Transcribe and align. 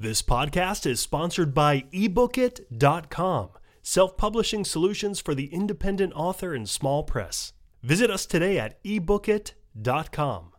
This 0.00 0.22
podcast 0.22 0.86
is 0.86 1.00
sponsored 1.00 1.52
by 1.52 1.80
ebookit.com, 1.92 3.48
self 3.82 4.16
publishing 4.16 4.64
solutions 4.64 5.18
for 5.18 5.34
the 5.34 5.52
independent 5.52 6.12
author 6.14 6.54
and 6.54 6.68
small 6.68 7.02
press. 7.02 7.52
Visit 7.82 8.08
us 8.08 8.24
today 8.24 8.60
at 8.60 8.80
ebookit.com. 8.84 10.52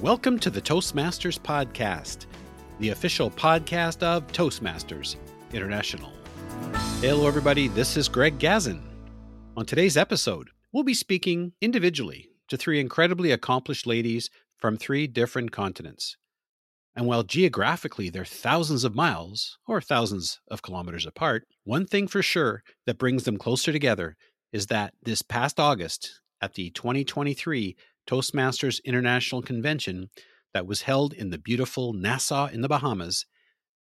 Welcome 0.00 0.38
to 0.38 0.50
the 0.50 0.60
Toastmasters 0.60 1.40
Podcast, 1.40 2.26
the 2.78 2.90
official 2.90 3.28
podcast 3.28 4.04
of 4.04 4.28
Toastmasters 4.28 5.16
International. 5.52 6.12
Hello, 7.00 7.26
everybody. 7.26 7.66
This 7.66 7.96
is 7.96 8.08
Greg 8.08 8.38
Gazin. 8.38 8.82
On 9.56 9.66
today's 9.66 9.96
episode, 9.96 10.50
we'll 10.70 10.84
be 10.84 10.94
speaking 10.94 11.54
individually 11.60 12.28
to 12.46 12.56
three 12.56 12.78
incredibly 12.78 13.32
accomplished 13.32 13.84
ladies 13.84 14.30
from 14.58 14.76
three 14.76 15.08
different 15.08 15.50
continents. 15.50 16.16
And 16.94 17.06
while 17.06 17.22
geographically 17.22 18.10
they're 18.10 18.24
thousands 18.24 18.84
of 18.84 18.94
miles 18.94 19.58
or 19.66 19.80
thousands 19.80 20.40
of 20.48 20.62
kilometers 20.62 21.06
apart, 21.06 21.44
one 21.64 21.86
thing 21.86 22.06
for 22.06 22.22
sure 22.22 22.62
that 22.86 22.98
brings 22.98 23.24
them 23.24 23.38
closer 23.38 23.72
together 23.72 24.16
is 24.52 24.66
that 24.66 24.92
this 25.02 25.22
past 25.22 25.58
August 25.58 26.20
at 26.42 26.54
the 26.54 26.70
2023 26.70 27.76
Toastmasters 28.06 28.80
International 28.84 29.40
Convention 29.40 30.10
that 30.52 30.66
was 30.66 30.82
held 30.82 31.14
in 31.14 31.30
the 31.30 31.38
beautiful 31.38 31.94
Nassau 31.94 32.46
in 32.48 32.60
the 32.60 32.68
Bahamas, 32.68 33.24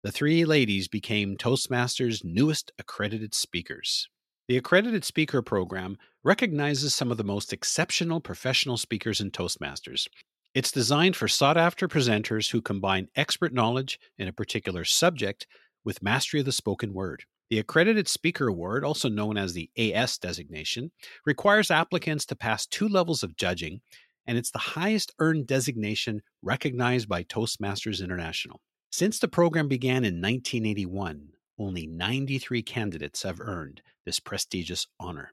the 0.03 0.13
three 0.13 0.45
ladies 0.45 0.89
became 0.89 1.37
Toastmasters' 1.37 2.23
newest 2.25 2.73
accredited 2.79 3.35
speakers. 3.35 4.09
The 4.49 4.59
Accredited 4.59 5.05
Speaker 5.05 5.41
Program 5.41 5.97
recognizes 6.23 6.95
some 6.95 7.11
of 7.11 7.17
the 7.17 7.25
most 7.25 7.53
exceptional 7.53 8.21
professional 8.21 8.77
speakers 8.77 9.21
in 9.21 9.31
Toastmasters, 9.31 10.07
it's 10.55 10.71
designed 10.71 11.17
for 11.17 11.27
sought 11.27 11.57
after 11.57 11.89
presenters 11.89 12.51
who 12.53 12.63
combine 12.63 13.09
expert 13.17 13.53
knowledge 13.53 13.99
in 14.19 14.29
a 14.29 14.33
particular 14.33 14.85
subject 14.85 15.49
with 15.85 16.03
mastery 16.03 16.41
of 16.41 16.47
the 16.47 16.53
spoken 16.53 16.95
word. 16.95 17.25
The 17.51 17.59
Accredited 17.59 18.09
Speaker 18.09 18.49
Award, 18.49 18.85
also 18.85 19.09
known 19.09 19.37
as 19.37 19.53
the 19.53 19.69
AS 19.77 20.17
designation, 20.17 20.93
requires 21.27 21.71
applicants 21.71 22.25
to 22.27 22.37
pass 22.37 22.67
two 22.67 22.89
levels 22.89 23.23
of 23.23 23.37
judging, 23.37 23.81
and 24.27 24.39
it's 24.39 24.53
the 24.53 24.59
highest 24.59 25.13
earned 25.19 25.47
designation 25.47 26.23
recognized 26.41 27.09
by 27.09 27.25
Toastmasters 27.25 28.03
International. 28.03 28.61
Since 28.91 29.19
the 29.19 29.29
program 29.29 29.69
began 29.69 30.05
in 30.05 30.23
1981, 30.23 31.31
only 31.59 31.87
93 31.87 32.63
candidates 32.63 33.25
have 33.25 33.41
earned 33.41 33.83
this 34.07 34.21
prestigious 34.21 34.87
honor. 35.01 35.33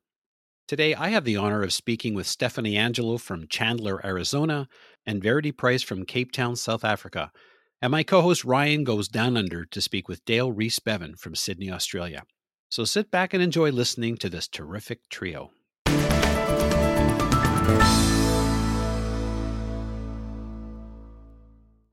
Today, 0.71 0.95
I 0.95 1.09
have 1.09 1.25
the 1.25 1.35
honor 1.35 1.63
of 1.63 1.73
speaking 1.73 2.13
with 2.13 2.25
Stephanie 2.25 2.77
Angelo 2.77 3.17
from 3.17 3.45
Chandler, 3.49 3.99
Arizona, 4.05 4.69
and 5.05 5.21
Verity 5.21 5.51
Price 5.51 5.83
from 5.83 6.05
Cape 6.05 6.31
Town, 6.31 6.55
South 6.55 6.85
Africa. 6.85 7.29
And 7.81 7.91
my 7.91 8.03
co 8.03 8.21
host 8.21 8.45
Ryan 8.45 8.85
goes 8.85 9.09
down 9.09 9.35
under 9.35 9.65
to 9.65 9.81
speak 9.81 10.07
with 10.07 10.23
Dale 10.23 10.49
Rees-Bevan 10.49 11.17
from 11.17 11.35
Sydney, 11.35 11.69
Australia. 11.69 12.23
So 12.69 12.85
sit 12.85 13.11
back 13.11 13.33
and 13.33 13.43
enjoy 13.43 13.71
listening 13.71 14.15
to 14.19 14.29
this 14.29 14.47
terrific 14.47 15.09
trio. 15.09 15.51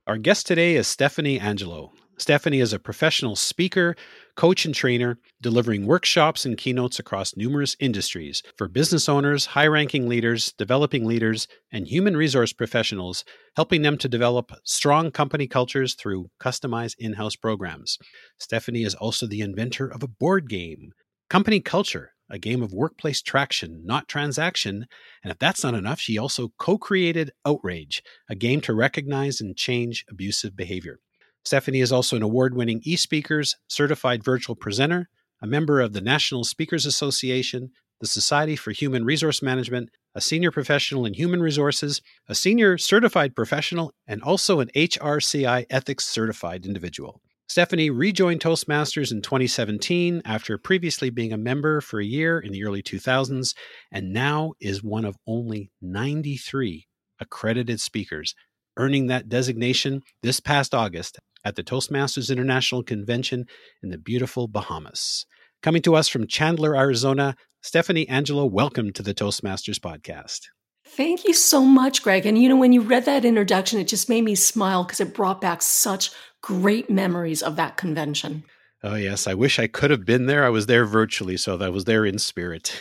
Our 0.06 0.18
guest 0.18 0.46
today 0.46 0.76
is 0.76 0.86
Stephanie 0.86 1.40
Angelo. 1.40 1.90
Stephanie 2.18 2.58
is 2.58 2.72
a 2.72 2.80
professional 2.80 3.36
speaker, 3.36 3.94
coach, 4.34 4.64
and 4.64 4.74
trainer, 4.74 5.18
delivering 5.40 5.86
workshops 5.86 6.44
and 6.44 6.58
keynotes 6.58 6.98
across 6.98 7.36
numerous 7.36 7.76
industries 7.78 8.42
for 8.56 8.66
business 8.66 9.08
owners, 9.08 9.46
high 9.46 9.68
ranking 9.68 10.08
leaders, 10.08 10.52
developing 10.58 11.04
leaders, 11.04 11.46
and 11.70 11.86
human 11.86 12.16
resource 12.16 12.52
professionals, 12.52 13.24
helping 13.54 13.82
them 13.82 13.96
to 13.96 14.08
develop 14.08 14.50
strong 14.64 15.12
company 15.12 15.46
cultures 15.46 15.94
through 15.94 16.28
customized 16.40 16.96
in 16.98 17.12
house 17.12 17.36
programs. 17.36 17.98
Stephanie 18.38 18.82
is 18.82 18.96
also 18.96 19.26
the 19.26 19.40
inventor 19.40 19.86
of 19.86 20.02
a 20.02 20.08
board 20.08 20.48
game, 20.48 20.90
Company 21.30 21.60
Culture, 21.60 22.12
a 22.30 22.38
game 22.38 22.62
of 22.62 22.72
workplace 22.72 23.22
traction, 23.22 23.82
not 23.84 24.08
transaction. 24.08 24.86
And 25.22 25.30
if 25.30 25.38
that's 25.38 25.62
not 25.62 25.74
enough, 25.74 26.00
she 26.00 26.18
also 26.18 26.52
co 26.58 26.78
created 26.78 27.32
Outrage, 27.46 28.02
a 28.28 28.34
game 28.34 28.60
to 28.62 28.74
recognize 28.74 29.40
and 29.40 29.56
change 29.56 30.04
abusive 30.10 30.56
behavior. 30.56 31.00
Stephanie 31.44 31.80
is 31.80 31.92
also 31.92 32.16
an 32.16 32.22
award 32.22 32.54
winning 32.54 32.80
eSpeakers 32.82 33.54
certified 33.68 34.22
virtual 34.22 34.54
presenter, 34.54 35.08
a 35.40 35.46
member 35.46 35.80
of 35.80 35.92
the 35.92 36.00
National 36.00 36.44
Speakers 36.44 36.84
Association, 36.84 37.70
the 38.00 38.06
Society 38.06 38.56
for 38.56 38.72
Human 38.72 39.04
Resource 39.04 39.42
Management, 39.42 39.90
a 40.14 40.20
senior 40.20 40.50
professional 40.50 41.04
in 41.04 41.14
human 41.14 41.40
resources, 41.40 42.00
a 42.28 42.34
senior 42.34 42.78
certified 42.78 43.34
professional, 43.34 43.92
and 44.06 44.22
also 44.22 44.60
an 44.60 44.70
HRCI 44.74 45.66
ethics 45.70 46.06
certified 46.06 46.66
individual. 46.66 47.20
Stephanie 47.48 47.88
rejoined 47.88 48.40
Toastmasters 48.40 49.10
in 49.10 49.22
2017 49.22 50.20
after 50.24 50.58
previously 50.58 51.08
being 51.08 51.32
a 51.32 51.38
member 51.38 51.80
for 51.80 51.98
a 51.98 52.04
year 52.04 52.38
in 52.38 52.52
the 52.52 52.62
early 52.62 52.82
2000s, 52.82 53.54
and 53.90 54.12
now 54.12 54.52
is 54.60 54.82
one 54.82 55.06
of 55.06 55.16
only 55.26 55.70
93 55.80 56.86
accredited 57.20 57.80
speakers, 57.80 58.34
earning 58.78 59.08
that 59.08 59.28
designation 59.28 60.02
this 60.22 60.40
past 60.40 60.74
August 60.74 61.18
at 61.44 61.56
the 61.56 61.64
Toastmasters 61.64 62.30
International 62.30 62.82
Convention 62.82 63.44
in 63.82 63.90
the 63.90 63.98
beautiful 63.98 64.48
Bahamas. 64.48 65.26
Coming 65.62 65.82
to 65.82 65.94
us 65.94 66.08
from 66.08 66.26
Chandler, 66.26 66.76
Arizona, 66.76 67.34
Stephanie 67.60 68.08
Angelo, 68.08 68.46
welcome 68.46 68.92
to 68.92 69.02
the 69.02 69.12
Toastmasters 69.12 69.78
podcast. 69.78 70.42
Thank 70.86 71.26
you 71.26 71.34
so 71.34 71.62
much, 71.62 72.02
Greg. 72.02 72.24
And 72.24 72.40
you 72.40 72.48
know, 72.48 72.56
when 72.56 72.72
you 72.72 72.80
read 72.80 73.04
that 73.04 73.24
introduction, 73.24 73.80
it 73.80 73.88
just 73.88 74.08
made 74.08 74.24
me 74.24 74.34
smile 74.34 74.84
because 74.84 75.00
it 75.00 75.12
brought 75.12 75.40
back 75.40 75.60
such 75.60 76.10
great 76.40 76.88
memories 76.88 77.42
of 77.42 77.56
that 77.56 77.76
convention. 77.76 78.44
Oh, 78.82 78.94
yes. 78.94 79.26
I 79.26 79.34
wish 79.34 79.58
I 79.58 79.66
could 79.66 79.90
have 79.90 80.04
been 80.04 80.26
there. 80.26 80.44
I 80.44 80.50
was 80.50 80.66
there 80.66 80.84
virtually, 80.84 81.36
so 81.36 81.58
I 81.58 81.68
was 81.68 81.84
there 81.84 82.06
in 82.06 82.18
spirit. 82.18 82.80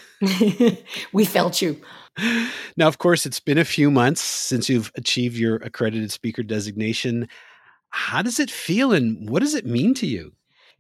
we 1.12 1.26
felt 1.26 1.62
you. 1.62 1.82
Now, 2.78 2.88
of 2.88 3.00
course, 3.00 3.26
it's 3.26 3.40
been 3.40 3.58
a 3.58 3.66
few 3.66 3.90
months 3.90 4.22
since 4.22 4.70
you've 4.70 4.92
achieved 4.96 5.38
your 5.38 5.56
accredited 5.58 6.12
speaker 6.12 6.44
designation. 6.44 7.28
How 7.90 8.22
does 8.22 8.40
it 8.40 8.52
feel 8.52 8.92
and 8.92 9.30
what 9.30 9.42
does 9.42 9.56
it 9.56 9.66
mean 9.66 9.94
to 9.96 10.06
you? 10.08 10.34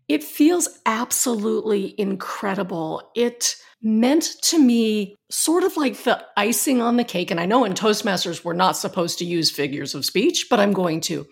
It 0.08 0.24
feels 0.24 0.80
absolutely 0.86 2.00
incredible. 2.00 3.12
It 3.16 3.56
meant 3.82 4.24
to 4.44 4.60
me 4.60 5.16
sort 5.30 5.64
of 5.64 5.76
like 5.76 6.04
the 6.04 6.24
icing 6.38 6.82
on 6.82 6.98
the 6.98 7.04
cake. 7.04 7.30
And 7.30 7.40
I 7.40 7.46
know 7.46 7.66
in 7.66 7.74
Toastmasters, 7.74 8.44
we're 8.44 8.54
not 8.54 8.78
supposed 8.78 9.20
to 9.20 9.26
use 9.26 9.52
figures 9.52 9.94
of 9.94 10.06
speech, 10.06 10.48
but 10.50 10.60
I'm 10.60 10.72
going 10.72 11.02
to. 11.02 11.28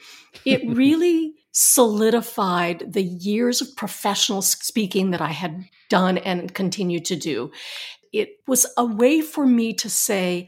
It 0.46 0.62
really 0.68 1.34
solidified 1.52 2.92
the 2.92 3.04
years 3.04 3.62
of 3.62 3.76
professional 3.78 4.42
speaking 4.42 5.12
that 5.12 5.22
I 5.22 5.32
had 5.32 5.66
done 5.90 6.18
and 6.18 6.54
continued 6.54 7.06
to 7.06 7.16
do. 7.16 7.52
It 8.16 8.38
was 8.48 8.66
a 8.78 8.86
way 8.86 9.20
for 9.20 9.46
me 9.46 9.74
to 9.74 9.90
say, 9.90 10.48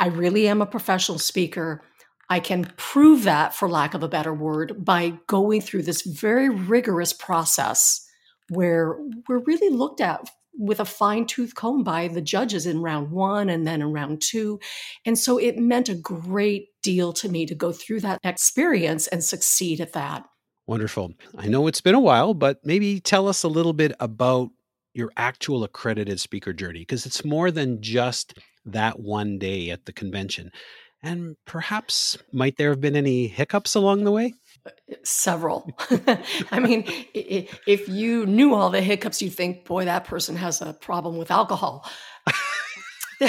I 0.00 0.06
really 0.06 0.48
am 0.48 0.62
a 0.62 0.66
professional 0.66 1.18
speaker. 1.18 1.82
I 2.30 2.40
can 2.40 2.72
prove 2.78 3.24
that, 3.24 3.54
for 3.54 3.68
lack 3.68 3.92
of 3.92 4.02
a 4.02 4.08
better 4.08 4.32
word, 4.32 4.82
by 4.82 5.18
going 5.26 5.60
through 5.60 5.82
this 5.82 6.00
very 6.00 6.48
rigorous 6.48 7.12
process 7.12 8.08
where 8.48 8.98
we're 9.28 9.44
really 9.44 9.68
looked 9.68 10.00
at 10.00 10.30
with 10.54 10.80
a 10.80 10.86
fine 10.86 11.26
tooth 11.26 11.54
comb 11.54 11.84
by 11.84 12.08
the 12.08 12.22
judges 12.22 12.64
in 12.64 12.80
round 12.80 13.10
one 13.10 13.50
and 13.50 13.66
then 13.66 13.82
in 13.82 13.92
round 13.92 14.22
two. 14.22 14.58
And 15.04 15.18
so 15.18 15.38
it 15.38 15.58
meant 15.58 15.90
a 15.90 15.94
great 15.94 16.68
deal 16.82 17.12
to 17.14 17.28
me 17.28 17.44
to 17.44 17.54
go 17.54 17.72
through 17.72 18.00
that 18.00 18.20
experience 18.24 19.06
and 19.06 19.22
succeed 19.22 19.80
at 19.82 19.92
that. 19.92 20.24
Wonderful. 20.66 21.12
I 21.36 21.48
know 21.48 21.66
it's 21.66 21.82
been 21.82 21.94
a 21.94 22.00
while, 22.00 22.32
but 22.32 22.64
maybe 22.64 23.00
tell 23.00 23.28
us 23.28 23.42
a 23.42 23.48
little 23.48 23.74
bit 23.74 23.92
about 24.00 24.50
your 24.94 25.10
actual 25.16 25.64
accredited 25.64 26.20
speaker 26.20 26.52
journey 26.52 26.80
because 26.80 27.06
it's 27.06 27.24
more 27.24 27.50
than 27.50 27.82
just 27.82 28.38
that 28.64 29.00
one 29.00 29.38
day 29.38 29.70
at 29.70 29.86
the 29.86 29.92
convention. 29.92 30.50
And 31.02 31.36
perhaps 31.46 32.16
might 32.32 32.56
there 32.56 32.70
have 32.70 32.80
been 32.80 32.94
any 32.94 33.26
hiccups 33.26 33.74
along 33.74 34.04
the 34.04 34.12
way? 34.12 34.34
Uh, 34.64 34.70
uh, 34.92 34.94
several. 35.02 35.68
I 36.52 36.60
mean, 36.60 36.84
if 37.12 37.88
you 37.88 38.24
knew 38.26 38.54
all 38.54 38.70
the 38.70 38.80
hiccups, 38.80 39.20
you'd 39.20 39.34
think, 39.34 39.64
boy, 39.64 39.84
that 39.86 40.04
person 40.04 40.36
has 40.36 40.62
a 40.62 40.72
problem 40.72 41.16
with 41.16 41.32
alcohol. 41.32 41.84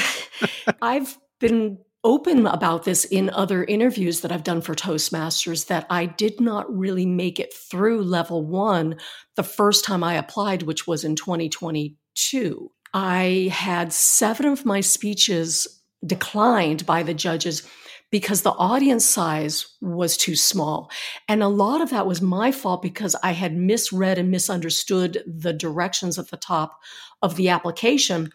I've 0.81 1.18
been 1.39 1.80
open 2.03 2.45
about 2.45 2.83
this 2.83 3.05
in 3.05 3.29
other 3.29 3.63
interviews 3.63 4.21
that 4.21 4.31
I've 4.31 4.44
done 4.44 4.61
for 4.61 4.75
Toastmasters 4.75 5.67
that 5.67 5.85
I 5.89 6.05
did 6.05 6.41
not 6.41 6.71
really 6.75 7.05
make 7.05 7.39
it 7.39 7.53
through 7.53 8.03
level 8.03 8.45
one 8.45 8.97
the 9.35 9.44
first 9.44 9.85
time 9.85 10.03
I 10.03 10.15
applied, 10.15 10.63
which 10.63 10.85
was 10.85 11.03
in 11.03 11.15
2022. 11.15 12.71
I 12.94 13.50
had 13.51 13.94
seven 13.94 14.45
of 14.45 14.65
my 14.65 14.81
speeches 14.81 15.81
declined 16.05 16.85
by 16.85 17.03
the 17.03 17.13
judges 17.13 17.67
because 18.11 18.44
the 18.44 18.51
audience 18.51 19.03
size 19.03 19.65
was 19.81 20.15
too 20.15 20.35
small. 20.35 20.91
And 21.27 21.41
a 21.41 21.47
lot 21.47 21.81
of 21.81 21.89
that 21.89 22.06
was 22.06 22.21
my 22.21 22.51
fault 22.51 22.83
because 22.83 23.15
I 23.23 23.31
had 23.31 23.57
misread 23.57 24.19
and 24.19 24.29
misunderstood 24.29 25.23
the 25.25 25.51
directions 25.51 26.19
at 26.19 26.29
the 26.29 26.38
top 26.38 26.79
of 27.23 27.38
the 27.38 27.49
application 27.49 28.31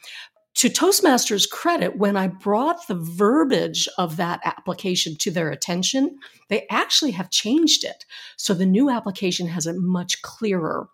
to 0.59 0.69
Toastmasters' 0.69 1.49
credit, 1.49 1.99
when 1.99 2.17
I 2.17 2.27
brought 2.27 2.89
the 2.89 2.97
verbiage 2.97 3.89
of 3.97 4.17
that 4.17 4.41
application 4.45 5.15
to 5.19 5.31
their 5.31 5.51
attention, 5.51 6.19
they 6.49 6.67
actually 6.69 7.13
have 7.13 7.31
changed 7.31 7.85
it. 7.85 8.05
So 8.37 8.55
the 8.55 8.67
new 8.67 8.91
application 8.91 9.47
has 9.47 9.69
it 9.69 9.77
much 9.77 10.21
clearer. 10.23 10.89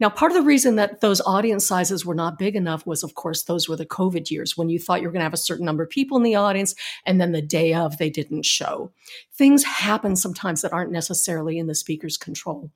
Now, 0.00 0.08
part 0.08 0.32
of 0.32 0.38
the 0.38 0.42
reason 0.42 0.76
that 0.76 1.02
those 1.02 1.20
audience 1.20 1.66
sizes 1.66 2.06
were 2.06 2.14
not 2.14 2.38
big 2.38 2.56
enough 2.56 2.86
was, 2.86 3.02
of 3.02 3.14
course, 3.14 3.42
those 3.42 3.68
were 3.68 3.76
the 3.76 3.84
COVID 3.84 4.30
years 4.30 4.56
when 4.56 4.70
you 4.70 4.78
thought 4.78 5.02
you 5.02 5.06
were 5.06 5.12
going 5.12 5.20
to 5.20 5.24
have 5.24 5.34
a 5.34 5.36
certain 5.36 5.66
number 5.66 5.82
of 5.82 5.90
people 5.90 6.16
in 6.16 6.22
the 6.22 6.36
audience, 6.36 6.74
and 7.04 7.20
then 7.20 7.32
the 7.32 7.42
day 7.42 7.74
of 7.74 7.98
they 7.98 8.08
didn't 8.08 8.46
show. 8.46 8.90
Things 9.34 9.64
happen 9.64 10.16
sometimes 10.16 10.62
that 10.62 10.72
aren't 10.72 10.92
necessarily 10.92 11.58
in 11.58 11.66
the 11.66 11.74
speaker's 11.74 12.16
control. 12.16 12.70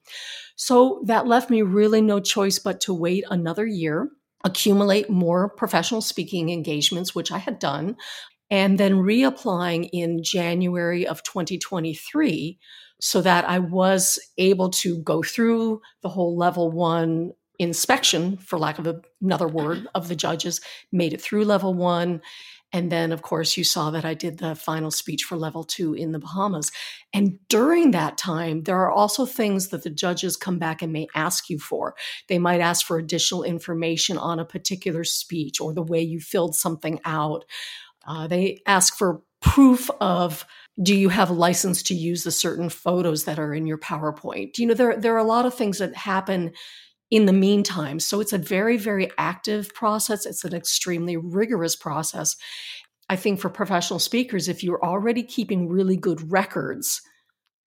So 0.57 1.01
that 1.07 1.27
left 1.27 1.49
me 1.49 1.63
really 1.63 2.03
no 2.03 2.21
choice 2.21 2.59
but 2.59 2.83
to 2.83 2.93
wait 2.93 3.25
another 3.31 3.65
year 3.65 4.11
accumulate 4.45 5.11
more 5.11 5.49
professional 5.49 6.01
speaking 6.01 6.51
engagements, 6.51 7.15
which 7.15 7.33
I 7.33 7.39
had 7.39 7.59
done, 7.59 7.97
and 8.51 8.79
then 8.79 8.95
reapplying 8.95 9.89
in 9.93 10.23
January 10.23 11.07
of 11.07 11.23
2023 11.23 12.59
so 13.01 13.21
that 13.23 13.49
I 13.49 13.59
was 13.59 14.19
able 14.39 14.71
to 14.71 14.99
go 15.03 15.23
through 15.23 15.81
the 16.03 16.09
whole 16.09 16.37
level 16.37 16.71
one 16.71 17.33
inspection, 17.59 18.37
for 18.37 18.59
lack 18.59 18.79
of 18.79 19.03
another 19.21 19.49
word, 19.49 19.87
of 19.95 20.09
the 20.09 20.17
judges, 20.17 20.61
made 20.93 21.13
it 21.13 21.21
through 21.21 21.45
level 21.45 21.75
one, 21.75 22.21
and 22.75 22.91
then, 22.91 23.13
of 23.13 23.23
course, 23.23 23.57
you 23.57 23.63
saw 23.63 23.93
that 23.93 24.05
I 24.05 24.15
did 24.15 24.39
the 24.39 24.57
final 24.57 24.91
speech 24.91 25.23
for 25.23 25.37
level 25.37 25.63
two 25.63 25.95
in 25.95 26.11
the 26.11 26.19
Bahamas. 26.19 26.73
And 27.13 27.39
during 27.49 27.93
that 27.93 28.19
time, 28.19 28.65
there 28.65 28.81
are 28.81 28.91
also 28.91 29.27
things 29.27 29.69
that 29.69 29.85
the 29.85 29.91
judges 29.91 30.37
come 30.37 30.59
back 30.59 30.83
and 30.83 30.93
may 30.93 31.07
ask 31.15 31.49
you 31.49 31.61
for. 31.61 31.95
They 32.29 32.41
might 32.41 32.61
ask 32.61 32.85
for 32.85 32.99
additional 32.99 33.45
information 33.45 34.19
on 34.19 34.41
a 34.41 34.45
particular 34.45 35.05
speech 35.05 35.61
or 35.61 35.73
the 35.73 35.85
way 35.85 36.03
you 36.03 36.19
filled 36.19 36.57
something 36.57 36.99
out. 37.05 37.45
Uh, 38.09 38.27
they 38.27 38.61
ask 38.67 38.99
for 38.99 39.23
proof 39.41 39.89
of 40.01 40.45
do 40.83 40.97
you 40.97 41.11
have 41.11 41.31
a 41.31 41.35
license 41.35 41.81
to 41.85 41.95
use 41.95 42.25
the 42.25 42.33
certain 42.33 42.69
photos 42.69 43.25
that 43.27 43.39
are 43.39 43.55
in 43.55 43.69
your 43.69 43.79
PowerPoint? 43.79 44.59
You 44.59 44.67
know, 44.67 44.75
there, 44.75 44.97
there 44.97 45.15
are 45.15 45.19
a 45.19 45.23
lot 45.23 45.47
of 45.47 45.55
things 45.55 45.79
that 45.79 45.95
happen 45.95 46.53
in 47.15 47.27
the 47.27 47.33
meantime. 47.33 48.01
So 48.01 48.19
it's 48.19 48.33
a 48.33 48.39
very, 48.39 48.77
very 48.77 49.09
active 49.17 49.73
process. 49.73 50.27
It's 50.27 50.43
an 50.43 50.53
extremely 50.53 51.17
rigorous 51.17 51.77
process. 51.77 52.35
I 53.09 53.15
think 53.15 53.39
for 53.39 53.49
professional 53.49 54.01
speakers, 54.01 54.49
if 54.49 54.65
you're 54.65 54.85
already 54.85 55.23
keeping 55.23 55.69
really 55.69 55.97
good 55.97 56.33
records 56.33 57.01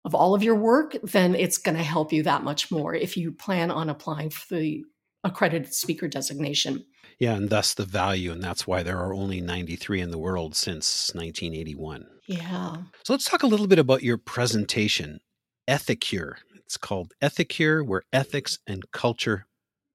of 0.04 0.12
all 0.12 0.34
of 0.34 0.42
your 0.42 0.56
work, 0.56 0.96
then 1.04 1.36
it's 1.36 1.56
going 1.56 1.76
to 1.76 1.84
help 1.84 2.12
you 2.12 2.24
that 2.24 2.42
much 2.42 2.72
more 2.72 2.96
if 2.96 3.16
you 3.16 3.30
plan 3.30 3.70
on 3.70 3.88
applying 3.88 4.30
for 4.30 4.56
the 4.56 4.82
accredited 5.22 5.72
speaker 5.72 6.08
designation. 6.08 6.84
Yeah, 7.20 7.34
and 7.34 7.48
thus 7.48 7.74
the 7.74 7.84
value. 7.84 8.32
And 8.32 8.42
that's 8.42 8.66
why 8.66 8.82
there 8.82 8.98
are 8.98 9.14
only 9.14 9.40
93 9.40 10.00
in 10.00 10.10
the 10.10 10.18
world 10.18 10.56
since 10.56 11.12
1981. 11.14 12.08
Yeah. 12.26 12.78
So 13.04 13.12
let's 13.12 13.30
talk 13.30 13.44
a 13.44 13.48
little 13.48 13.68
bit 13.68 13.78
about 13.78 14.02
your 14.02 14.18
presentation, 14.18 15.20
Ethicure. 15.68 16.38
It's 16.68 16.76
called 16.76 17.14
Ethicure, 17.22 17.82
where 17.82 18.02
ethics 18.12 18.58
and 18.66 18.84
culture 18.92 19.46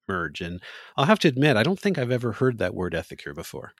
merge. 0.07 0.41
And 0.41 0.59
I'll 0.97 1.05
have 1.05 1.19
to 1.19 1.27
admit, 1.27 1.55
I 1.55 1.61
don't 1.61 1.79
think 1.79 1.99
I've 1.99 2.09
ever 2.09 2.31
heard 2.31 2.57
that 2.57 2.73
word 2.73 2.93
Ethicure 2.93 3.35
before. 3.35 3.73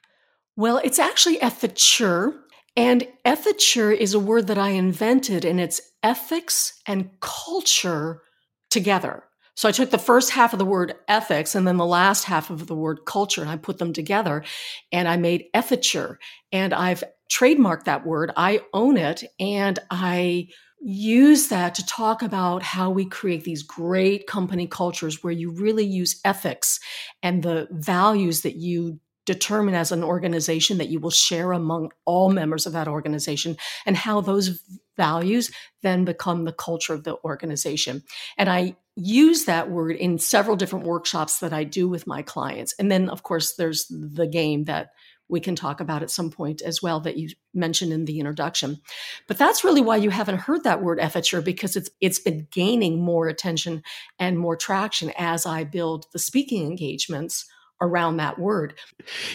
Well, 0.56 0.80
it's 0.84 1.00
actually 1.00 1.42
ethiture. 1.42 2.36
And 2.78 3.08
ethiture 3.26 3.92
is 3.92 4.14
a 4.14 4.20
word 4.20 4.46
that 4.46 4.60
I 4.60 4.70
invented, 4.70 5.44
and 5.44 5.60
it's 5.60 5.82
ethics 6.04 6.80
and 6.86 7.10
culture 7.20 8.22
together. 8.70 9.24
So 9.56 9.68
I 9.68 9.72
took 9.72 9.90
the 9.90 9.98
first 9.98 10.30
half 10.30 10.54
of 10.54 10.60
the 10.60 10.66
word 10.66 10.94
ethics 11.08 11.56
and 11.56 11.68
then 11.68 11.78
the 11.78 11.86
last 11.86 12.26
half 12.26 12.52
of 12.52 12.68
the 12.68 12.76
word 12.76 13.06
culture 13.06 13.42
and 13.42 13.50
I 13.50 13.58
put 13.58 13.78
them 13.78 13.94
together 13.94 14.44
and 14.92 15.08
I 15.08 15.18
made 15.18 15.46
ethiture. 15.54 16.18
And 16.52 16.74
I've 16.74 17.04
trademarked 17.32 17.84
that 17.84 18.06
word. 18.06 18.32
I 18.36 18.62
own 18.74 18.98
it 18.98 19.24
and 19.40 19.78
I 19.92 20.48
use 20.86 21.48
that 21.48 21.76
to 21.76 21.86
talk 21.86 22.22
about 22.22 22.62
how 22.62 22.90
we 22.90 23.06
create 23.06 23.46
these 23.46 23.64
great 23.64 24.28
company 24.28 24.68
cultures 24.68 25.24
where 25.24 25.32
you 25.32 25.50
really 25.50 25.86
use 25.86 26.20
ethics 26.26 26.80
and 27.22 27.42
the 27.42 27.68
values 27.72 28.42
that 28.42 28.56
you 28.56 29.00
determine 29.26 29.76
as 29.76 29.94
an 29.94 30.04
organization 30.04 30.80
that 30.80 30.90
you 30.90 31.00
will 31.00 31.10
share 31.10 31.54
among 31.54 31.90
all 32.04 32.30
members 32.30 32.66
of 32.66 32.74
that 32.74 32.90
organization 32.90 33.56
and 33.86 33.96
how 33.96 34.20
those 34.20 34.62
values 34.98 35.50
then 35.82 36.04
become 36.04 36.44
the 36.44 36.52
culture 36.52 36.94
of 36.94 37.06
the 37.06 37.16
organization. 37.24 38.04
And 38.38 38.50
I 38.50 38.76
use 38.96 39.46
that 39.46 39.72
word 39.72 39.96
in 39.96 40.20
several 40.20 40.58
different 40.58 40.86
workshops 40.86 41.40
that 41.40 41.54
I 41.54 41.64
do 41.64 41.88
with 41.88 42.06
my 42.06 42.22
clients. 42.22 42.76
And 42.78 42.92
then, 42.92 43.10
of 43.10 43.24
course, 43.24 43.56
there's 43.56 43.88
the 43.90 44.28
game 44.28 44.66
that 44.66 44.90
we 45.30 45.40
can 45.40 45.56
talk 45.56 45.80
about 45.80 46.04
at 46.04 46.12
some 46.12 46.30
point 46.30 46.62
as 46.62 46.82
well 46.82 47.00
that 47.02 47.18
you 47.18 47.30
mentioned 47.54 47.94
in 47.94 48.06
the 48.06 48.20
introduction. 48.20 48.80
But 49.28 49.38
that's 49.38 49.64
really 49.64 49.82
why 49.82 49.98
you 49.98 50.10
haven't 50.10 50.40
heard 50.40 50.64
that 50.64 50.82
word 50.82 51.00
ethiture 51.00 51.42
because 51.42 51.76
it's 51.76 51.90
it's 52.02 52.20
been 52.20 52.48
gaining 52.52 53.02
more 53.02 53.28
attention 53.28 53.84
and 54.20 54.38
more 54.38 54.56
traction 54.56 55.12
as 55.18 55.46
I 55.46 55.64
build 55.64 56.06
the 56.14 56.20
speaking 56.20 56.66
engagements 56.66 57.46
around 57.84 58.18
that 58.18 58.40
word. 58.40 58.76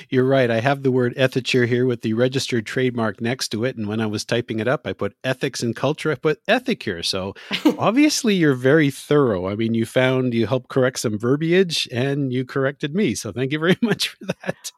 You're 0.08 0.24
right. 0.24 0.50
I 0.50 0.60
have 0.60 0.82
the 0.82 0.90
word 0.90 1.12
ethiture 1.16 1.66
here 1.66 1.84
with 1.84 2.00
the 2.00 2.14
registered 2.14 2.64
trademark 2.64 3.20
next 3.20 3.48
to 3.48 3.64
it. 3.64 3.76
And 3.76 3.86
when 3.86 4.00
I 4.00 4.06
was 4.06 4.24
typing 4.24 4.58
it 4.58 4.66
up, 4.66 4.86
I 4.86 4.94
put 4.94 5.16
ethics 5.22 5.62
and 5.62 5.76
culture, 5.76 6.10
I 6.10 6.14
put 6.14 6.44
ethicure. 6.46 7.04
So 7.04 7.34
obviously 7.78 8.34
you're 8.34 8.54
very 8.54 8.90
thorough. 8.90 9.48
I 9.48 9.54
mean, 9.54 9.74
you 9.74 9.84
found 9.84 10.32
you 10.32 10.46
helped 10.46 10.70
correct 10.70 11.00
some 11.00 11.18
verbiage 11.18 11.88
and 11.92 12.32
you 12.32 12.44
corrected 12.44 12.94
me. 12.94 13.14
So 13.14 13.32
thank 13.32 13.52
you 13.52 13.58
very 13.58 13.78
much 13.82 14.08
for 14.08 14.24
that. 14.24 14.72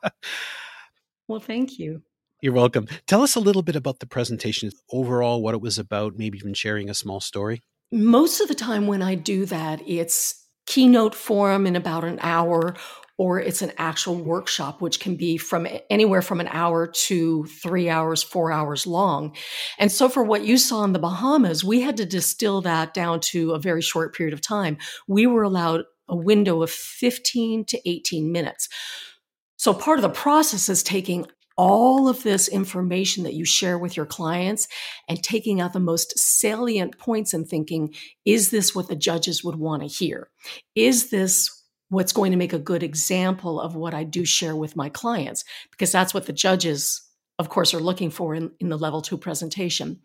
Well, 1.31 1.39
thank 1.39 1.79
you. 1.79 2.03
You're 2.41 2.55
welcome. 2.55 2.89
Tell 3.07 3.23
us 3.23 3.37
a 3.37 3.41
little 3.41 3.63
bit 3.63 3.77
about 3.77 4.01
the 4.01 4.07
presentation 4.07 4.73
overall, 4.91 5.41
what 5.41 5.55
it 5.55 5.61
was 5.61 5.79
about, 5.79 6.17
maybe 6.17 6.37
even 6.37 6.55
sharing 6.55 6.91
a 6.91 6.95
small 6.95 7.21
story. 7.21 7.63
Most 7.93 8.41
of 8.41 8.49
the 8.49 8.55
time 8.57 8.89
when 8.89 9.01
I 9.01 9.15
do 9.15 9.47
that, 9.47 9.81
it's 9.87 10.45
keynote 10.67 11.15
forum 11.15 11.69
in 11.69 11.77
about 11.77 12.03
an 12.03 12.19
hour 12.21 12.75
or 13.17 13.39
it's 13.39 13.63
an 13.63 13.71
actual 13.79 14.17
workshop, 14.17 14.81
which 14.81 14.99
can 14.99 15.15
be 15.15 15.37
from 15.37 15.69
anywhere 15.89 16.21
from 16.21 16.41
an 16.41 16.49
hour 16.51 16.89
to 16.89 17.45
three 17.45 17.89
hours, 17.89 18.25
four 18.25 18.51
hours 18.51 18.85
long. 18.85 19.37
And 19.79 19.93
so 19.93 20.09
for 20.09 20.25
what 20.25 20.45
you 20.45 20.59
saw 20.59 20.83
in 20.83 20.95
the 20.95 20.99
Bahamas, 20.99 21.63
we 21.63 21.81
had 21.81 21.97
to 21.99 22.07
distill 22.07 22.61
that 22.63 22.93
down 22.93 23.21
to 23.21 23.53
a 23.53 23.61
very 23.61 23.83
short 23.83 24.17
period 24.17 24.35
of 24.35 24.41
time. 24.41 24.79
We 25.07 25.29
were 25.29 25.45
allowed 25.45 25.85
a 26.09 26.17
window 26.17 26.61
of 26.61 26.73
15 26.73 27.67
to 27.67 27.89
18 27.89 28.33
minutes. 28.33 28.69
So 29.61 29.75
part 29.75 29.99
of 29.99 30.03
the 30.03 30.09
process 30.09 30.71
is 30.71 30.83
taking 30.83 31.27
all 31.55 32.09
of 32.09 32.23
this 32.23 32.49
information 32.49 33.25
that 33.25 33.35
you 33.35 33.45
share 33.45 33.79
with 33.79 33.95
your 33.95 34.07
clients 34.07 34.67
and 35.07 35.23
taking 35.23 35.61
out 35.61 35.75
the 35.75 35.81
most 35.81 36.19
salient 36.19 36.97
points 36.97 37.35
and 37.35 37.47
thinking, 37.47 37.95
is 38.25 38.51
this 38.51 38.75
what 38.75 38.89
the 38.89 38.97
judges 38.97 39.45
would 39.45 39.57
want 39.57 39.83
to 39.83 39.87
hear? 39.87 40.31
Is 40.75 41.11
this 41.11 41.63
what's 41.91 42.15
going 42.15 42.31
to 42.31 42.39
make 42.39 42.55
a 42.55 42.59
good 42.59 42.83
example 42.83 43.61
of 43.61 43.77
what 43.77 43.93
I 43.93 44.03
do 44.03 44.25
share 44.25 44.57
with 44.57 44.77
my 44.77 44.89
clients? 44.89 45.45
Because 45.71 45.93
that's 45.93 46.15
what 46.15 46.25
the 46.25 46.33
judges, 46.33 47.03
of 47.39 47.51
course, 47.51 47.75
are 47.75 47.81
looking 47.81 48.09
for 48.09 48.35
in, 48.35 48.53
in 48.61 48.71
the 48.71 48.79
level 48.79 49.03
two 49.03 49.19
presentation. 49.19 50.01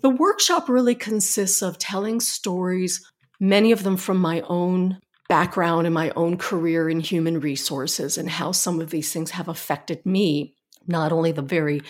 The 0.00 0.10
workshop 0.10 0.68
really 0.68 0.94
consists 0.94 1.60
of 1.60 1.78
telling 1.78 2.20
stories, 2.20 3.04
many 3.40 3.72
of 3.72 3.82
them 3.82 3.96
from 3.96 4.18
my 4.18 4.42
own 4.42 5.00
background 5.28 5.86
and 5.86 5.94
my 5.94 6.10
own 6.16 6.36
career 6.36 6.88
in 6.88 7.00
human 7.00 7.40
resources 7.40 8.16
and 8.18 8.28
how 8.28 8.52
some 8.52 8.80
of 8.80 8.90
these 8.90 9.12
things 9.12 9.30
have 9.32 9.48
affected 9.48 10.04
me, 10.06 10.54
not 10.86 11.12
only 11.12 11.32
the 11.32 11.42
very 11.42 11.82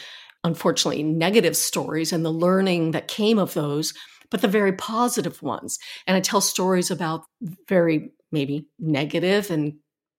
unfortunately 0.45 1.03
negative 1.03 1.57
stories 1.57 2.13
and 2.13 2.25
the 2.25 2.31
learning 2.31 2.93
that 2.93 3.09
came 3.09 3.39
of 3.39 3.55
those, 3.55 3.93
but 4.31 4.41
the 4.41 4.49
very 4.49 4.73
positive 4.73 5.43
ones. 5.43 5.79
And 6.07 6.17
I 6.17 6.21
tell 6.21 6.41
stories 6.41 6.91
about 6.91 7.25
very 7.69 8.13
maybe 8.33 8.69
negative 8.79 9.51
and 9.51 9.75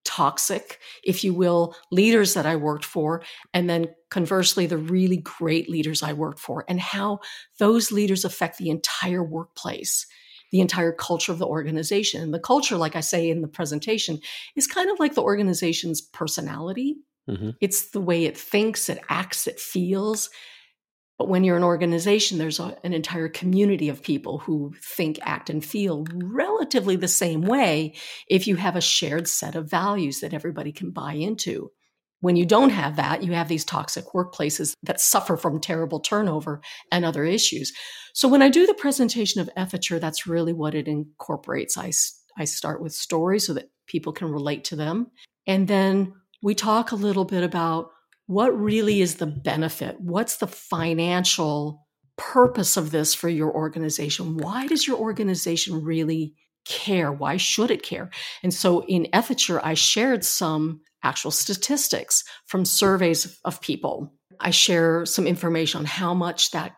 toxic, 0.05 0.79
if 1.03 1.24
you 1.24 1.33
will, 1.33 1.75
leaders 1.91 2.33
that 2.33 2.45
I 2.45 2.55
worked 2.55 2.86
for, 2.86 3.24
and 3.53 3.69
then 3.69 3.88
conversely, 4.09 4.65
the 4.65 4.77
really 4.77 5.17
great 5.17 5.69
leaders 5.69 6.01
I 6.01 6.13
worked 6.13 6.39
for, 6.39 6.63
and 6.69 6.79
how 6.79 7.19
those 7.59 7.91
leaders 7.91 8.24
affect 8.24 8.57
the 8.57 8.69
entire 8.69 9.24
workplace 9.24 10.07
the 10.51 10.62
entire 10.62 10.92
culture 10.92 11.32
of 11.32 11.39
the 11.39 11.48
organization. 11.48 12.22
And 12.22 12.34
the 12.34 12.39
culture, 12.39 12.77
like 12.77 12.96
I 12.96 13.01
say 13.01 13.30
in 13.30 13.42
the 13.42 13.48
presentation, 13.48 14.20
is 14.56 14.68
kind 14.68 14.89
of 14.89 15.00
like 15.00 15.16
the 15.16 15.24
organization's 15.24 16.01
personality. 16.01 16.98
Mm-hmm. 17.30 17.51
It's 17.60 17.92
the 17.92 18.01
way 18.01 18.25
it 18.25 18.38
thinks, 18.38 18.89
it 18.89 19.01
acts, 19.10 19.48
it 19.48 19.60
feels. 19.60 20.30
But 21.18 21.30
when 21.30 21.44
you're 21.44 21.58
an 21.58 21.63
organization, 21.63 22.38
there's 22.38 22.60
a, 22.60 22.77
an 22.84 22.94
entire 22.94 23.27
community 23.27 23.89
of 23.89 24.04
people 24.04 24.38
who 24.38 24.74
think, 24.82 25.20
act, 25.24 25.50
and 25.50 25.66
feel 25.66 26.06
relatively 26.13 26.96
the 26.96 27.08
same 27.08 27.42
way 27.42 27.96
if 28.30 28.48
you 28.48 28.56
have 28.56 28.75
a 28.75 28.82
shared 28.82 29.27
set 29.27 29.56
of 29.56 29.70
values 29.70 30.20
that 30.20 30.34
everybody 30.34 30.72
can 30.72 30.92
buy 30.92 31.13
into. 31.13 31.72
When 32.19 32.36
you 32.36 32.45
don't 32.45 32.71
have 32.71 32.95
that, 32.95 33.24
you 33.24 33.33
have 33.33 33.47
these 33.47 33.65
toxic 33.65 34.05
workplaces 34.13 34.74
that 34.83 35.00
suffer 35.00 35.38
from 35.38 35.59
terrible 35.59 36.00
turnover 36.00 36.62
and 36.91 37.05
other 37.05 37.24
issues. 37.24 37.74
So 38.13 38.27
when 38.27 38.41
I 38.41 38.50
do 38.50 38.65
the 38.65 38.74
presentation 38.74 39.39
of 39.41 39.50
Ethiture, 39.55 40.00
that's 40.00 40.25
really 40.25 40.53
what 40.53 40.74
it 40.74 40.88
incorporates. 40.88 41.77
I, 41.77 41.91
I 42.38 42.45
start 42.45 42.81
with 42.81 42.93
stories 42.93 43.45
so 43.45 43.53
that 43.53 43.69
people 43.86 44.13
can 44.13 44.31
relate 44.31 44.63
to 44.65 44.75
them. 44.75 45.12
And 45.45 45.67
then 45.67 46.13
we 46.41 46.55
talk 46.55 46.91
a 46.91 46.95
little 46.95 47.25
bit 47.25 47.43
about 47.43 47.91
what 48.25 48.59
really 48.59 49.01
is 49.01 49.15
the 49.15 49.25
benefit? 49.25 50.00
What's 50.00 50.38
the 50.38 50.47
financial 50.47 51.88
purpose 52.17 52.75
of 52.75 52.91
this 52.91 53.13
for 53.13 53.29
your 53.29 53.53
organization? 53.53 54.38
Why 54.38 54.67
does 54.67 54.86
your 54.86 54.97
organization 54.97 55.83
really 55.83 56.33
care? 56.67 57.12
Why 57.12 57.38
should 57.38 57.71
it 57.71 57.83
care? 57.83 58.09
And 58.43 58.53
so 58.53 58.83
in 58.86 59.07
Ethiture, 59.13 59.59
I 59.63 59.74
shared 59.74 60.24
some 60.24 60.81
actual 61.03 61.31
statistics 61.31 62.24
from 62.45 62.65
surveys 62.65 63.39
of 63.45 63.62
people. 63.62 64.13
I 64.39 64.51
share 64.51 65.05
some 65.05 65.27
information 65.27 65.79
on 65.79 65.86
how 65.86 66.13
much 66.13 66.51
that 66.51 66.74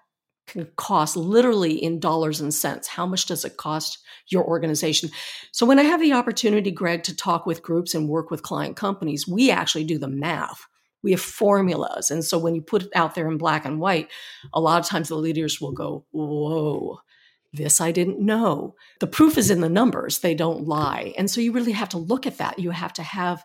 can 0.48 0.68
cost 0.78 1.16
literally 1.16 1.74
in 1.74 2.00
dollars 2.00 2.42
and 2.42 2.54
cents. 2.54 2.88
How 2.88 3.06
much 3.06 3.26
does 3.28 3.46
it 3.46 3.58
cost 3.58 4.00
your 4.28 4.46
organization? 4.46 5.10
So 5.52 5.66
when 5.66 5.80
I 5.80 5.84
have 5.84 6.02
the 6.02 6.14
opportunity, 6.14 6.72
Greg, 6.72 7.04
to 7.04 7.16
talk 7.16 7.46
with 7.46 7.62
groups 7.62 7.94
and 7.94 8.10
work 8.10 8.32
with 8.32 8.44
client 8.44 8.76
companies, 8.76 9.28
we 9.28 9.52
actually 9.52 9.84
do 9.84 9.98
the 9.98 10.08
math. 10.08 10.66
We 11.04 11.12
have 11.12 11.22
formulas. 11.22 12.12
And 12.12 12.26
so 12.26 12.38
when 12.38 12.56
you 12.56 12.62
put 12.62 12.84
it 12.84 12.90
out 12.96 13.16
there 13.16 13.30
in 13.30 13.38
black 13.38 13.64
and 13.64 13.80
white, 13.80 14.10
a 14.54 14.60
lot 14.60 14.82
of 14.82 14.88
times 14.88 15.08
the 15.08 15.16
leaders 15.16 15.62
will 15.62 15.72
go, 15.72 16.06
Whoa, 16.12 17.00
this 17.54 17.82
I 17.82 17.92
didn't 17.92 18.20
know. 18.20 18.76
The 19.00 19.08
proof 19.08 19.38
is 19.38 19.50
in 19.50 19.62
the 19.62 19.70
numbers, 19.70 20.20
they 20.20 20.36
don't 20.36 20.68
lie. 20.68 21.14
And 21.18 21.30
so 21.30 21.42
you 21.42 21.52
really 21.52 21.72
have 21.72 21.90
to 21.90 21.98
look 21.98 22.28
at 22.28 22.38
that. 22.38 22.60
You 22.60 22.72
have 22.72 22.94
to 22.94 23.04
have 23.04 23.44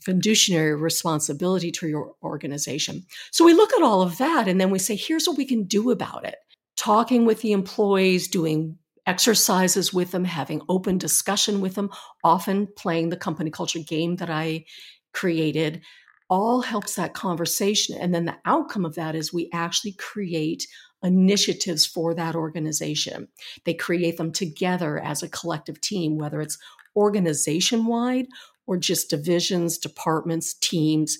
fiduciary 0.00 0.74
responsibility 0.74 1.70
to 1.72 1.88
your 1.88 2.12
organization. 2.22 3.04
So 3.30 3.44
we 3.44 3.54
look 3.54 3.72
at 3.72 3.82
all 3.82 4.02
of 4.02 4.18
that 4.18 4.48
and 4.48 4.60
then 4.60 4.70
we 4.70 4.78
say, 4.78 4.96
here's 4.96 5.26
what 5.26 5.38
we 5.38 5.46
can 5.46 5.64
do 5.64 5.90
about 5.90 6.26
it. 6.26 6.36
Talking 6.76 7.24
with 7.24 7.40
the 7.40 7.52
employees, 7.52 8.28
doing 8.28 8.78
exercises 9.06 9.92
with 9.92 10.10
them, 10.10 10.24
having 10.24 10.62
open 10.68 10.98
discussion 10.98 11.60
with 11.60 11.74
them, 11.74 11.90
often 12.22 12.68
playing 12.76 13.10
the 13.10 13.16
company 13.16 13.50
culture 13.50 13.78
game 13.78 14.16
that 14.16 14.30
I 14.30 14.64
created, 15.12 15.82
all 16.30 16.62
helps 16.62 16.94
that 16.94 17.14
conversation. 17.14 17.96
And 17.98 18.14
then 18.14 18.24
the 18.24 18.36
outcome 18.44 18.84
of 18.84 18.94
that 18.94 19.14
is 19.14 19.32
we 19.32 19.50
actually 19.52 19.92
create 19.92 20.66
initiatives 21.04 21.86
for 21.86 22.14
that 22.14 22.34
organization. 22.34 23.28
They 23.64 23.74
create 23.74 24.16
them 24.16 24.32
together 24.32 24.98
as 24.98 25.22
a 25.22 25.28
collective 25.28 25.80
team, 25.80 26.16
whether 26.16 26.40
it's 26.40 26.58
organization 26.96 27.86
wide 27.86 28.26
or 28.66 28.76
just 28.76 29.10
divisions, 29.10 29.78
departments, 29.78 30.54
teams. 30.54 31.18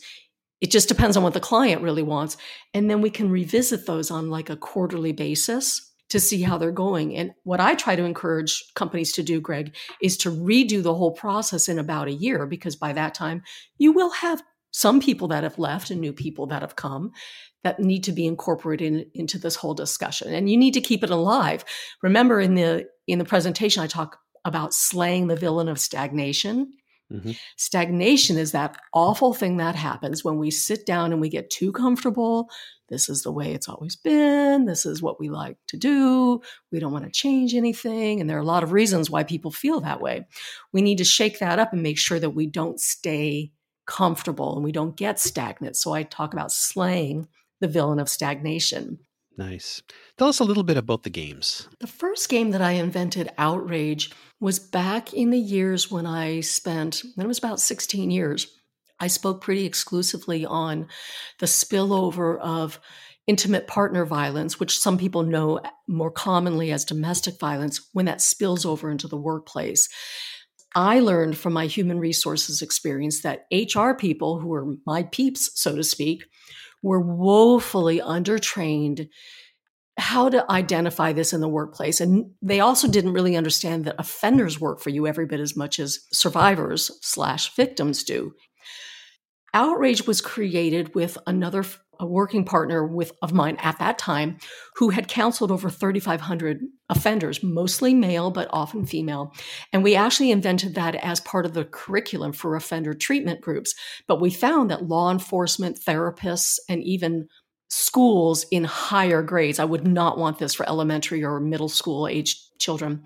It 0.60 0.70
just 0.70 0.88
depends 0.88 1.16
on 1.16 1.22
what 1.22 1.34
the 1.34 1.40
client 1.40 1.82
really 1.82 2.02
wants. 2.02 2.36
And 2.72 2.88
then 2.88 3.02
we 3.02 3.10
can 3.10 3.30
revisit 3.30 3.86
those 3.86 4.10
on 4.10 4.30
like 4.30 4.48
a 4.48 4.56
quarterly 4.56 5.12
basis 5.12 5.92
to 6.10 6.20
see 6.20 6.42
how 6.42 6.56
they're 6.58 6.70
going. 6.70 7.14
And 7.16 7.32
what 7.42 7.60
I 7.60 7.74
try 7.74 7.96
to 7.96 8.04
encourage 8.04 8.62
companies 8.74 9.12
to 9.12 9.22
do, 9.22 9.40
Greg, 9.40 9.74
is 10.00 10.16
to 10.18 10.30
redo 10.30 10.82
the 10.82 10.94
whole 10.94 11.12
process 11.12 11.68
in 11.68 11.78
about 11.78 12.08
a 12.08 12.12
year, 12.12 12.46
because 12.46 12.76
by 12.76 12.92
that 12.92 13.14
time 13.14 13.42
you 13.78 13.92
will 13.92 14.10
have 14.10 14.42
some 14.70 15.00
people 15.00 15.28
that 15.28 15.44
have 15.44 15.58
left 15.58 15.90
and 15.90 16.00
new 16.00 16.12
people 16.12 16.46
that 16.46 16.62
have 16.62 16.76
come 16.76 17.12
that 17.64 17.80
need 17.80 18.04
to 18.04 18.12
be 18.12 18.26
incorporated 18.26 18.92
in, 18.92 19.06
into 19.14 19.38
this 19.38 19.56
whole 19.56 19.74
discussion. 19.74 20.32
And 20.32 20.48
you 20.48 20.56
need 20.56 20.74
to 20.74 20.80
keep 20.80 21.02
it 21.02 21.10
alive. 21.10 21.64
Remember 22.02 22.40
in 22.40 22.54
the 22.54 22.86
in 23.06 23.18
the 23.18 23.24
presentation 23.24 23.82
i 23.82 23.86
talk 23.86 24.18
about 24.44 24.72
slaying 24.72 25.26
the 25.26 25.36
villain 25.36 25.68
of 25.68 25.80
stagnation. 25.80 26.72
Mm-hmm. 27.12 27.32
stagnation 27.58 28.38
is 28.38 28.52
that 28.52 28.78
awful 28.94 29.34
thing 29.34 29.58
that 29.58 29.74
happens 29.74 30.24
when 30.24 30.38
we 30.38 30.50
sit 30.50 30.86
down 30.86 31.12
and 31.12 31.20
we 31.20 31.28
get 31.28 31.50
too 31.50 31.70
comfortable. 31.70 32.48
This 32.88 33.10
is 33.10 33.22
the 33.22 33.30
way 33.30 33.52
it's 33.52 33.68
always 33.68 33.94
been. 33.94 34.64
This 34.64 34.86
is 34.86 35.02
what 35.02 35.20
we 35.20 35.28
like 35.28 35.58
to 35.68 35.76
do. 35.76 36.40
We 36.72 36.80
don't 36.80 36.92
want 36.92 37.04
to 37.04 37.10
change 37.10 37.54
anything. 37.54 38.20
And 38.20 38.28
there 38.28 38.38
are 38.38 38.40
a 38.40 38.46
lot 38.46 38.62
of 38.62 38.72
reasons 38.72 39.10
why 39.10 39.22
people 39.22 39.50
feel 39.50 39.80
that 39.80 40.00
way. 40.00 40.26
We 40.72 40.80
need 40.80 40.96
to 40.98 41.04
shake 41.04 41.40
that 41.40 41.58
up 41.58 41.74
and 41.74 41.82
make 41.82 41.98
sure 41.98 42.18
that 42.18 42.30
we 42.30 42.46
don't 42.46 42.80
stay 42.80 43.52
comfortable 43.86 44.54
and 44.54 44.64
we 44.64 44.72
don't 44.72 44.96
get 44.96 45.20
stagnant. 45.20 45.76
So 45.76 45.92
i 45.92 46.02
talk 46.02 46.32
about 46.32 46.52
slaying 46.52 47.28
the 47.60 47.68
villain 47.68 47.98
of 47.98 48.08
stagnation. 48.08 48.98
Nice. 49.36 49.82
Tell 50.16 50.28
us 50.28 50.38
a 50.38 50.44
little 50.44 50.62
bit 50.62 50.76
about 50.76 51.02
the 51.02 51.10
games. 51.10 51.68
The 51.80 51.86
first 51.86 52.28
game 52.28 52.52
that 52.52 52.62
I 52.62 52.72
invented, 52.72 53.32
Outrage, 53.36 54.12
was 54.40 54.58
back 54.58 55.12
in 55.12 55.30
the 55.30 55.38
years 55.38 55.90
when 55.90 56.06
I 56.06 56.40
spent, 56.40 57.02
it 57.18 57.26
was 57.26 57.38
about 57.38 57.60
16 57.60 58.10
years. 58.10 58.46
I 59.00 59.08
spoke 59.08 59.40
pretty 59.40 59.66
exclusively 59.66 60.46
on 60.46 60.86
the 61.40 61.46
spillover 61.46 62.38
of 62.38 62.78
intimate 63.26 63.66
partner 63.66 64.04
violence, 64.04 64.60
which 64.60 64.78
some 64.78 64.98
people 64.98 65.22
know 65.22 65.60
more 65.88 66.10
commonly 66.10 66.70
as 66.70 66.84
domestic 66.84 67.40
violence, 67.40 67.88
when 67.92 68.04
that 68.04 68.20
spills 68.20 68.64
over 68.64 68.90
into 68.90 69.08
the 69.08 69.16
workplace. 69.16 69.88
I 70.76 71.00
learned 71.00 71.38
from 71.38 71.52
my 71.52 71.66
human 71.66 71.98
resources 71.98 72.60
experience 72.60 73.22
that 73.22 73.46
HR 73.52 73.92
people, 73.92 74.40
who 74.40 74.52
are 74.52 74.74
my 74.86 75.04
peeps, 75.04 75.50
so 75.54 75.74
to 75.76 75.84
speak, 75.84 76.24
were 76.84 77.00
woefully 77.00 77.98
undertrained 77.98 79.08
how 79.96 80.28
to 80.28 80.50
identify 80.50 81.12
this 81.12 81.32
in 81.32 81.40
the 81.40 81.48
workplace. 81.48 82.00
And 82.00 82.32
they 82.42 82.60
also 82.60 82.88
didn't 82.88 83.14
really 83.14 83.36
understand 83.36 83.84
that 83.84 83.96
offenders 83.98 84.60
work 84.60 84.80
for 84.80 84.90
you 84.90 85.06
every 85.06 85.24
bit 85.24 85.40
as 85.40 85.56
much 85.56 85.78
as 85.78 86.00
survivors 86.12 86.90
slash 87.00 87.54
victims 87.54 88.04
do. 88.04 88.34
Outrage 89.54 90.06
was 90.06 90.20
created 90.20 90.94
with 90.94 91.16
another 91.26 91.64
a 92.04 92.06
working 92.06 92.44
partner 92.44 92.86
with 92.86 93.12
of 93.22 93.32
mine 93.32 93.56
at 93.60 93.78
that 93.78 93.98
time 93.98 94.36
who 94.76 94.90
had 94.90 95.08
counseled 95.08 95.50
over 95.50 95.70
3500 95.70 96.60
offenders 96.90 97.42
mostly 97.42 97.94
male 97.94 98.30
but 98.30 98.48
often 98.52 98.84
female. 98.84 99.32
And 99.72 99.82
we 99.82 99.96
actually 99.96 100.30
invented 100.30 100.74
that 100.74 100.94
as 100.96 101.20
part 101.20 101.46
of 101.46 101.54
the 101.54 101.64
curriculum 101.64 102.32
for 102.32 102.56
offender 102.56 102.92
treatment 102.92 103.40
groups. 103.40 103.74
But 104.06 104.20
we 104.20 104.30
found 104.30 104.70
that 104.70 104.86
law 104.86 105.10
enforcement 105.10 105.78
therapists 105.78 106.58
and 106.68 106.82
even 106.82 107.28
schools 107.68 108.44
in 108.52 108.62
higher 108.62 109.22
grades 109.22 109.58
i 109.58 109.64
would 109.64 109.86
not 109.86 110.18
want 110.18 110.38
this 110.38 110.54
for 110.54 110.68
elementary 110.68 111.24
or 111.24 111.40
middle 111.40 111.68
school 111.68 112.06
age 112.06 112.40
children. 112.60 113.02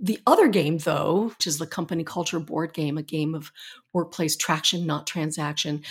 The 0.00 0.20
other 0.26 0.46
game 0.46 0.78
though 0.78 1.30
which 1.30 1.46
is 1.46 1.58
the 1.58 1.66
company 1.66 2.04
culture 2.04 2.38
board 2.38 2.72
game 2.72 2.98
a 2.98 3.02
game 3.02 3.34
of 3.34 3.50
workplace 3.92 4.36
traction 4.36 4.86
not 4.86 5.06
transaction 5.08 5.82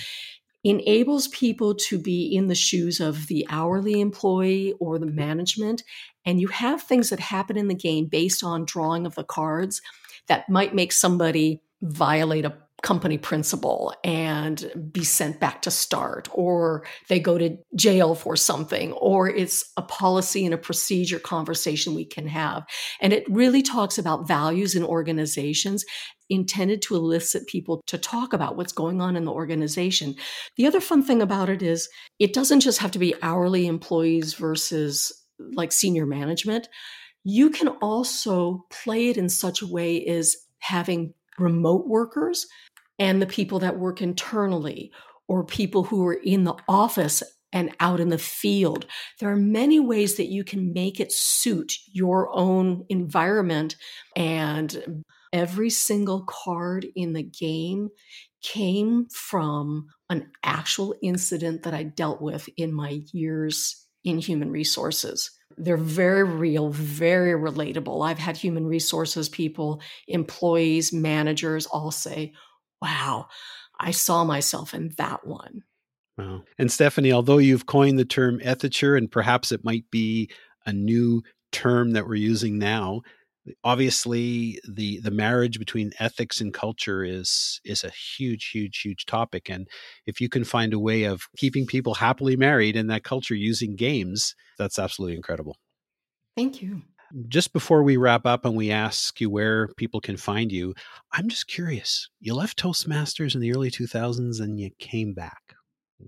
enables 0.64 1.28
people 1.30 1.74
to 1.74 1.98
be 1.98 2.24
in 2.24 2.48
the 2.48 2.56
shoes 2.56 3.00
of 3.00 3.28
the 3.28 3.46
hourly 3.50 4.00
employee 4.00 4.74
or 4.80 5.00
the 5.00 5.08
management. 5.08 5.84
And 6.26 6.40
you 6.40 6.50
have 6.50 6.84
things 6.84 7.10
that 7.10 7.20
happen 7.20 7.58
in 7.58 7.68
the 7.68 7.76
game 7.76 8.06
based 8.06 8.44
on 8.44 8.66
drawing 8.66 9.06
of 9.06 9.16
the 9.16 9.24
cards 9.24 9.82
that 10.28 10.50
might 10.50 10.76
make 10.76 10.92
somebody 10.92 11.62
violate 11.82 12.46
a 12.46 12.58
company 12.82 13.18
principle 13.18 13.94
and 14.04 14.72
be 14.92 15.04
sent 15.04 15.40
back 15.40 15.62
to 15.62 15.72
start, 15.72 16.28
or 16.32 16.84
they 17.10 17.20
go 17.20 17.38
to 17.38 17.58
jail 17.76 18.16
for 18.16 18.36
something, 18.36 18.92
or 18.94 19.30
it's 19.30 19.72
a 19.78 19.82
policy 19.84 20.46
and 20.46 20.54
a 20.54 20.58
procedure 20.58 21.20
conversation 21.20 21.94
we 21.94 22.06
can 22.06 22.28
have. 22.28 22.64
And 23.00 23.14
it 23.14 23.24
really 23.30 23.62
talks 23.62 23.98
about 23.98 24.28
values 24.28 24.76
in 24.76 24.84
organizations 24.84 25.86
intended 26.30 26.82
to 26.82 26.96
elicit 26.96 27.46
people 27.48 27.84
to 27.88 27.98
talk 27.98 28.34
about 28.34 28.56
what's 28.56 28.72
going 28.72 29.02
on 29.02 29.16
in 29.16 29.26
the 29.26 29.32
organization. 29.32 30.16
The 30.56 30.66
other 30.66 30.80
fun 30.80 31.04
thing 31.04 31.22
about 31.22 31.50
it 31.50 31.62
is 31.62 31.90
it 32.20 32.34
doesn't 32.34 32.62
just 32.62 32.80
have 32.80 32.92
to 32.92 33.00
be 33.00 33.14
hourly 33.22 33.68
employees 33.68 34.34
versus 34.34 35.12
like 35.54 35.72
senior 35.72 36.06
management. 36.06 36.70
You 37.24 37.50
can 37.50 37.68
also 37.68 38.66
play 38.72 39.10
it 39.10 39.18
in 39.18 39.30
such 39.30 39.62
a 39.62 39.68
way 39.68 40.04
as 40.06 40.38
having 40.60 41.14
remote 41.42 41.88
workers 41.88 42.48
and 43.00 43.22
the 43.22 43.28
people 43.28 43.60
that 43.60 43.80
work 43.80 44.02
internally 44.02 44.92
or 45.28 45.46
people 45.46 45.84
who 45.84 46.06
are 46.06 46.20
in 46.24 46.44
the 46.44 46.56
office 46.68 47.24
and 47.54 47.76
out 47.80 48.00
in 48.00 48.10
the 48.10 48.18
field. 48.18 48.86
There 49.20 49.30
are 49.30 49.36
many 49.38 49.80
ways 49.80 50.16
that 50.16 50.28
you 50.28 50.44
can 50.44 50.74
make 50.74 51.00
it 51.00 51.12
suit 51.12 51.74
your 51.92 52.30
own 52.34 52.86
environment 52.90 53.76
and 54.16 55.04
every 55.34 55.70
single 55.70 56.24
card 56.24 56.86
in 56.96 57.14
the 57.14 57.24
game 57.24 57.90
came 58.42 59.08
from 59.14 59.88
an 60.10 60.30
actual 60.44 60.96
incident 61.02 61.64
that 61.64 61.74
I 61.74 61.84
dealt 61.84 62.22
with 62.22 62.50
in 62.58 62.74
my 62.74 63.02
years 63.14 63.88
in 64.04 64.18
human 64.18 64.52
resources. 64.52 65.32
They're 65.58 65.78
very 65.78 66.24
real, 66.24 66.70
very 66.70 67.34
relatable. 67.34 68.06
I've 68.06 68.20
had 68.20 68.38
human 68.38 68.66
resources 68.66 69.30
people, 69.30 69.82
employees, 70.08 70.94
managers 70.94 71.66
all 71.66 71.92
say, 71.92 72.34
wow, 72.82 73.28
I 73.80 73.92
saw 73.92 74.24
myself 74.24 74.74
in 74.74 74.94
that 74.98 75.26
one. 75.26 75.64
Wow. 76.18 76.44
And 76.58 76.72
Stephanie, 76.72 77.14
although 77.14 77.38
you've 77.38 77.66
coined 77.66 77.98
the 77.98 78.06
term 78.06 78.40
ethiture, 78.44 78.96
and 78.96 79.12
perhaps 79.12 79.52
it 79.52 79.64
might 79.64 79.90
be 79.92 80.30
a 80.66 80.74
new 80.74 81.24
term 81.52 81.92
that 81.92 82.08
we're 82.08 82.16
using 82.16 82.58
now, 82.58 83.02
obviously 83.64 84.60
the 84.70 85.00
the 85.02 85.12
marriage 85.12 85.58
between 85.60 85.92
ethics 86.00 86.40
and 86.42 86.54
culture 86.54 87.04
is 87.04 87.60
is 87.66 87.84
a 87.84 87.90
huge 87.90 88.50
huge 88.50 88.82
huge 88.82 89.06
topic 89.06 89.50
and 89.50 89.68
if 90.06 90.22
you 90.22 90.30
can 90.30 90.44
find 90.44 90.74
a 90.74 90.80
way 90.80 91.04
of 91.04 91.24
keeping 91.38 91.66
people 91.66 91.96
happily 91.96 92.36
married 92.36 92.76
in 92.76 92.88
that 92.88 93.04
culture 93.04 93.36
using 93.36 93.76
games 93.76 94.36
that's 94.58 94.78
absolutely 94.78 95.16
incredible 95.16 95.58
thank 96.36 96.62
you 96.62 96.82
Just 97.28 97.52
before 97.52 97.84
we 97.84 97.98
wrap 97.98 98.26
up 98.26 98.46
and 98.46 98.56
we 98.56 98.72
ask 98.72 99.20
you 99.20 99.30
where 99.30 99.68
people 99.76 100.00
can 100.00 100.16
find 100.18 100.52
you, 100.52 100.74
I'm 101.12 101.28
just 101.28 101.48
curious. 101.48 102.10
You 102.22 102.36
left 102.36 102.58
Toastmasters 102.58 103.36
in 103.36 103.42
the 103.42 103.52
early 103.52 103.70
2000s 103.70 104.40
and 104.40 104.58
you 104.60 104.70
came 104.80 105.14
back. 105.14 105.56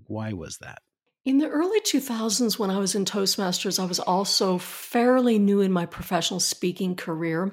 Why 0.06 0.32
was 0.32 0.58
that? 0.58 0.78
In 1.24 1.38
the 1.38 1.48
early 1.48 1.80
2000s, 1.80 2.58
when 2.58 2.70
I 2.70 2.78
was 2.78 2.94
in 2.94 3.06
Toastmasters, 3.06 3.82
I 3.82 3.86
was 3.86 3.98
also 3.98 4.58
fairly 4.58 5.38
new 5.38 5.62
in 5.62 5.72
my 5.72 5.86
professional 5.86 6.38
speaking 6.38 6.96
career. 6.96 7.50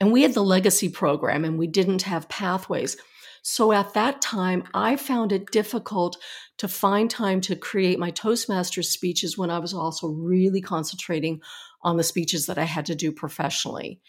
And 0.00 0.12
we 0.12 0.22
had 0.22 0.34
the 0.34 0.42
legacy 0.42 0.88
program 0.88 1.44
and 1.44 1.58
we 1.58 1.68
didn't 1.68 2.02
have 2.02 2.28
pathways. 2.28 2.96
So 3.42 3.70
at 3.70 3.94
that 3.94 4.20
time, 4.20 4.64
I 4.74 4.96
found 4.96 5.30
it 5.30 5.52
difficult 5.52 6.16
to 6.58 6.66
find 6.66 7.08
time 7.08 7.40
to 7.42 7.54
create 7.54 8.00
my 8.00 8.10
Toastmasters 8.10 8.86
speeches 8.86 9.38
when 9.38 9.50
I 9.50 9.60
was 9.60 9.72
also 9.72 10.08
really 10.08 10.60
concentrating 10.60 11.40
on 11.82 11.96
the 11.96 12.02
speeches 12.02 12.46
that 12.46 12.58
I 12.58 12.64
had 12.64 12.86
to 12.86 12.96
do 12.96 13.12
professionally. 13.12 14.00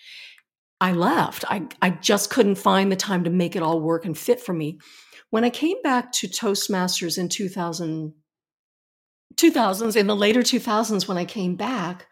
I 0.82 0.94
left. 0.94 1.46
I, 1.48 1.68
I 1.84 1.92
just 1.92 2.32
couldn't 2.32 2.56
find 2.56 2.92
the 2.92 2.96
time 2.96 3.24
to 3.26 3.30
make 3.30 3.56
it 3.56 3.62
all 3.62 3.80
work 3.80 4.06
and 4.06 4.18
fit 4.18 4.42
for 4.42 4.54
me. 4.54 4.80
When 5.30 5.44
I 5.44 5.52
came 5.52 5.80
back 5.84 6.12
to 6.14 6.28
Toastmasters 6.28 7.20
in 7.20 7.30
2000, 7.30 8.14
2000s, 9.38 9.96
in 9.96 10.08
the 10.08 10.16
later 10.16 10.42
2000s, 10.42 11.08
when 11.08 11.18
I 11.18 11.26
came 11.26 11.56
back, 11.56 12.08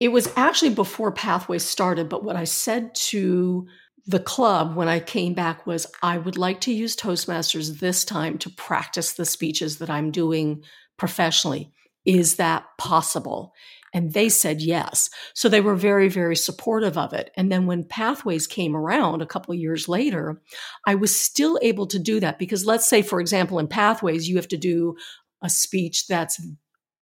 it 0.00 0.08
was 0.08 0.32
actually 0.36 0.74
before 0.74 1.12
Pathways 1.12 1.64
started. 1.64 2.08
But 2.08 2.24
what 2.24 2.36
I 2.36 2.44
said 2.44 2.94
to 2.94 3.66
the 4.06 4.20
club 4.20 4.74
when 4.74 4.88
I 4.88 4.98
came 4.98 5.34
back 5.34 5.66
was 5.66 5.86
I 6.02 6.18
would 6.18 6.36
like 6.36 6.60
to 6.62 6.72
use 6.72 6.96
Toastmasters 6.96 7.78
this 7.78 8.04
time 8.04 8.36
to 8.38 8.50
practice 8.50 9.12
the 9.12 9.24
speeches 9.24 9.78
that 9.78 9.90
I'm 9.90 10.10
doing 10.10 10.64
professionally. 10.96 11.72
Is 12.04 12.36
that 12.36 12.64
possible? 12.78 13.52
And 13.94 14.12
they 14.12 14.28
said 14.28 14.62
yes. 14.62 15.10
So 15.34 15.48
they 15.48 15.60
were 15.60 15.76
very, 15.76 16.08
very 16.08 16.34
supportive 16.34 16.96
of 16.96 17.12
it. 17.12 17.30
And 17.36 17.52
then 17.52 17.66
when 17.66 17.84
Pathways 17.84 18.46
came 18.46 18.74
around 18.74 19.20
a 19.20 19.26
couple 19.26 19.54
years 19.54 19.86
later, 19.86 20.40
I 20.86 20.94
was 20.94 21.18
still 21.18 21.58
able 21.62 21.86
to 21.88 21.98
do 21.98 22.18
that 22.20 22.38
because 22.38 22.64
let's 22.64 22.88
say, 22.88 23.02
for 23.02 23.20
example, 23.20 23.58
in 23.58 23.68
Pathways, 23.68 24.28
you 24.28 24.36
have 24.36 24.48
to 24.48 24.56
do 24.56 24.96
a 25.42 25.50
speech 25.50 26.06
that's 26.06 26.40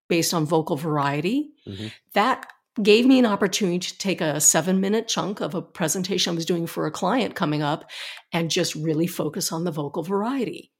based 0.09 0.35
on 0.35 0.47
vocal 0.47 0.76
variety. 0.76 1.50
Mm-hmm. 1.66 1.88
That 2.14 2.47
gave 2.82 3.06
me 3.06 3.18
an 3.18 3.26
opportunity 3.26 3.78
to 3.78 3.99
take 3.99 4.20
a 4.20 4.40
seven 4.40 4.80
minute 4.80 5.09
chunk 5.09 5.40
of 5.40 5.54
a 5.54 5.62
presentation 5.62 6.32
I 6.32 6.37
was 6.37 6.47
doing 6.47 6.66
for 6.66 6.87
a 6.87 6.90
client 6.90 7.35
coming 7.35 7.62
up 7.62 7.90
and 8.32 8.50
just 8.50 8.75
really 8.75 9.06
focus 9.06 9.52
on 9.52 9.64
the 9.64 9.70
vocal 9.70 10.02
variety 10.02 10.73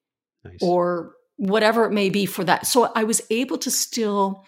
nice. 0.45 0.59
or 0.61 1.14
whatever 1.37 1.85
it 1.85 1.93
may 1.93 2.11
be 2.11 2.26
for 2.26 2.45
that. 2.45 2.67
So 2.67 2.93
I 2.95 3.05
was 3.05 3.23
able 3.31 3.59
to 3.59 3.71
still, 3.71 4.45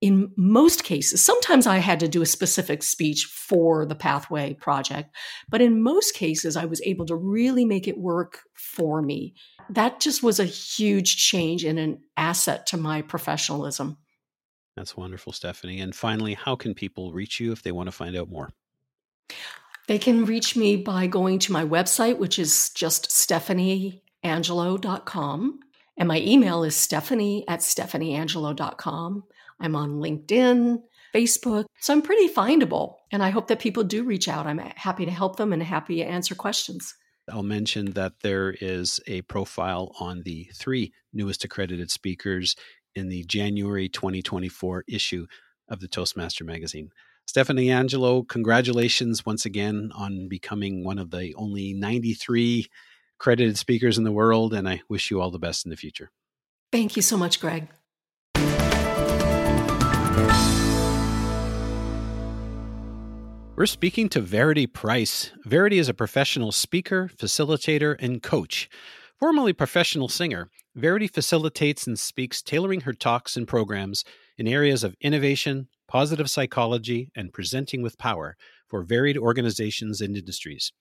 in 0.00 0.30
most 0.36 0.84
cases, 0.84 1.24
sometimes 1.24 1.66
I 1.66 1.78
had 1.78 2.00
to 2.00 2.08
do 2.08 2.22
a 2.22 2.26
specific 2.26 2.82
speech 2.82 3.24
for 3.24 3.86
the 3.86 3.94
Pathway 3.94 4.54
project, 4.54 5.14
but 5.48 5.60
in 5.60 5.82
most 5.82 6.14
cases, 6.14 6.56
I 6.56 6.66
was 6.66 6.82
able 6.82 7.06
to 7.06 7.16
really 7.16 7.64
make 7.64 7.88
it 7.88 7.98
work 7.98 8.40
for 8.54 9.02
me. 9.02 9.34
That 9.70 10.00
just 10.00 10.22
was 10.22 10.40
a 10.40 10.44
huge 10.44 11.16
change 11.16 11.64
and 11.64 11.78
an 11.78 12.02
asset 12.16 12.66
to 12.68 12.76
my 12.76 13.02
professionalism. 13.02 13.98
That's 14.76 14.96
wonderful, 14.96 15.32
Stephanie. 15.32 15.80
And 15.80 15.94
finally, 15.94 16.34
how 16.34 16.56
can 16.56 16.74
people 16.74 17.12
reach 17.12 17.38
you 17.38 17.52
if 17.52 17.62
they 17.62 17.72
want 17.72 17.86
to 17.86 17.92
find 17.92 18.16
out 18.16 18.28
more? 18.28 18.50
They 19.86 19.98
can 19.98 20.24
reach 20.24 20.56
me 20.56 20.76
by 20.76 21.06
going 21.06 21.38
to 21.40 21.52
my 21.52 21.62
website, 21.64 22.16
which 22.18 22.38
is 22.38 22.70
just 22.70 23.10
stephanieangelo.com. 23.10 25.60
And 25.96 26.08
my 26.08 26.20
email 26.20 26.64
is 26.64 26.74
stephanie 26.74 27.44
at 27.46 27.60
stephanieangelo.com. 27.60 29.24
I'm 29.60 29.76
on 29.76 30.00
LinkedIn, 30.00 30.82
Facebook. 31.14 31.66
So 31.80 31.92
I'm 31.92 32.02
pretty 32.02 32.28
findable. 32.28 32.96
And 33.12 33.22
I 33.22 33.30
hope 33.30 33.46
that 33.48 33.60
people 33.60 33.84
do 33.84 34.02
reach 34.02 34.26
out. 34.26 34.46
I'm 34.46 34.58
happy 34.58 35.04
to 35.04 35.12
help 35.12 35.36
them 35.36 35.52
and 35.52 35.62
happy 35.62 35.96
to 35.96 36.02
answer 36.02 36.34
questions. 36.34 36.94
I'll 37.30 37.42
mention 37.42 37.92
that 37.92 38.20
there 38.20 38.54
is 38.60 39.00
a 39.06 39.22
profile 39.22 39.94
on 39.98 40.22
the 40.22 40.50
three 40.54 40.92
newest 41.12 41.44
accredited 41.44 41.90
speakers 41.90 42.54
in 42.94 43.08
the 43.08 43.24
January 43.24 43.88
2024 43.88 44.84
issue 44.88 45.26
of 45.68 45.80
the 45.80 45.88
Toastmaster 45.88 46.44
magazine. 46.44 46.90
Stephanie 47.26 47.70
Angelo, 47.70 48.22
congratulations 48.22 49.24
once 49.24 49.46
again 49.46 49.90
on 49.94 50.28
becoming 50.28 50.84
one 50.84 50.98
of 50.98 51.10
the 51.10 51.34
only 51.36 51.72
93 51.72 52.66
credited 53.18 53.56
speakers 53.56 53.96
in 53.96 54.04
the 54.04 54.12
world, 54.12 54.52
and 54.52 54.68
I 54.68 54.82
wish 54.88 55.10
you 55.10 55.20
all 55.20 55.30
the 55.30 55.38
best 55.38 55.64
in 55.64 55.70
the 55.70 55.76
future. 55.76 56.10
Thank 56.70 56.96
you 56.96 57.02
so 57.02 57.16
much, 57.16 57.40
Greg. 57.40 57.68
We're 63.56 63.66
speaking 63.66 64.08
to 64.08 64.20
Verity 64.20 64.66
Price. 64.66 65.30
Verity 65.44 65.78
is 65.78 65.88
a 65.88 65.94
professional 65.94 66.50
speaker, 66.50 67.08
facilitator, 67.16 67.94
and 68.00 68.20
coach. 68.20 68.68
Formerly 69.20 69.52
professional 69.52 70.08
singer, 70.08 70.50
Verity 70.74 71.06
facilitates 71.06 71.86
and 71.86 71.96
speaks 71.96 72.42
tailoring 72.42 72.80
her 72.80 72.92
talks 72.92 73.36
and 73.36 73.46
programs 73.46 74.04
in 74.36 74.48
areas 74.48 74.82
of 74.82 74.96
innovation, 75.00 75.68
positive 75.86 76.28
psychology, 76.28 77.12
and 77.14 77.32
presenting 77.32 77.80
with 77.80 77.96
power 77.96 78.36
for 78.66 78.82
varied 78.82 79.16
organizations 79.16 80.00
and 80.00 80.16
industries. 80.16 80.72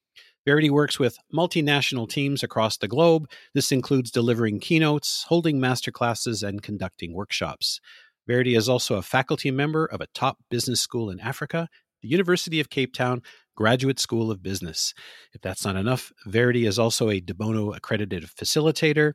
Verity 0.44 0.72
works 0.72 0.98
with 0.98 1.20
multinational 1.32 2.10
teams 2.10 2.42
across 2.42 2.78
the 2.78 2.88
globe. 2.88 3.30
This 3.54 3.72
includes 3.72 4.10
delivering 4.10 4.60
keynotes, 4.60 5.26
holding 5.28 5.60
masterclasses, 5.60 6.42
and 6.42 6.64
conducting 6.64 7.14
workshops. 7.14 7.80
Verity 8.26 8.56
is 8.56 8.68
also 8.68 8.96
a 8.96 9.04
faculty 9.04 9.52
member 9.52 9.86
of 9.86 10.02
a 10.02 10.08
top 10.08 10.40
business 10.50 10.82
school 10.82 11.12
in 11.12 11.20
Africa, 11.20 11.70
the 12.04 12.10
University 12.10 12.60
of 12.60 12.70
Cape 12.70 12.94
Town, 12.94 13.22
Graduate 13.56 14.00
School 14.00 14.30
of 14.30 14.44
Business. 14.44 14.94
If 15.34 15.42
that's 15.42 15.66
not 15.66 15.76
enough, 15.76 16.12
Verity 16.26 16.66
is 16.66 16.78
also 16.78 17.10
a 17.10 17.22
De 17.22 17.34
Bono 17.34 17.72
accredited 17.72 18.26
facilitator, 18.26 19.14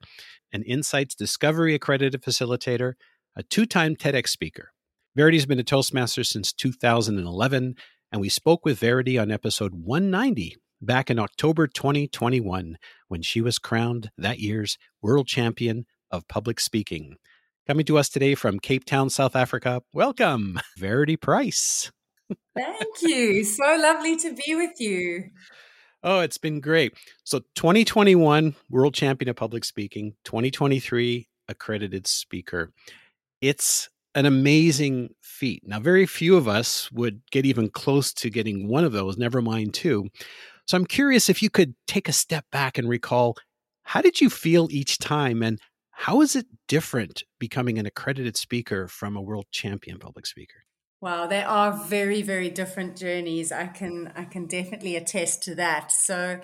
an 0.52 0.62
Insights 0.64 1.14
Discovery 1.14 1.74
accredited 1.74 2.22
facilitator, 2.22 2.94
a 3.36 3.42
two 3.42 3.66
time 3.66 3.94
TEDx 3.94 4.28
speaker. 4.28 4.72
Verity's 5.14 5.46
been 5.46 5.58
a 5.58 5.64
Toastmaster 5.64 6.24
since 6.24 6.52
2011, 6.52 7.74
and 8.10 8.20
we 8.20 8.28
spoke 8.28 8.64
with 8.64 8.78
Verity 8.78 9.18
on 9.18 9.30
episode 9.30 9.74
190 9.74 10.56
back 10.80 11.10
in 11.10 11.18
October 11.18 11.66
2021 11.66 12.78
when 13.08 13.22
she 13.22 13.40
was 13.40 13.58
crowned 13.58 14.10
that 14.16 14.38
year's 14.38 14.78
World 15.02 15.26
Champion 15.26 15.84
of 16.10 16.26
Public 16.28 16.58
Speaking. 16.58 17.16
Coming 17.66 17.84
to 17.84 17.98
us 17.98 18.08
today 18.08 18.34
from 18.34 18.60
Cape 18.60 18.86
Town, 18.86 19.10
South 19.10 19.36
Africa, 19.36 19.82
welcome, 19.92 20.58
Verity 20.78 21.16
Price. 21.16 21.90
Thank 22.56 23.02
you. 23.02 23.44
So 23.44 23.64
lovely 23.80 24.16
to 24.18 24.34
be 24.34 24.54
with 24.54 24.80
you. 24.80 25.30
Oh, 26.02 26.20
it's 26.20 26.38
been 26.38 26.60
great. 26.60 26.94
So 27.24 27.40
2021 27.54 28.54
World 28.70 28.94
Champion 28.94 29.28
of 29.28 29.36
Public 29.36 29.64
Speaking, 29.64 30.14
2023 30.24 31.28
accredited 31.48 32.06
speaker. 32.06 32.72
It's 33.40 33.88
an 34.14 34.26
amazing 34.26 35.10
feat. 35.22 35.62
Now, 35.66 35.80
very 35.80 36.06
few 36.06 36.36
of 36.36 36.48
us 36.48 36.90
would 36.92 37.20
get 37.30 37.46
even 37.46 37.68
close 37.68 38.12
to 38.14 38.30
getting 38.30 38.68
one 38.68 38.84
of 38.84 38.92
those, 38.92 39.16
never 39.16 39.40
mind 39.40 39.74
two. 39.74 40.08
So 40.66 40.76
I'm 40.76 40.86
curious 40.86 41.28
if 41.28 41.42
you 41.42 41.50
could 41.50 41.74
take 41.86 42.08
a 42.08 42.12
step 42.12 42.44
back 42.52 42.78
and 42.78 42.88
recall 42.88 43.36
how 43.84 44.02
did 44.02 44.20
you 44.20 44.28
feel 44.28 44.68
each 44.70 44.98
time 44.98 45.42
and 45.42 45.58
how 45.90 46.20
is 46.20 46.36
it 46.36 46.46
different 46.68 47.24
becoming 47.38 47.78
an 47.78 47.86
accredited 47.86 48.36
speaker 48.36 48.86
from 48.86 49.16
a 49.16 49.22
world 49.22 49.46
champion 49.50 49.98
public 49.98 50.26
speaker? 50.26 50.64
Wow, 51.00 51.28
they 51.28 51.42
are 51.42 51.72
very, 51.72 52.22
very 52.22 52.50
different 52.50 52.96
journeys. 52.96 53.52
I 53.52 53.66
can 53.68 54.12
I 54.16 54.24
can 54.24 54.46
definitely 54.46 54.96
attest 54.96 55.42
to 55.44 55.54
that. 55.54 55.92
So 55.92 56.40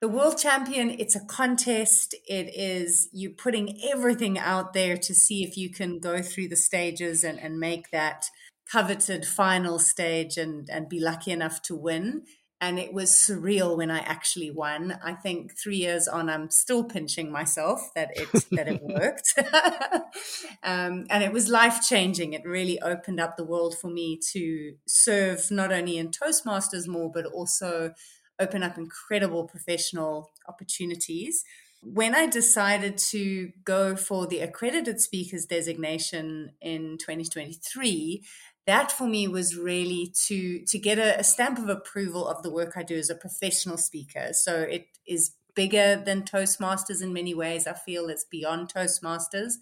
the 0.00 0.08
world 0.08 0.38
champion, 0.38 0.88
it's 0.90 1.14
a 1.14 1.24
contest. 1.26 2.14
It 2.26 2.54
is 2.54 3.10
you 3.12 3.30
putting 3.30 3.78
everything 3.92 4.38
out 4.38 4.72
there 4.72 4.96
to 4.96 5.14
see 5.14 5.44
if 5.44 5.58
you 5.58 5.70
can 5.70 5.98
go 5.98 6.22
through 6.22 6.48
the 6.48 6.56
stages 6.56 7.22
and, 7.22 7.38
and 7.38 7.58
make 7.58 7.90
that 7.90 8.24
coveted 8.72 9.26
final 9.26 9.78
stage 9.78 10.38
and, 10.38 10.68
and 10.70 10.88
be 10.88 11.00
lucky 11.00 11.32
enough 11.32 11.60
to 11.62 11.74
win 11.74 12.22
and 12.60 12.78
it 12.78 12.92
was 12.92 13.10
surreal 13.10 13.76
when 13.76 13.90
I 13.90 14.00
actually 14.00 14.50
won. 14.50 14.98
I 15.02 15.14
think 15.14 15.56
three 15.56 15.78
years 15.78 16.06
on, 16.06 16.28
I'm 16.28 16.50
still 16.50 16.84
pinching 16.84 17.32
myself 17.32 17.90
that 17.94 18.10
it 18.14 18.28
that 18.52 18.68
it 18.68 18.82
worked, 18.82 19.34
um, 20.62 21.06
and 21.08 21.24
it 21.24 21.32
was 21.32 21.48
life 21.48 21.80
changing. 21.86 22.34
It 22.34 22.44
really 22.44 22.80
opened 22.80 23.18
up 23.18 23.36
the 23.36 23.44
world 23.44 23.78
for 23.78 23.88
me 23.88 24.18
to 24.32 24.74
serve 24.86 25.50
not 25.50 25.72
only 25.72 25.96
in 25.96 26.10
Toastmasters 26.10 26.86
more, 26.86 27.10
but 27.10 27.24
also 27.26 27.94
open 28.38 28.62
up 28.62 28.76
incredible 28.76 29.44
professional 29.44 30.30
opportunities. 30.48 31.44
When 31.82 32.14
I 32.14 32.26
decided 32.26 32.98
to 33.08 33.52
go 33.64 33.96
for 33.96 34.26
the 34.26 34.40
accredited 34.40 35.00
speakers 35.00 35.46
designation 35.46 36.52
in 36.60 36.98
2023, 36.98 38.22
that 38.66 38.92
for 38.92 39.06
me 39.06 39.26
was 39.26 39.56
really 39.56 40.12
to 40.26 40.64
to 40.66 40.78
get 40.78 40.98
a, 40.98 41.18
a, 41.18 41.24
stamp 41.24 41.58
of 41.58 41.68
approval 41.68 42.26
of 42.26 42.42
the 42.42 42.50
work 42.50 42.74
I 42.76 42.82
do 42.82 42.96
as 42.96 43.10
a 43.10 43.14
professional 43.14 43.76
speaker. 43.76 44.32
So 44.32 44.60
it 44.60 44.86
is 45.06 45.32
bigger 45.54 46.00
than 46.04 46.22
Toastmasters 46.22 47.02
in 47.02 47.12
many 47.12 47.34
ways. 47.34 47.66
I 47.66 47.72
feel 47.72 48.08
it's 48.08 48.24
beyond 48.24 48.72
Toastmasters, 48.72 49.54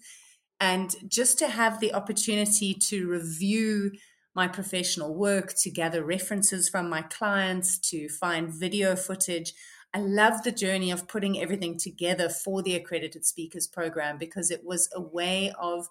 and 0.59 0.95
just 1.07 1.39
to 1.39 1.47
have 1.47 1.79
the 1.79 1.93
opportunity 1.93 2.73
to 2.73 3.07
review 3.09 3.91
my 4.35 4.47
professional 4.47 5.15
work, 5.15 5.53
to 5.53 5.71
gather 5.71 6.03
references 6.03 6.69
from 6.69 6.89
my 6.89 7.01
clients, 7.01 7.77
to 7.77 8.07
find 8.09 8.53
video 8.53 8.95
footage. 8.95 9.53
I 9.93 9.99
love 9.99 10.43
the 10.43 10.51
journey 10.51 10.91
of 10.91 11.07
putting 11.07 11.41
everything 11.41 11.79
together 11.79 12.29
for 12.29 12.61
the 12.61 12.75
Accredited 12.75 13.25
Speakers 13.25 13.65
Program 13.65 14.17
because 14.19 14.51
it 14.51 14.63
was 14.63 14.87
a 14.93 15.01
way 15.01 15.51
of 15.59 15.87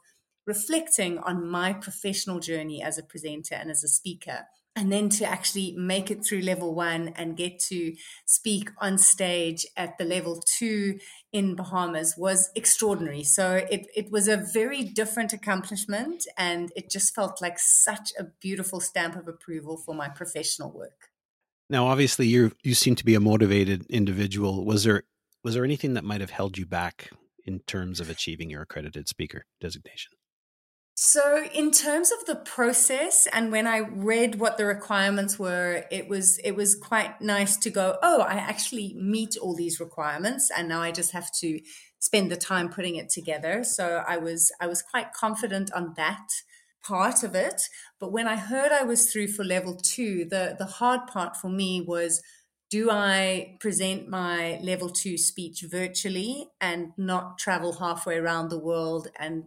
reflecting 0.48 1.18
on 1.18 1.46
my 1.46 1.74
professional 1.74 2.40
journey 2.40 2.82
as 2.82 2.96
a 2.96 3.02
presenter 3.02 3.54
and 3.54 3.70
as 3.70 3.84
a 3.84 3.88
speaker 3.88 4.46
and 4.74 4.92
then 4.92 5.08
to 5.08 5.24
actually 5.24 5.74
make 5.76 6.08
it 6.08 6.24
through 6.24 6.40
level 6.40 6.72
one 6.72 7.08
and 7.16 7.36
get 7.36 7.58
to 7.58 7.94
speak 8.26 8.70
on 8.78 8.96
stage 8.96 9.66
at 9.76 9.98
the 9.98 10.04
level 10.04 10.40
two 10.56 10.98
in 11.32 11.56
Bahamas 11.56 12.14
was 12.16 12.50
extraordinary. 12.54 13.24
So 13.24 13.66
it, 13.68 13.88
it 13.96 14.12
was 14.12 14.28
a 14.28 14.36
very 14.36 14.84
different 14.84 15.32
accomplishment 15.32 16.26
and 16.36 16.72
it 16.76 16.90
just 16.90 17.12
felt 17.12 17.42
like 17.42 17.58
such 17.58 18.12
a 18.16 18.24
beautiful 18.40 18.78
stamp 18.78 19.16
of 19.16 19.26
approval 19.26 19.76
for 19.76 19.96
my 19.96 20.08
professional 20.08 20.70
work. 20.70 21.10
Now 21.68 21.88
obviously 21.88 22.28
you 22.28 22.52
you 22.62 22.74
seem 22.74 22.94
to 22.94 23.04
be 23.04 23.16
a 23.16 23.20
motivated 23.20 23.84
individual. 23.90 24.64
Was 24.64 24.84
there 24.84 25.02
was 25.42 25.54
there 25.54 25.64
anything 25.64 25.94
that 25.94 26.04
might 26.04 26.20
have 26.20 26.30
held 26.30 26.56
you 26.56 26.66
back 26.66 27.10
in 27.44 27.58
terms 27.66 27.98
of 27.98 28.08
achieving 28.08 28.48
your 28.48 28.62
accredited 28.62 29.08
speaker 29.08 29.44
designation? 29.60 30.12
So, 31.00 31.44
in 31.54 31.70
terms 31.70 32.10
of 32.10 32.26
the 32.26 32.34
process, 32.34 33.28
and 33.32 33.52
when 33.52 33.68
I 33.68 33.78
read 33.78 34.40
what 34.40 34.58
the 34.58 34.66
requirements 34.66 35.38
were, 35.38 35.84
it 35.92 36.08
was 36.08 36.38
it 36.38 36.56
was 36.56 36.74
quite 36.74 37.20
nice 37.20 37.56
to 37.58 37.70
go. 37.70 37.96
Oh, 38.02 38.22
I 38.22 38.34
actually 38.34 38.94
meet 38.98 39.36
all 39.36 39.54
these 39.54 39.78
requirements, 39.78 40.50
and 40.50 40.68
now 40.68 40.80
I 40.82 40.90
just 40.90 41.12
have 41.12 41.30
to 41.34 41.60
spend 42.00 42.32
the 42.32 42.36
time 42.36 42.68
putting 42.68 42.96
it 42.96 43.10
together. 43.10 43.62
So, 43.62 44.02
I 44.08 44.16
was 44.16 44.50
I 44.60 44.66
was 44.66 44.82
quite 44.82 45.12
confident 45.12 45.72
on 45.72 45.94
that 45.96 46.30
part 46.82 47.22
of 47.22 47.36
it. 47.36 47.62
But 48.00 48.10
when 48.10 48.26
I 48.26 48.34
heard 48.34 48.72
I 48.72 48.82
was 48.82 49.12
through 49.12 49.28
for 49.28 49.44
level 49.44 49.76
two, 49.76 50.24
the 50.24 50.56
the 50.58 50.66
hard 50.66 51.06
part 51.06 51.36
for 51.36 51.48
me 51.48 51.80
was 51.80 52.20
do 52.70 52.90
I 52.90 53.56
present 53.60 54.08
my 54.08 54.58
level 54.64 54.90
two 54.90 55.16
speech 55.16 55.64
virtually 55.70 56.48
and 56.60 56.88
not 56.96 57.38
travel 57.38 57.74
halfway 57.74 58.16
around 58.16 58.48
the 58.48 58.58
world 58.58 59.06
and 59.16 59.44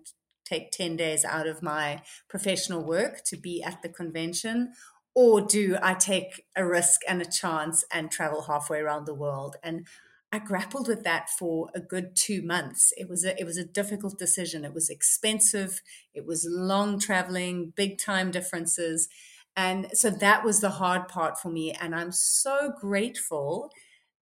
take 0.51 0.71
10 0.71 0.95
days 0.95 1.23
out 1.23 1.47
of 1.47 1.63
my 1.63 2.01
professional 2.27 2.83
work 2.83 3.23
to 3.25 3.37
be 3.37 3.63
at 3.63 3.81
the 3.81 3.89
convention? 3.89 4.73
Or 5.13 5.41
do 5.41 5.77
I 5.81 5.93
take 5.93 6.45
a 6.55 6.65
risk 6.65 7.01
and 7.07 7.21
a 7.21 7.25
chance 7.25 7.83
and 7.91 8.11
travel 8.11 8.43
halfway 8.43 8.79
around 8.79 9.05
the 9.05 9.13
world? 9.13 9.57
And 9.63 9.85
I 10.31 10.39
grappled 10.39 10.87
with 10.87 11.03
that 11.03 11.29
for 11.29 11.69
a 11.75 11.81
good 11.81 12.15
two 12.15 12.41
months. 12.41 12.93
It 12.95 13.09
was 13.09 13.25
a, 13.25 13.37
it 13.39 13.43
was 13.43 13.57
a 13.57 13.65
difficult 13.65 14.17
decision. 14.17 14.63
It 14.63 14.73
was 14.73 14.89
expensive. 14.89 15.81
It 16.13 16.25
was 16.25 16.47
long 16.49 16.99
traveling, 16.99 17.73
big 17.75 17.97
time 17.97 18.31
differences. 18.31 19.09
And 19.57 19.87
so 19.93 20.09
that 20.09 20.45
was 20.45 20.61
the 20.61 20.69
hard 20.69 21.09
part 21.09 21.37
for 21.37 21.49
me. 21.49 21.73
And 21.73 21.93
I'm 21.93 22.13
so 22.13 22.71
grateful 22.79 23.71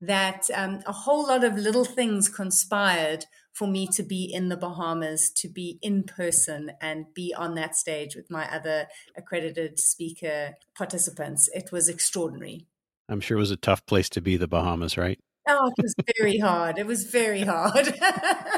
that 0.01 0.45
um, 0.53 0.79
a 0.87 0.91
whole 0.91 1.27
lot 1.27 1.43
of 1.43 1.57
little 1.57 1.85
things 1.85 2.29
conspired 2.29 3.25
for 3.53 3.67
me 3.67 3.87
to 3.87 4.03
be 4.03 4.23
in 4.23 4.49
the 4.49 4.57
Bahamas, 4.57 5.29
to 5.31 5.47
be 5.47 5.79
in 5.81 6.03
person 6.03 6.71
and 6.81 7.13
be 7.13 7.33
on 7.37 7.55
that 7.55 7.75
stage 7.75 8.15
with 8.15 8.29
my 8.29 8.49
other 8.53 8.87
accredited 9.15 9.79
speaker 9.79 10.55
participants. 10.77 11.49
It 11.53 11.71
was 11.71 11.89
extraordinary. 11.89 12.67
I'm 13.09 13.21
sure 13.21 13.37
it 13.37 13.41
was 13.41 13.51
a 13.51 13.57
tough 13.57 13.85
place 13.85 14.09
to 14.09 14.21
be, 14.21 14.37
the 14.37 14.47
Bahamas, 14.47 14.97
right? 14.97 15.19
Oh, 15.47 15.71
it 15.75 15.81
was 15.81 15.95
very 16.17 16.37
hard. 16.37 16.77
It 16.77 16.85
was 16.85 17.05
very 17.05 17.41
hard. 17.41 17.93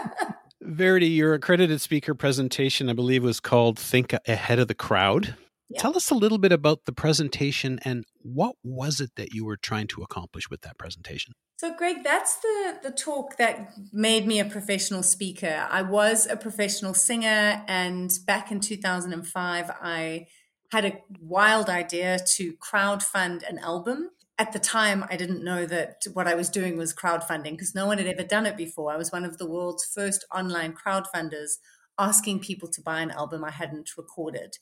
Verity, 0.61 1.07
your 1.07 1.33
accredited 1.33 1.81
speaker 1.81 2.13
presentation, 2.13 2.89
I 2.89 2.93
believe, 2.93 3.23
was 3.23 3.39
called 3.39 3.79
Think 3.79 4.13
Ahead 4.27 4.59
of 4.59 4.67
the 4.67 4.75
Crowd. 4.75 5.35
Yeah. 5.69 5.81
Tell 5.81 5.95
us 5.95 6.11
a 6.11 6.15
little 6.15 6.37
bit 6.37 6.51
about 6.51 6.85
the 6.85 6.91
presentation 6.91 7.79
and 7.85 8.03
what 8.21 8.55
was 8.63 8.99
it 8.99 9.11
that 9.15 9.33
you 9.33 9.45
were 9.45 9.55
trying 9.55 9.87
to 9.87 10.01
accomplish 10.01 10.49
with 10.49 10.61
that 10.61 10.77
presentation? 10.77 11.33
So, 11.61 11.71
Greg, 11.71 12.03
that's 12.03 12.37
the, 12.37 12.79
the 12.81 12.89
talk 12.89 13.37
that 13.37 13.73
made 13.93 14.25
me 14.25 14.39
a 14.39 14.45
professional 14.45 15.03
speaker. 15.03 15.67
I 15.69 15.83
was 15.83 16.25
a 16.25 16.35
professional 16.35 16.95
singer, 16.95 17.63
and 17.67 18.11
back 18.25 18.51
in 18.51 18.59
2005, 18.59 19.69
I 19.79 20.25
had 20.71 20.85
a 20.85 21.03
wild 21.19 21.69
idea 21.69 22.17
to 22.37 22.53
crowdfund 22.53 23.47
an 23.47 23.59
album. 23.59 24.09
At 24.39 24.53
the 24.53 24.57
time, 24.57 25.05
I 25.07 25.17
didn't 25.17 25.43
know 25.43 25.67
that 25.67 26.01
what 26.13 26.25
I 26.25 26.33
was 26.33 26.49
doing 26.49 26.77
was 26.77 26.95
crowdfunding 26.95 27.51
because 27.51 27.75
no 27.75 27.85
one 27.85 27.99
had 27.99 28.07
ever 28.07 28.23
done 28.23 28.47
it 28.47 28.57
before. 28.57 28.91
I 28.91 28.97
was 28.97 29.11
one 29.11 29.23
of 29.23 29.37
the 29.37 29.47
world's 29.47 29.85
first 29.85 30.25
online 30.33 30.73
crowdfunders 30.73 31.59
asking 31.99 32.39
people 32.39 32.69
to 32.69 32.81
buy 32.81 33.01
an 33.01 33.11
album 33.11 33.43
I 33.43 33.51
hadn't 33.51 33.95
recorded 33.95 34.57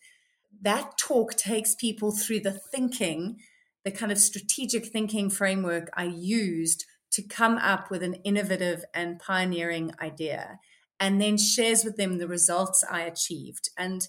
that 0.62 0.98
talk 0.98 1.36
takes 1.36 1.76
people 1.76 2.12
through 2.12 2.42
the 2.42 2.52
thinking, 2.52 3.38
the 3.86 3.92
kind 3.92 4.12
of 4.12 4.18
strategic 4.18 4.88
thinking 4.88 5.30
framework 5.30 5.90
I 5.94 6.04
used 6.04 6.84
to 7.12 7.22
come 7.22 7.58
up 7.58 7.90
with 7.90 8.04
an 8.04 8.16
innovative 8.24 8.86
and 8.94 9.20
pioneering 9.20 9.94
idea, 10.02 10.60
and 11.00 11.22
then 11.22 11.38
shares 11.38 11.84
with 11.84 11.96
them 11.96 12.18
the 12.18 12.28
results 12.28 12.84
I 12.90 13.02
achieved. 13.02 13.70
And 13.78 14.08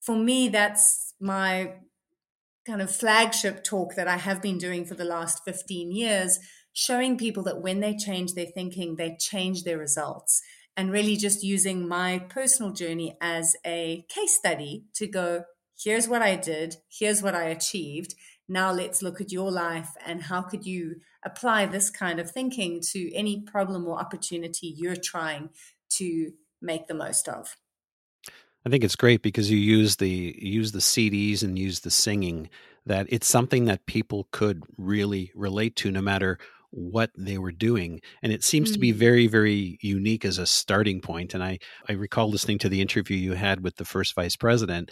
for 0.00 0.16
me, 0.16 0.48
that's 0.48 1.14
my 1.20 1.74
kind 2.66 2.82
of 2.82 2.94
flagship 2.94 3.64
talk 3.64 3.94
that 3.94 4.08
I 4.08 4.16
have 4.16 4.42
been 4.42 4.58
doing 4.58 4.84
for 4.84 4.94
the 4.94 5.04
last 5.04 5.44
15 5.44 5.92
years, 5.92 6.38
showing 6.72 7.18
people 7.18 7.42
that 7.44 7.60
when 7.60 7.80
they 7.80 7.96
change 7.96 8.34
their 8.34 8.46
thinking, 8.46 8.96
they 8.96 9.16
change 9.18 9.64
their 9.64 9.78
results. 9.78 10.40
And 10.76 10.90
really 10.90 11.16
just 11.16 11.44
using 11.44 11.86
my 11.86 12.18
personal 12.30 12.72
journey 12.72 13.16
as 13.20 13.54
a 13.66 14.06
case 14.08 14.36
study 14.36 14.86
to 14.94 15.06
go, 15.06 15.44
here's 15.78 16.08
what 16.08 16.22
I 16.22 16.36
did, 16.36 16.76
here's 16.90 17.22
what 17.22 17.34
I 17.34 17.44
achieved. 17.44 18.14
Now 18.48 18.72
let's 18.72 19.02
look 19.02 19.20
at 19.20 19.32
your 19.32 19.50
life 19.50 19.90
and 20.04 20.22
how 20.22 20.42
could 20.42 20.66
you 20.66 20.96
apply 21.24 21.66
this 21.66 21.90
kind 21.90 22.18
of 22.18 22.30
thinking 22.30 22.80
to 22.92 23.14
any 23.14 23.40
problem 23.40 23.86
or 23.86 23.98
opportunity 23.98 24.74
you're 24.76 24.96
trying 24.96 25.50
to 25.90 26.32
make 26.60 26.86
the 26.86 26.94
most 26.94 27.28
of. 27.28 27.56
I 28.64 28.70
think 28.70 28.84
it's 28.84 28.96
great 28.96 29.22
because 29.22 29.50
you 29.50 29.58
use 29.58 29.96
the 29.96 30.36
use 30.38 30.72
the 30.72 30.78
CDs 30.78 31.42
and 31.42 31.58
use 31.58 31.80
the 31.80 31.90
singing 31.90 32.48
that 32.86 33.06
it's 33.08 33.26
something 33.26 33.64
that 33.66 33.86
people 33.86 34.28
could 34.30 34.62
really 34.76 35.32
relate 35.34 35.76
to 35.76 35.90
no 35.90 36.00
matter 36.00 36.38
what 36.70 37.10
they 37.16 37.36
were 37.36 37.52
doing 37.52 38.00
and 38.22 38.32
it 38.32 38.42
seems 38.42 38.68
mm-hmm. 38.68 38.74
to 38.74 38.80
be 38.80 38.92
mm. 38.92 38.96
very 38.96 39.26
very 39.26 39.78
unique 39.82 40.24
as 40.24 40.38
a 40.38 40.46
starting 40.46 41.02
point 41.02 41.34
and 41.34 41.44
i 41.44 41.58
i 41.90 41.92
recall 41.92 42.30
listening 42.30 42.56
to 42.56 42.68
the 42.70 42.80
interview 42.80 43.14
you 43.14 43.34
had 43.34 43.62
with 43.62 43.76
the 43.76 43.84
first 43.84 44.14
vice 44.14 44.36
president 44.36 44.90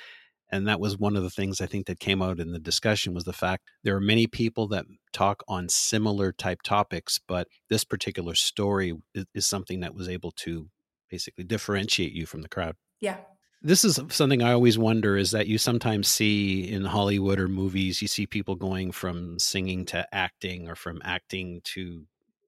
and 0.50 0.66
that 0.66 0.80
was 0.80 0.98
one 0.98 1.16
of 1.16 1.22
the 1.22 1.30
things 1.30 1.60
i 1.60 1.66
think 1.66 1.86
that 1.86 2.00
came 2.00 2.22
out 2.22 2.40
in 2.40 2.52
the 2.52 2.58
discussion 2.58 3.14
was 3.14 3.24
the 3.24 3.32
fact 3.32 3.64
there 3.82 3.96
are 3.96 4.00
many 4.00 4.26
people 4.26 4.68
that 4.68 4.84
talk 5.12 5.42
on 5.48 5.68
similar 5.68 6.32
type 6.32 6.62
topics 6.62 7.18
but 7.26 7.46
this 7.68 7.84
particular 7.84 8.34
story 8.34 8.94
is, 9.14 9.24
is 9.34 9.46
something 9.46 9.80
that 9.80 9.94
was 9.94 10.08
able 10.08 10.32
to 10.32 10.68
basically 11.08 11.44
differentiate 11.44 12.12
you 12.12 12.26
from 12.26 12.42
the 12.42 12.48
crowd 12.48 12.76
yeah 13.00 13.16
this 13.62 13.84
is 13.84 14.00
something 14.08 14.42
I 14.42 14.52
always 14.52 14.78
wonder 14.78 15.18
is 15.18 15.32
that 15.32 15.46
you 15.46 15.58
sometimes 15.58 16.08
see 16.08 16.70
in 16.70 16.84
Hollywood 16.84 17.38
or 17.38 17.46
movies, 17.46 18.00
you 18.00 18.08
see 18.08 18.26
people 18.26 18.54
going 18.54 18.90
from 18.90 19.38
singing 19.38 19.84
to 19.86 20.06
acting 20.14 20.66
or 20.66 20.74
from 20.74 21.02
acting 21.04 21.60
to 21.64 22.06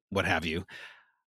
what 0.08 0.24
have 0.24 0.46
you. 0.46 0.64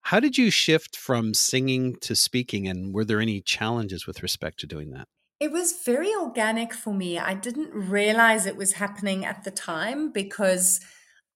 How 0.01 0.21
did 0.21 0.39
you 0.39 0.51
shift 0.51 0.97
from 0.97 1.35
singing 1.35 1.97
to 2.01 2.17
speaking? 2.17 2.67
And 2.67 2.95
were 2.95 3.05
there 3.05 3.21
any 3.21 3.41
challenges 3.41 4.07
with 4.07 4.23
respect 4.23 4.59
to 4.61 4.67
doing 4.67 4.91
that? 4.93 5.07
It 5.41 5.51
was 5.51 5.83
very 5.85 6.15
organic 6.15 6.73
for 6.73 6.95
me. 6.95 7.19
I 7.19 7.35
didn't 7.35 7.73
realize 7.73 8.47
it 8.47 8.57
was 8.57 8.75
happening 8.75 9.25
at 9.25 9.45
the 9.45 9.51
time 9.51 10.13
because 10.13 10.81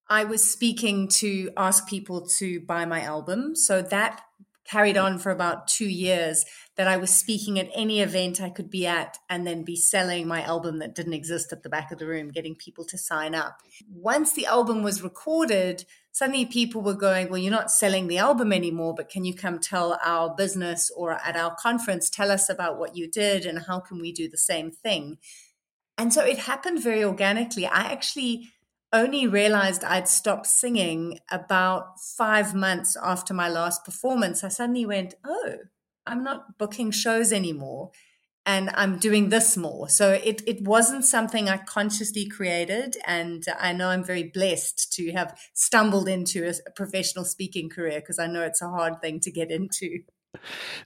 I 0.08 0.24
was 0.24 0.48
speaking 0.48 1.08
to 1.08 1.50
ask 1.56 1.88
people 1.88 2.26
to 2.38 2.60
buy 2.60 2.84
my 2.86 3.02
album. 3.02 3.54
So 3.54 3.82
that 3.82 4.22
carried 4.64 4.96
on 4.96 5.18
for 5.18 5.30
about 5.30 5.66
two 5.66 5.88
years 5.88 6.44
that 6.76 6.86
I 6.86 6.96
was 6.96 7.10
speaking 7.10 7.58
at 7.58 7.70
any 7.74 8.00
event 8.00 8.40
I 8.40 8.50
could 8.50 8.70
be 8.70 8.86
at 8.86 9.18
and 9.28 9.46
then 9.46 9.64
be 9.64 9.76
selling 9.76 10.28
my 10.28 10.42
album 10.42 10.78
that 10.78 10.94
didn't 10.94 11.14
exist 11.14 11.52
at 11.52 11.62
the 11.62 11.70
back 11.70 11.90
of 11.90 11.98
the 11.98 12.06
room, 12.06 12.28
getting 12.28 12.54
people 12.54 12.84
to 12.86 12.98
sign 12.98 13.34
up. 13.34 13.60
Once 13.90 14.32
the 14.32 14.46
album 14.46 14.82
was 14.82 15.02
recorded, 15.02 15.86
suddenly 16.18 16.44
people 16.44 16.82
were 16.82 16.94
going, 16.94 17.28
Well, 17.28 17.38
you're 17.38 17.52
not 17.52 17.70
selling 17.70 18.08
the 18.08 18.18
album 18.18 18.52
anymore, 18.52 18.92
but 18.92 19.08
can 19.08 19.24
you 19.24 19.34
come 19.34 19.60
tell 19.60 20.00
our 20.04 20.34
business 20.34 20.90
or 20.96 21.12
at 21.12 21.36
our 21.36 21.54
conference, 21.54 22.10
tell 22.10 22.32
us 22.32 22.48
about 22.48 22.76
what 22.76 22.96
you 22.96 23.08
did 23.08 23.46
and 23.46 23.60
how 23.68 23.78
can 23.78 24.00
we 24.00 24.10
do 24.10 24.28
the 24.28 24.36
same 24.36 24.72
thing? 24.72 25.18
And 25.96 26.12
so 26.12 26.24
it 26.24 26.38
happened 26.38 26.82
very 26.82 27.04
organically. 27.04 27.66
I 27.66 27.82
actually 27.92 28.48
only 28.92 29.28
realized 29.28 29.84
I'd 29.84 30.08
stopped 30.08 30.48
singing 30.48 31.20
about 31.30 32.00
five 32.00 32.52
months 32.52 32.96
after 33.00 33.32
my 33.32 33.48
last 33.48 33.84
performance. 33.84 34.42
I 34.42 34.48
suddenly 34.48 34.86
went, 34.86 35.14
Oh, 35.24 35.54
I'm 36.04 36.24
not 36.24 36.58
booking 36.58 36.90
shows 36.90 37.32
anymore 37.32 37.92
and 38.48 38.70
I'm 38.74 38.98
doing 38.98 39.28
this 39.28 39.58
more. 39.58 39.90
So 39.90 40.10
it 40.12 40.42
it 40.46 40.62
wasn't 40.62 41.04
something 41.04 41.48
I 41.48 41.58
consciously 41.58 42.26
created, 42.26 42.96
and 43.06 43.44
I 43.60 43.74
know 43.74 43.90
I'm 43.90 44.02
very 44.02 44.24
blessed 44.24 44.90
to 44.94 45.12
have 45.12 45.38
stumbled 45.52 46.08
into 46.08 46.46
a, 46.46 46.54
a 46.66 46.70
professional 46.70 47.26
speaking 47.26 47.68
career 47.68 48.00
because 48.00 48.18
I 48.18 48.26
know 48.26 48.42
it's 48.42 48.62
a 48.62 48.70
hard 48.70 49.02
thing 49.02 49.20
to 49.20 49.30
get 49.30 49.50
into. 49.50 50.00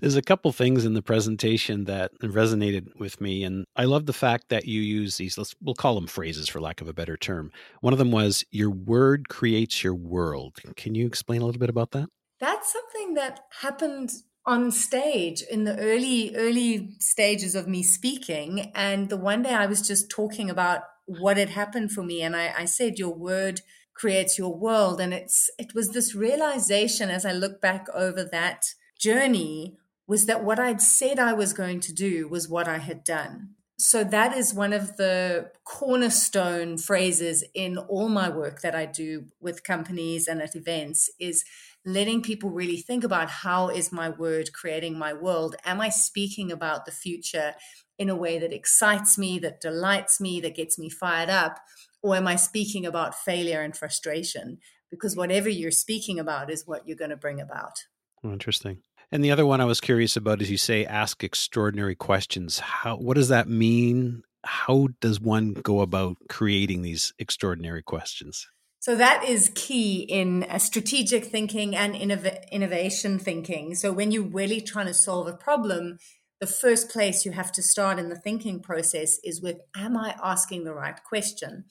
There's 0.01 0.17
a 0.17 0.23
couple 0.23 0.51
things 0.53 0.85
in 0.85 0.95
the 0.95 1.03
presentation 1.03 1.85
that 1.85 2.11
resonated 2.21 2.99
with 2.99 3.21
me, 3.21 3.45
and 3.45 3.65
I 3.77 3.85
love 3.85 4.07
the 4.07 4.13
fact 4.13 4.49
that 4.49 4.65
you 4.67 4.81
use 4.81 5.17
these. 5.17 5.39
Let's 5.39 5.55
we'll 5.63 5.77
call 5.77 5.95
them 5.95 6.09
phrases, 6.09 6.49
for 6.49 6.61
lack 6.61 6.81
of 6.81 6.89
a 6.89 6.93
better 6.93 7.17
term. 7.17 7.53
One 7.81 7.93
of 7.93 8.01
them 8.01 8.11
was 8.11 8.45
"Your 8.51 8.71
word 8.71 9.29
creates 9.29 9.85
your 9.85 9.95
world." 9.95 10.59
Can 10.77 10.97
you 10.97 11.07
explain 11.07 11.43
a 11.43 11.47
little 11.47 11.61
bit 11.61 11.71
about 11.71 11.93
that? 11.93 12.09
That's 12.41 12.73
something 12.73 13.15
that 13.15 13.45
happened 13.61 14.11
on 14.45 14.71
stage 14.71 15.43
in 15.43 15.65
the 15.65 15.79
early 15.79 16.35
early 16.37 16.95
stages 16.99 17.55
of 17.55 17.69
me 17.69 17.83
speaking, 17.83 18.73
and 18.75 19.09
the 19.09 19.17
one 19.17 19.43
day 19.43 19.55
I 19.55 19.67
was 19.67 19.87
just 19.87 20.11
talking 20.11 20.51
about 20.51 20.83
what 21.07 21.37
had 21.37 21.51
happened 21.51 21.93
for 21.93 22.03
me, 22.03 22.23
and 22.23 22.37
I, 22.37 22.53
I 22.59 22.65
said, 22.65 22.99
"Your 22.99 23.15
word." 23.15 23.61
creates 23.95 24.39
your 24.39 24.55
world 24.55 25.03
and 25.03 25.13
it's 25.13 25.51
it 25.59 25.75
was 25.75 25.91
this 25.91 26.15
realization 26.15 27.11
as 27.11 27.27
i 27.27 27.31
look 27.31 27.61
back 27.61 27.87
over 27.93 28.25
that 28.25 28.73
journey 28.99 29.77
was 30.07 30.27
that 30.27 30.45
what 30.45 30.59
I'd 30.59 30.83
said 30.83 31.19
I 31.19 31.33
was 31.33 31.53
going 31.53 31.81
to 31.81 31.93
do 31.93 32.29
was 32.29 32.49
what 32.49 32.69
I 32.69 32.79
had 32.79 33.05
done. 33.05 33.55
So 33.79 34.05
that 34.05 34.37
is 34.37 34.55
one 34.55 34.73
of 34.73 34.97
the 34.97 35.51
cornerstone 35.65 36.77
phrases 36.79 37.43
in 37.55 37.79
all 37.79 38.09
my 38.09 38.29
work 38.29 38.61
that 38.61 38.75
I 38.75 38.87
do 38.87 39.27
with 39.41 39.65
companies 39.65 40.29
and 40.29 40.41
at 40.41 40.55
events 40.55 41.11
is 41.19 41.45
letting 41.85 42.23
people 42.23 42.51
really 42.51 42.77
think 42.77 43.05
about 43.05 43.29
how 43.29 43.69
is 43.69 43.93
my 43.93 44.09
word 44.09 44.53
creating 44.53 44.99
my 44.99 45.13
world? 45.13 45.57
Am 45.65 45.81
I 45.81 45.89
speaking 45.89 46.53
about 46.53 46.85
the 46.85 46.93
future 46.93 47.55
in 47.99 48.09
a 48.09 48.17
way 48.17 48.39
that 48.39 48.53
excites 48.53 49.19
me, 49.19 49.39
that 49.41 49.61
delights 49.61 50.21
me, 50.21 50.41
that 50.41 50.55
gets 50.55 50.79
me 50.79 50.89
fired 50.89 51.29
up? 51.29 51.59
Or 52.03 52.17
am 52.17 52.27
I 52.27 52.37
speaking 52.37 52.87
about 52.87 53.15
failure 53.15 53.63
and 53.63 53.77
frustration? 53.77 54.59
Because 54.91 55.17
whatever 55.17 55.49
you're 55.49 55.71
speaking 55.71 56.19
about 56.19 56.51
is 56.51 56.67
what 56.67 56.87
you're 56.87 56.97
going 56.97 57.11
to 57.11 57.17
bring 57.17 57.41
about. 57.41 57.85
Oh, 58.25 58.33
interesting. 58.33 58.79
And 59.11 59.25
the 59.25 59.31
other 59.31 59.47
one 59.47 59.61
I 59.61 59.67
was 59.67 59.81
curious 59.81 60.17
about 60.17 60.41
is 60.41 60.51
you 60.51 60.57
say 60.57 60.87
ask 60.87 61.23
extraordinary 61.23 61.95
questions. 61.95 62.61
How 62.61 62.97
what 62.97 63.15
does 63.15 63.29
that 63.29 63.49
mean? 63.49 64.23
How 64.45 64.89
does 65.01 65.21
one 65.21 65.53
go 65.53 65.81
about 65.81 66.17
creating 66.29 66.83
these 66.83 67.13
extraordinary 67.19 67.83
questions? 67.83 68.49
So 68.83 68.97
that 68.97 69.23
is 69.29 69.53
key 69.55 70.01
in 70.01 70.43
uh, 70.43 70.59
strategic 70.59 71.27
thinking 71.27 71.77
and 71.77 71.95
innov- 71.95 72.51
innovation 72.51 73.21
thinking. 73.21 73.77
So 73.77 73.93
when 73.93 74.11
you're 74.11 74.25
really 74.25 74.61
trying 74.61 74.89
to 74.89 74.93
solve 74.93 75.29
a 75.29 75.37
problem, 75.37 75.99
the 76.41 76.49
first 76.49 76.91
place 76.91 77.25
you 77.25 77.31
have 77.31 77.53
to 77.53 77.63
start 77.63 78.01
in 78.01 78.09
the 78.09 78.19
thinking 78.19 78.59
process 78.59 79.21
is 79.23 79.41
with 79.41 79.59
am 79.77 79.97
I 79.97 80.17
asking 80.21 80.65
the 80.65 80.75
right 80.75 81.01
question? 81.05 81.67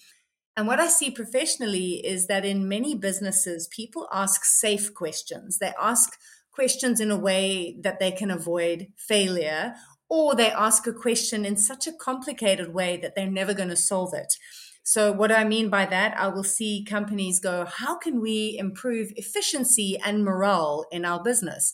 And 0.56 0.68
what 0.68 0.80
I 0.80 0.88
see 0.88 1.12
professionally 1.12 1.96
is 1.96 2.28
that 2.28 2.46
in 2.46 2.70
many 2.70 2.96
businesses, 2.96 3.68
people 3.68 4.08
ask 4.14 4.46
safe 4.46 4.94
questions. 4.94 5.58
They 5.58 5.74
ask 5.82 6.18
questions 6.54 7.02
in 7.02 7.12
a 7.12 7.20
way 7.20 7.78
that 7.82 8.00
they 8.00 8.12
can 8.12 8.32
avoid 8.32 8.88
failure, 8.96 9.74
or 10.08 10.34
they 10.34 10.50
ask 10.50 10.88
a 10.88 10.94
question 10.94 11.44
in 11.44 11.58
such 11.58 11.88
a 11.88 11.94
complicated 11.94 12.74
way 12.74 12.96
that 12.96 13.16
they're 13.16 13.30
never 13.30 13.54
going 13.54 13.68
to 13.68 13.76
solve 13.76 14.14
it. 14.14 14.36
So, 14.84 15.12
what 15.12 15.32
I 15.32 15.44
mean 15.44 15.70
by 15.70 15.86
that, 15.86 16.18
I 16.18 16.28
will 16.28 16.44
see 16.44 16.86
companies 16.88 17.40
go, 17.40 17.66
How 17.66 17.98
can 17.98 18.22
we 18.22 18.56
improve 18.58 19.12
efficiency 19.16 19.98
and 20.04 20.24
morale 20.24 20.86
in 20.92 21.06
our 21.06 21.22
business? 21.22 21.74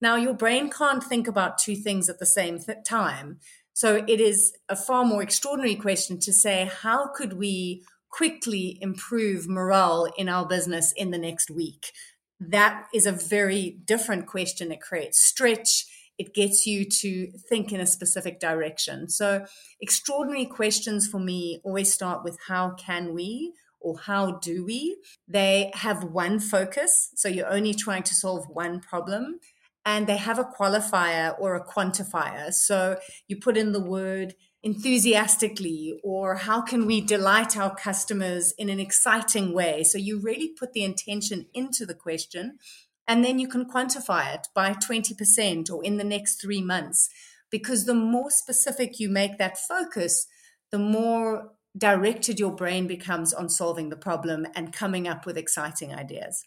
Now, 0.00 0.16
your 0.16 0.34
brain 0.34 0.70
can't 0.70 1.02
think 1.02 1.26
about 1.28 1.58
two 1.58 1.76
things 1.76 2.08
at 2.08 2.18
the 2.18 2.26
same 2.26 2.58
th- 2.58 2.78
time. 2.84 3.38
So, 3.72 4.04
it 4.08 4.20
is 4.20 4.52
a 4.68 4.76
far 4.76 5.04
more 5.04 5.22
extraordinary 5.22 5.76
question 5.76 6.18
to 6.20 6.32
say, 6.32 6.70
How 6.82 7.08
could 7.08 7.34
we 7.34 7.84
quickly 8.10 8.78
improve 8.80 9.48
morale 9.48 10.06
in 10.16 10.28
our 10.28 10.46
business 10.46 10.92
in 10.92 11.10
the 11.10 11.18
next 11.18 11.50
week? 11.50 11.92
that 12.40 12.86
is 12.92 13.06
a 13.06 13.12
very 13.12 13.78
different 13.84 14.26
question. 14.26 14.72
It 14.72 14.80
creates 14.80 15.24
stretch. 15.24 15.86
It 16.18 16.34
gets 16.34 16.66
you 16.66 16.84
to 16.84 17.30
think 17.48 17.72
in 17.72 17.80
a 17.80 17.86
specific 17.86 18.40
direction. 18.40 19.08
So, 19.08 19.46
extraordinary 19.80 20.46
questions 20.46 21.06
for 21.06 21.18
me 21.18 21.60
always 21.64 21.92
start 21.92 22.24
with 22.24 22.38
how 22.48 22.70
can 22.70 23.14
we 23.14 23.52
or 23.80 23.98
how 23.98 24.38
do 24.38 24.64
we? 24.64 24.96
They 25.28 25.70
have 25.74 26.04
one 26.04 26.40
focus. 26.40 27.10
So, 27.14 27.28
you're 27.28 27.52
only 27.52 27.74
trying 27.74 28.04
to 28.04 28.14
solve 28.14 28.46
one 28.48 28.80
problem. 28.80 29.40
And 29.84 30.08
they 30.08 30.16
have 30.16 30.40
a 30.40 30.44
qualifier 30.44 31.38
or 31.38 31.54
a 31.54 31.64
quantifier. 31.64 32.52
So, 32.52 32.98
you 33.28 33.36
put 33.36 33.56
in 33.56 33.72
the 33.72 33.80
word 33.80 34.34
enthusiastically 34.66 35.94
or 36.02 36.34
how 36.34 36.60
can 36.60 36.86
we 36.86 37.00
delight 37.00 37.56
our 37.56 37.72
customers 37.72 38.52
in 38.58 38.68
an 38.68 38.80
exciting 38.80 39.54
way 39.54 39.84
so 39.84 39.96
you 39.96 40.18
really 40.18 40.48
put 40.48 40.72
the 40.72 40.82
intention 40.82 41.46
into 41.54 41.86
the 41.86 41.94
question 41.94 42.58
and 43.08 43.24
then 43.24 43.38
you 43.38 43.48
can 43.48 43.64
quantify 43.68 44.34
it 44.34 44.48
by 44.54 44.72
20% 44.74 45.70
or 45.70 45.84
in 45.84 45.96
the 45.96 46.04
next 46.04 46.40
3 46.40 46.62
months 46.62 47.08
because 47.50 47.84
the 47.84 47.94
more 47.94 48.30
specific 48.30 48.98
you 48.98 49.08
make 49.08 49.38
that 49.38 49.58
focus 49.58 50.26
the 50.70 50.78
more 50.78 51.52
directed 51.76 52.40
your 52.40 52.54
brain 52.54 52.86
becomes 52.86 53.32
on 53.32 53.48
solving 53.48 53.88
the 53.90 53.96
problem 53.96 54.46
and 54.54 54.72
coming 54.72 55.06
up 55.06 55.26
with 55.26 55.36
exciting 55.36 55.94
ideas 55.94 56.44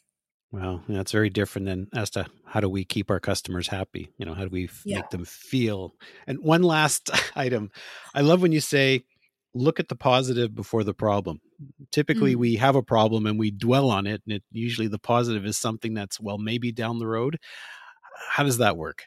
well, 0.52 0.84
that's 0.90 1.12
very 1.12 1.30
different 1.30 1.68
than 1.68 1.88
as 1.94 2.10
to 2.12 2.26
how 2.44 2.60
do 2.60 2.68
we 2.68 2.84
keep 2.84 3.12
our 3.12 3.20
customers 3.20 3.68
happy? 3.68 4.10
You 4.18 4.26
know, 4.26 4.34
how 4.34 4.44
do 4.46 4.50
we 4.50 4.64
f- 4.66 4.82
Yeah. 4.84 4.98
make 4.98 5.10
them 5.12 5.26
feel? 5.26 5.94
And 6.26 6.40
one 6.40 6.64
last 6.64 7.12
item, 7.36 7.70
I 8.16 8.22
love 8.22 8.42
when 8.42 8.52
you 8.52 8.60
say, 8.60 9.06
look 9.54 9.80
at 9.80 9.88
the 9.88 9.96
positive 9.96 10.54
before 10.56 10.84
the 10.84 10.94
problem. 10.94 11.40
Typically, 11.92 12.36
Mm. 12.36 12.40
we 12.40 12.56
have 12.56 12.76
a 12.76 12.84
problem 12.84 13.26
and 13.26 13.40
we 13.40 13.52
dwell 13.52 13.90
on 13.90 14.08
it, 14.08 14.22
and 14.26 14.36
it 14.36 14.44
usually 14.52 14.88
the 14.88 15.00
positive 15.00 15.46
is 15.46 15.58
something 15.58 15.94
that's 15.94 16.20
well, 16.20 16.38
maybe 16.38 16.72
down 16.72 17.00
the 17.00 17.08
road. 17.08 17.38
How 18.30 18.44
does 18.44 18.58
that 18.58 18.78
work? 18.78 19.06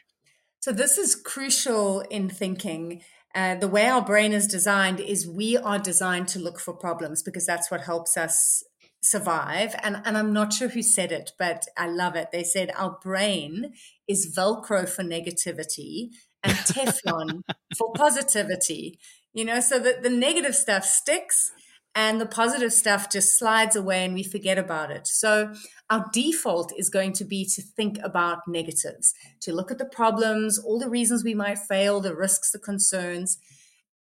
So, 0.59 0.71
this 0.71 0.97
is 0.97 1.15
crucial 1.15 2.01
in 2.01 2.29
thinking. 2.29 3.01
Uh, 3.35 3.55
the 3.55 3.67
way 3.67 3.87
our 3.87 4.01
brain 4.03 4.31
is 4.31 4.45
designed 4.47 4.99
is 4.99 5.27
we 5.27 5.57
are 5.57 5.79
designed 5.79 6.27
to 6.29 6.39
look 6.39 6.59
for 6.59 6.73
problems 6.73 7.23
because 7.23 7.45
that's 7.45 7.71
what 7.71 7.81
helps 7.81 8.15
us 8.15 8.63
survive. 9.01 9.75
And, 9.83 10.01
and 10.05 10.17
I'm 10.17 10.33
not 10.33 10.53
sure 10.53 10.69
who 10.69 10.81
said 10.83 11.11
it, 11.11 11.31
but 11.37 11.65
I 11.77 11.87
love 11.87 12.15
it. 12.15 12.29
They 12.31 12.43
said 12.43 12.71
our 12.77 12.97
brain 13.03 13.73
is 14.07 14.33
Velcro 14.37 14.87
for 14.87 15.03
negativity 15.03 16.09
and 16.43 16.53
Teflon 16.57 17.41
for 17.77 17.91
positivity. 17.93 18.99
You 19.33 19.45
know, 19.45 19.59
so 19.59 19.79
that 19.79 20.03
the 20.03 20.09
negative 20.09 20.55
stuff 20.55 20.85
sticks 20.85 21.51
and 21.95 22.19
the 22.19 22.25
positive 22.25 22.73
stuff 22.73 23.09
just 23.09 23.37
slides 23.37 23.75
away 23.75 24.03
and 24.03 24.13
we 24.13 24.23
forget 24.23 24.57
about 24.57 24.91
it. 24.91 25.07
So 25.07 25.53
our 25.89 26.05
default 26.11 26.73
is 26.77 26.89
going 26.89 27.13
to 27.13 27.25
be 27.25 27.45
to 27.53 27.61
think 27.61 27.99
about 28.03 28.47
negatives, 28.47 29.13
to 29.41 29.53
look 29.53 29.71
at 29.71 29.77
the 29.77 29.85
problems, 29.85 30.57
all 30.57 30.79
the 30.79 30.89
reasons 30.89 31.23
we 31.23 31.35
might 31.35 31.59
fail, 31.59 31.99
the 31.99 32.15
risks, 32.15 32.51
the 32.51 32.59
concerns. 32.59 33.37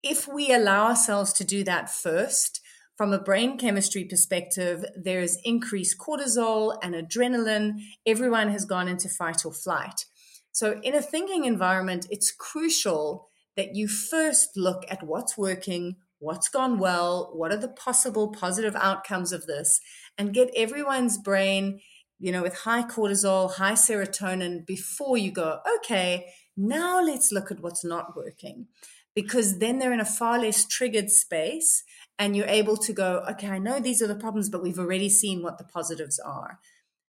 If 0.03 0.29
we 0.29 0.53
allow 0.53 0.89
ourselves 0.89 1.33
to 1.35 1.45
do 1.45 1.65
that 1.65 1.91
first, 1.91 2.61
from 2.99 3.13
a 3.13 3.19
brain 3.19 3.59
chemistry 3.59 4.05
perspective, 4.05 4.85
there 4.97 5.21
is 5.21 5.39
increased 5.45 5.99
cortisol 5.99 6.77
and 6.83 6.95
adrenaline. 6.95 7.81
Everyone 8.05 8.49
has 8.49 8.65
gone 8.65 8.89
into 8.89 9.09
fight 9.09 9.45
or 9.45 9.53
flight. 9.53 10.05
So, 10.51 10.81
in 10.83 10.97
a 10.97 11.01
thinking 11.01 11.45
environment, 11.45 12.09
it's 12.11 12.33
crucial 12.33 13.28
that 13.59 13.75
you 13.75 13.89
first 13.89 14.57
look 14.57 14.85
at 14.89 15.03
what's 15.03 15.37
working, 15.37 15.97
what's 16.21 16.49
gone 16.49 16.79
well, 16.79 17.33
what 17.35 17.51
are 17.51 17.57
the 17.57 17.67
possible 17.67 18.29
positive 18.29 18.77
outcomes 18.77 19.33
of 19.33 19.47
this, 19.47 19.81
and 20.17 20.33
get 20.33 20.49
everyone's 20.55 21.19
brain, 21.19 21.81
you 22.21 22.31
know, 22.31 22.41
with 22.41 22.59
high 22.59 22.85
cortisol, 22.85 23.53
high 23.55 23.73
serotonin 23.73 24.65
before 24.65 25.19
you 25.19 25.33
go, 25.33 25.59
okay, 25.79 26.27
now 26.57 27.03
let's 27.03 27.33
look 27.33 27.51
at 27.51 27.59
what's 27.59 27.85
not 27.85 28.17
working. 28.17 28.69
Because 29.13 29.59
then 29.59 29.81
they're 29.81 29.93
in 29.93 29.99
a 29.99 30.05
far 30.05 30.39
less 30.39 30.65
triggered 30.65 31.11
space 31.11 31.83
and 32.17 32.37
you're 32.37 32.47
able 32.47 32.77
to 32.77 32.93
go, 32.93 33.25
okay, 33.29 33.49
I 33.49 33.59
know 33.59 33.81
these 33.81 34.01
are 34.01 34.07
the 34.07 34.15
problems, 34.15 34.49
but 34.49 34.63
we've 34.63 34.79
already 34.79 35.09
seen 35.09 35.43
what 35.43 35.59
the 35.59 35.65
positives 35.65 36.21
are. 36.21 36.61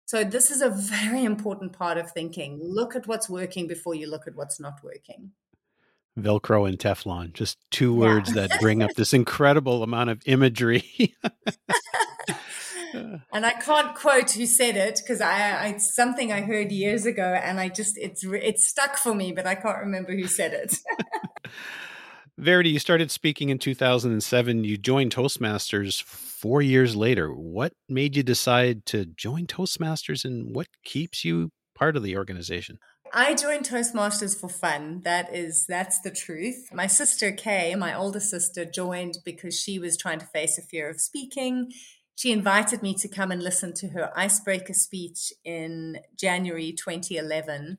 So, 0.05 0.23
this 0.23 0.49
is 0.49 0.63
a 0.63 0.69
very 0.75 1.23
important 1.23 1.73
part 1.73 1.99
of 1.99 2.09
thinking. 2.09 2.59
Look 2.59 2.95
at 2.95 3.05
what's 3.05 3.29
working 3.29 3.67
before 3.67 3.93
you 3.93 4.09
look 4.09 4.25
at 4.25 4.35
what's 4.35 4.59
not 4.59 4.79
working. 4.83 5.33
Velcro 6.17 6.67
and 6.67 6.77
Teflon, 6.79 7.33
just 7.33 7.57
two 7.71 7.93
Yeah. 7.93 7.99
words 7.99 8.33
that 8.33 8.51
bring 8.61 8.81
up 8.81 8.93
this 8.95 9.13
incredible 9.13 9.83
amount 9.83 10.09
of 10.09 10.21
imagery. 10.25 11.15
Uh, 12.91 13.17
and 13.31 13.45
I 13.45 13.51
can't 13.51 13.93
quote 13.95 14.31
who 14.31 14.47
said 14.47 14.75
it 14.75 14.99
because 15.03 15.21
I, 15.21 15.51
I 15.51 15.65
it's 15.67 15.93
something 15.93 16.31
I 16.33 16.41
heard 16.41 16.71
years 16.71 17.05
ago, 17.05 17.23
and 17.43 17.59
I 17.59 17.69
just 17.69 17.95
it's 17.99 18.23
it's 18.23 18.67
stuck 18.67 18.97
for 18.97 19.13
me, 19.13 19.31
but 19.31 19.45
I 19.45 19.53
can't 19.53 19.77
remember 19.77 20.11
who 20.11 20.25
said 20.25 20.53
it. 20.53 20.75
Verity, 22.39 22.69
you 22.69 22.79
started 22.79 23.11
speaking 23.11 23.49
in 23.49 23.59
2007. 23.59 24.63
You 24.63 24.77
joined 24.77 25.13
Toastmasters 25.13 26.01
four 26.01 26.61
years 26.61 26.95
later. 26.95 27.33
What 27.33 27.73
made 27.89 28.15
you 28.15 28.23
decide 28.23 28.85
to 28.87 29.05
join 29.05 29.45
Toastmasters 29.45 30.23
and 30.25 30.55
what 30.55 30.67
keeps 30.83 31.25
you 31.25 31.51
part 31.75 31.97
of 31.97 32.03
the 32.03 32.15
organization? 32.17 32.79
I 33.13 33.33
joined 33.33 33.65
Toastmasters 33.65 34.39
for 34.39 34.49
fun. 34.49 35.01
That 35.03 35.33
is 35.33 35.65
that's 35.65 35.99
the 36.01 36.11
truth. 36.11 36.69
My 36.73 36.87
sister 36.87 37.31
Kay, 37.31 37.75
my 37.75 37.93
older 37.93 38.19
sister, 38.19 38.65
joined 38.65 39.19
because 39.25 39.59
she 39.59 39.79
was 39.79 39.97
trying 39.97 40.19
to 40.19 40.25
face 40.27 40.57
a 40.57 40.61
fear 40.61 40.89
of 40.89 41.01
speaking. 41.01 41.71
She 42.15 42.31
invited 42.31 42.83
me 42.83 42.93
to 42.95 43.07
come 43.07 43.31
and 43.31 43.41
listen 43.41 43.73
to 43.75 43.89
her 43.89 44.11
icebreaker 44.15 44.73
speech 44.73 45.31
in 45.43 45.99
January 46.17 46.71
2011. 46.73 47.77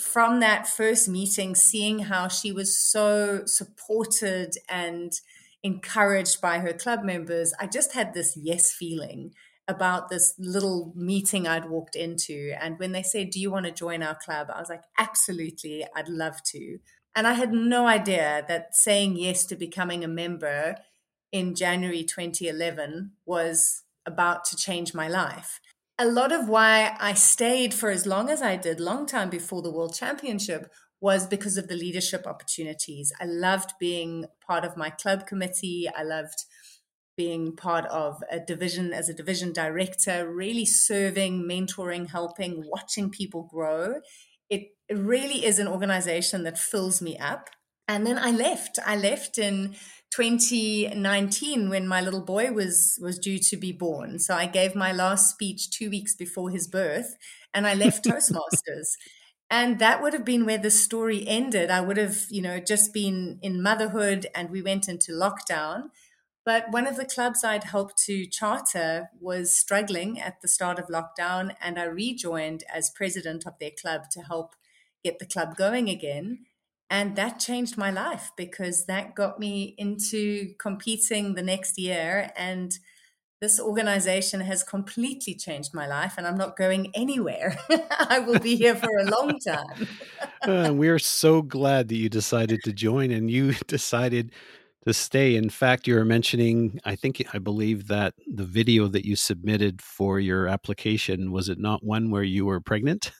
from 0.00 0.38
that 0.40 0.68
first 0.68 1.08
meeting, 1.08 1.54
seeing 1.56 2.00
how 2.00 2.28
she 2.28 2.52
was 2.52 2.78
so 2.78 3.42
supported 3.46 4.56
and 4.68 5.12
encouraged 5.62 6.40
by 6.40 6.60
her 6.60 6.72
club 6.72 7.02
members, 7.02 7.52
I 7.58 7.66
just 7.66 7.94
had 7.94 8.14
this 8.14 8.36
yes 8.36 8.72
feeling 8.72 9.32
about 9.68 10.08
this 10.08 10.34
little 10.38 10.92
meeting 10.96 11.46
I'd 11.46 11.68
walked 11.68 11.94
into. 11.94 12.52
And 12.60 12.78
when 12.78 12.92
they 12.92 13.02
said, 13.02 13.30
Do 13.30 13.40
you 13.40 13.50
want 13.50 13.66
to 13.66 13.72
join 13.72 14.02
our 14.02 14.16
club? 14.16 14.48
I 14.52 14.58
was 14.58 14.70
like, 14.70 14.82
Absolutely, 14.98 15.86
I'd 15.94 16.08
love 16.08 16.42
to. 16.44 16.78
And 17.14 17.26
I 17.26 17.34
had 17.34 17.52
no 17.52 17.86
idea 17.86 18.44
that 18.48 18.74
saying 18.74 19.16
yes 19.16 19.44
to 19.46 19.56
becoming 19.56 20.04
a 20.04 20.08
member 20.08 20.76
in 21.32 21.54
January 21.54 22.02
2011 22.02 23.12
was 23.26 23.82
about 24.06 24.44
to 24.46 24.56
change 24.56 24.94
my 24.94 25.08
life. 25.08 25.60
A 25.98 26.06
lot 26.06 26.32
of 26.32 26.48
why 26.48 26.96
I 27.00 27.14
stayed 27.14 27.74
for 27.74 27.90
as 27.90 28.06
long 28.06 28.30
as 28.30 28.40
I 28.40 28.56
did, 28.56 28.80
long 28.80 29.04
time 29.04 29.30
before 29.30 29.62
the 29.62 29.70
World 29.70 29.94
Championship, 29.94 30.70
was 31.00 31.26
because 31.26 31.56
of 31.56 31.68
the 31.68 31.74
leadership 31.76 32.26
opportunities. 32.26 33.12
I 33.20 33.24
loved 33.24 33.72
being 33.78 34.26
part 34.44 34.64
of 34.64 34.76
my 34.76 34.90
club 34.90 35.26
committee. 35.26 35.88
I 35.94 36.02
loved 36.02 36.44
being 37.18 37.54
part 37.56 37.84
of 37.86 38.22
a 38.30 38.38
division 38.40 38.94
as 38.94 39.10
a 39.10 39.14
division 39.14 39.52
director, 39.52 40.32
really 40.32 40.64
serving, 40.64 41.42
mentoring, 41.42 42.08
helping, 42.10 42.62
watching 42.66 43.10
people 43.10 43.42
grow. 43.52 44.00
It, 44.48 44.68
really 44.90 45.44
is 45.44 45.58
an 45.58 45.68
organization 45.68 46.44
that 46.44 46.56
fills 46.58 47.02
me 47.02 47.18
up. 47.18 47.50
And 47.86 48.06
then 48.06 48.16
I 48.16 48.30
left. 48.30 48.78
I 48.86 48.96
left 48.96 49.36
in 49.36 49.76
2019 50.10 51.68
when 51.68 51.86
my 51.86 52.00
little 52.00 52.24
boy 52.24 52.52
was 52.52 52.98
was 53.02 53.18
due 53.18 53.38
to 53.50 53.56
be 53.58 53.72
born. 53.72 54.18
So 54.18 54.34
I 54.34 54.46
gave 54.46 54.74
my 54.74 54.90
last 54.92 55.30
speech 55.34 55.68
2 55.70 55.90
weeks 55.90 56.14
before 56.14 56.48
his 56.48 56.66
birth 56.66 57.16
and 57.52 57.66
I 57.66 57.74
left 57.74 58.04
Toastmasters. 58.08 58.88
And 59.50 59.78
that 59.78 60.02
would 60.02 60.12
have 60.12 60.24
been 60.24 60.44
where 60.46 60.58
the 60.58 60.70
story 60.70 61.26
ended. 61.26 61.70
I 61.70 61.80
would 61.80 61.96
have, 61.96 62.18
you 62.30 62.42
know, 62.42 62.60
just 62.60 62.92
been 62.92 63.38
in 63.42 63.62
motherhood 63.62 64.26
and 64.34 64.50
we 64.50 64.62
went 64.62 64.88
into 64.88 65.12
lockdown. 65.12 65.90
But 66.48 66.70
one 66.70 66.86
of 66.86 66.96
the 66.96 67.04
clubs 67.04 67.44
I'd 67.44 67.64
helped 67.64 67.98
to 68.04 68.24
charter 68.24 69.10
was 69.20 69.54
struggling 69.54 70.18
at 70.18 70.40
the 70.40 70.48
start 70.48 70.78
of 70.78 70.86
lockdown, 70.86 71.54
and 71.60 71.78
I 71.78 71.84
rejoined 71.84 72.64
as 72.72 72.88
president 72.88 73.46
of 73.46 73.58
their 73.60 73.72
club 73.78 74.04
to 74.12 74.22
help 74.22 74.54
get 75.04 75.18
the 75.18 75.26
club 75.26 75.58
going 75.58 75.90
again. 75.90 76.46
And 76.88 77.16
that 77.16 77.38
changed 77.38 77.76
my 77.76 77.90
life 77.90 78.30
because 78.34 78.86
that 78.86 79.14
got 79.14 79.38
me 79.38 79.74
into 79.76 80.54
competing 80.58 81.34
the 81.34 81.42
next 81.42 81.78
year. 81.78 82.32
And 82.34 82.78
this 83.42 83.60
organization 83.60 84.40
has 84.40 84.62
completely 84.62 85.34
changed 85.34 85.74
my 85.74 85.86
life, 85.86 86.14
and 86.16 86.26
I'm 86.26 86.38
not 86.38 86.56
going 86.56 86.92
anywhere. 86.94 87.58
I 87.90 88.20
will 88.20 88.40
be 88.40 88.56
here 88.56 88.74
for 88.74 88.88
a 88.98 89.04
long 89.04 89.38
time. 89.46 89.86
uh, 90.40 90.72
we're 90.72 90.98
so 90.98 91.42
glad 91.42 91.88
that 91.88 91.96
you 91.96 92.08
decided 92.08 92.62
to 92.64 92.72
join 92.72 93.10
and 93.10 93.30
you 93.30 93.52
decided 93.66 94.32
to 94.86 94.94
stay. 94.94 95.36
In 95.36 95.50
fact, 95.50 95.86
you 95.86 95.94
were 95.94 96.04
mentioning, 96.04 96.80
I 96.84 96.96
think, 96.96 97.22
I 97.32 97.38
believe 97.38 97.88
that 97.88 98.14
the 98.26 98.44
video 98.44 98.88
that 98.88 99.04
you 99.04 99.16
submitted 99.16 99.82
for 99.82 100.18
your 100.20 100.46
application 100.46 101.32
was 101.32 101.48
it 101.48 101.58
not 101.58 101.84
one 101.84 102.10
where 102.10 102.22
you 102.22 102.46
were 102.46 102.60
pregnant? 102.60 103.12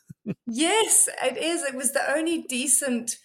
yes, 0.47 1.09
it 1.23 1.37
is. 1.37 1.63
It 1.63 1.75
was 1.75 1.93
the 1.93 2.11
only 2.17 2.43
decent 2.43 3.17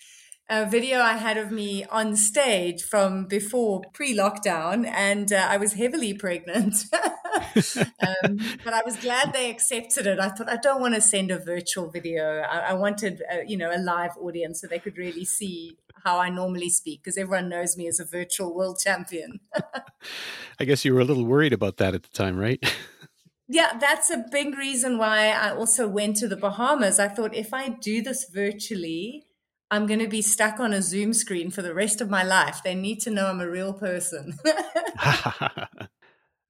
a 0.50 0.66
video 0.66 1.00
I 1.00 1.14
had 1.14 1.38
of 1.38 1.52
me 1.52 1.86
on 1.86 2.16
stage 2.16 2.84
from 2.84 3.26
before 3.26 3.82
pre 3.94 4.16
lockdown, 4.16 4.86
and 4.86 5.32
uh, 5.32 5.48
I 5.50 5.58
was 5.58 5.74
heavily 5.74 6.14
pregnant. 6.14 6.76
um, 6.94 8.40
but 8.64 8.74
I 8.74 8.82
was 8.84 8.98
glad 8.98 9.32
they 9.32 9.50
accepted 9.50 10.06
it. 10.06 10.20
I 10.20 10.30
thought, 10.30 10.50
I 10.50 10.58
don't 10.58 10.82
want 10.82 10.96
to 10.96 11.02
send 11.02 11.32
a 11.32 11.40
virtual 11.40 11.90
video. 11.90 12.42
I, 12.42 12.72
I 12.72 12.74
wanted, 12.74 13.22
a, 13.32 13.46
you 13.48 13.58
know, 13.58 13.72
a 13.74 13.80
live 13.80 14.18
audience 14.20 14.62
so 14.62 14.68
they 14.68 14.80
could 14.80 14.98
really 14.98 15.26
see 15.26 15.78
how 16.04 16.20
I 16.20 16.30
normally 16.30 16.70
speak 16.70 17.02
because 17.04 17.18
everyone 17.18 17.50
knows 17.50 17.78
me 17.78 17.88
as 17.88 18.00
a 18.00 18.06
virtual 18.06 18.54
world 18.54 18.80
champion. 18.80 19.40
I 20.60 20.66
guess 20.66 20.84
you 20.84 20.94
were 20.94 21.00
a 21.00 21.06
little 21.06 21.26
worried 21.26 21.54
about 21.54 21.78
that 21.78 21.96
at 21.96 22.04
the 22.04 22.10
time, 22.10 22.38
right? 22.38 22.64
yeah, 23.48 23.78
that's 23.80 24.10
a 24.10 24.26
big 24.32 24.58
reason 24.58 24.98
why 24.98 25.30
I 25.30 25.56
also 25.56 25.88
went 25.88 26.18
to 26.18 26.28
the 26.28 26.38
Bahamas. 26.38 27.00
I 27.00 27.08
thought 27.08 27.36
if 27.36 27.54
I 27.54 27.70
do 27.70 28.02
this 28.02 28.30
virtually, 28.30 29.26
I'm 29.72 29.88
going 29.88 30.00
to 30.00 30.08
be 30.08 30.22
stuck 30.22 30.60
on 30.60 30.74
a 30.74 30.82
Zoom 30.82 31.14
screen 31.14 31.50
for 31.50 31.62
the 31.62 31.74
rest 31.74 32.02
of 32.02 32.10
my 32.10 32.24
life. 32.24 32.62
They 32.64 32.76
need 32.76 33.00
to 33.02 33.10
know 33.10 33.28
I'm 33.28 33.42
a 33.42 33.50
real 33.50 33.74
person. 33.74 34.38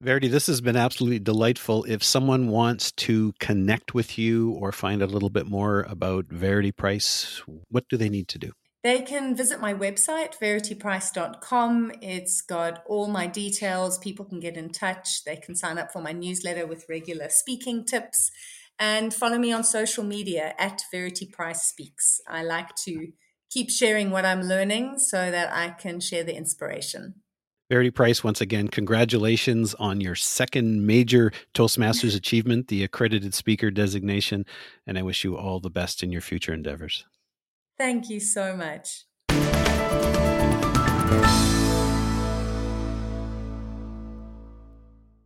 Verity, 0.02 0.28
this 0.28 0.48
has 0.48 0.60
been 0.60 0.76
absolutely 0.76 1.20
delightful. 1.20 1.84
If 1.84 2.04
someone 2.04 2.48
wants 2.48 2.92
to 2.92 3.32
connect 3.38 3.94
with 3.94 4.18
you 4.18 4.50
or 4.50 4.70
find 4.70 5.00
a 5.00 5.06
little 5.06 5.30
bit 5.30 5.46
more 5.46 5.86
about 5.88 6.26
Verity 6.26 6.72
Price, 6.72 7.42
what 7.70 7.88
do 7.88 7.96
they 7.96 8.10
need 8.10 8.28
to 8.28 8.38
do? 8.38 8.52
They 8.84 9.00
can 9.00 9.34
visit 9.34 9.62
my 9.62 9.72
website, 9.72 10.38
verityprice.com. 10.38 11.92
It's 12.02 12.42
got 12.42 12.82
all 12.86 13.08
my 13.08 13.26
details. 13.26 13.96
People 13.96 14.26
can 14.26 14.40
get 14.40 14.58
in 14.58 14.68
touch. 14.68 15.24
They 15.24 15.36
can 15.36 15.56
sign 15.56 15.78
up 15.78 15.90
for 15.90 16.02
my 16.02 16.12
newsletter 16.12 16.66
with 16.66 16.84
regular 16.86 17.30
speaking 17.30 17.86
tips 17.86 18.30
and 18.78 19.14
follow 19.14 19.38
me 19.38 19.52
on 19.52 19.64
social 19.64 20.04
media 20.04 20.54
at 20.58 20.82
Verity 20.92 21.24
Price 21.24 21.62
Speaks. 21.62 22.20
I 22.28 22.42
like 22.42 22.74
to 22.84 23.12
keep 23.50 23.70
sharing 23.70 24.10
what 24.10 24.26
I'm 24.26 24.42
learning 24.42 24.98
so 24.98 25.30
that 25.30 25.50
I 25.50 25.70
can 25.70 25.98
share 25.98 26.22
the 26.22 26.36
inspiration. 26.36 27.14
Verity 27.70 27.90
Price, 27.90 28.22
once 28.22 28.42
again, 28.42 28.68
congratulations 28.68 29.74
on 29.76 30.02
your 30.02 30.14
second 30.14 30.86
major 30.86 31.32
Toastmasters 31.54 32.14
achievement, 32.16 32.68
the 32.68 32.84
accredited 32.84 33.32
speaker 33.32 33.70
designation, 33.70 34.44
and 34.86 34.98
I 34.98 35.02
wish 35.02 35.24
you 35.24 35.38
all 35.38 35.58
the 35.58 35.70
best 35.70 36.02
in 36.02 36.12
your 36.12 36.20
future 36.20 36.52
endeavors. 36.52 37.06
Thank 37.76 38.08
you 38.08 38.20
so 38.20 38.56
much. 38.56 39.04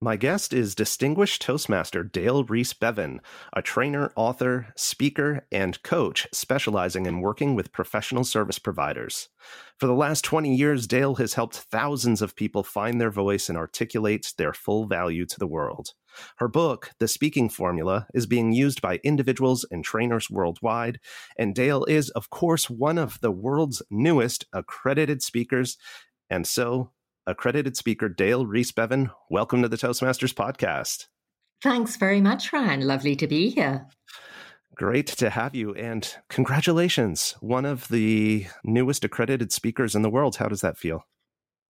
My 0.00 0.14
guest 0.14 0.52
is 0.52 0.76
distinguished 0.76 1.42
Toastmaster 1.42 2.04
Dale 2.04 2.44
Rees-Bevan, 2.44 3.20
a 3.52 3.62
trainer, 3.62 4.12
author, 4.14 4.68
speaker, 4.76 5.44
and 5.50 5.82
coach 5.82 6.28
specializing 6.32 7.06
in 7.06 7.20
working 7.20 7.56
with 7.56 7.72
professional 7.72 8.22
service 8.22 8.60
providers. 8.60 9.28
For 9.76 9.88
the 9.88 9.94
last 9.94 10.22
20 10.24 10.54
years, 10.54 10.86
Dale 10.86 11.16
has 11.16 11.34
helped 11.34 11.56
thousands 11.56 12.22
of 12.22 12.36
people 12.36 12.62
find 12.62 13.00
their 13.00 13.10
voice 13.10 13.48
and 13.48 13.58
articulate 13.58 14.34
their 14.38 14.52
full 14.52 14.86
value 14.86 15.26
to 15.26 15.38
the 15.38 15.48
world. 15.48 15.94
Her 16.36 16.46
book, 16.46 16.92
The 17.00 17.08
Speaking 17.08 17.48
Formula, 17.48 18.06
is 18.14 18.26
being 18.26 18.52
used 18.52 18.80
by 18.80 19.00
individuals 19.02 19.66
and 19.68 19.82
trainers 19.82 20.30
worldwide, 20.30 21.00
and 21.36 21.56
Dale 21.56 21.84
is, 21.86 22.10
of 22.10 22.30
course, 22.30 22.70
one 22.70 22.98
of 22.98 23.20
the 23.20 23.32
world's 23.32 23.82
newest 23.90 24.46
accredited 24.52 25.24
speakers. 25.24 25.76
And 26.30 26.46
so 26.46 26.92
accredited 27.28 27.76
speaker 27.76 28.08
Dale 28.08 28.46
Rees-Bevan. 28.46 29.10
Welcome 29.28 29.60
to 29.60 29.68
the 29.68 29.76
Toastmasters 29.76 30.32
podcast. 30.32 31.08
Thanks 31.62 31.96
very 31.96 32.22
much, 32.22 32.52
Ryan. 32.52 32.80
Lovely 32.80 33.14
to 33.16 33.26
be 33.26 33.50
here. 33.50 33.86
Great 34.74 35.08
to 35.08 35.28
have 35.28 35.54
you 35.54 35.74
and 35.74 36.16
congratulations. 36.30 37.34
One 37.40 37.66
of 37.66 37.88
the 37.88 38.46
newest 38.64 39.04
accredited 39.04 39.52
speakers 39.52 39.94
in 39.94 40.02
the 40.02 40.10
world. 40.10 40.36
How 40.36 40.48
does 40.48 40.62
that 40.62 40.78
feel? 40.78 41.02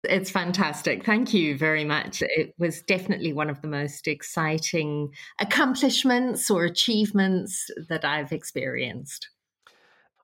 It's 0.03 0.29
fantastic. 0.29 1.03
Thank 1.03 1.33
you 1.33 1.57
very 1.57 1.83
much. 1.83 2.21
It 2.21 2.53
was 2.59 2.81
definitely 2.83 3.33
one 3.33 3.49
of 3.49 3.61
the 3.61 3.67
most 3.67 4.07
exciting 4.07 5.09
accomplishments 5.39 6.51
or 6.51 6.63
achievements 6.63 7.65
that 7.89 8.05
I've 8.05 8.31
experienced. 8.31 9.29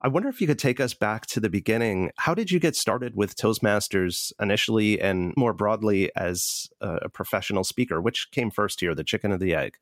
I 0.01 0.07
wonder 0.07 0.29
if 0.29 0.41
you 0.41 0.47
could 0.47 0.59
take 0.59 0.79
us 0.79 0.93
back 0.93 1.25
to 1.27 1.39
the 1.39 1.49
beginning. 1.49 2.11
How 2.17 2.33
did 2.33 2.51
you 2.51 2.59
get 2.59 2.75
started 2.75 3.15
with 3.15 3.35
Toastmasters 3.35 4.33
initially 4.39 4.99
and 4.99 5.33
more 5.37 5.53
broadly 5.53 6.11
as 6.15 6.67
a 6.81 7.09
professional 7.09 7.63
speaker? 7.63 8.01
Which 8.01 8.27
came 8.31 8.51
first 8.51 8.81
here, 8.81 8.93
the 8.93 9.03
chicken 9.03 9.31
or 9.31 9.37
the 9.37 9.55
egg? 9.55 9.77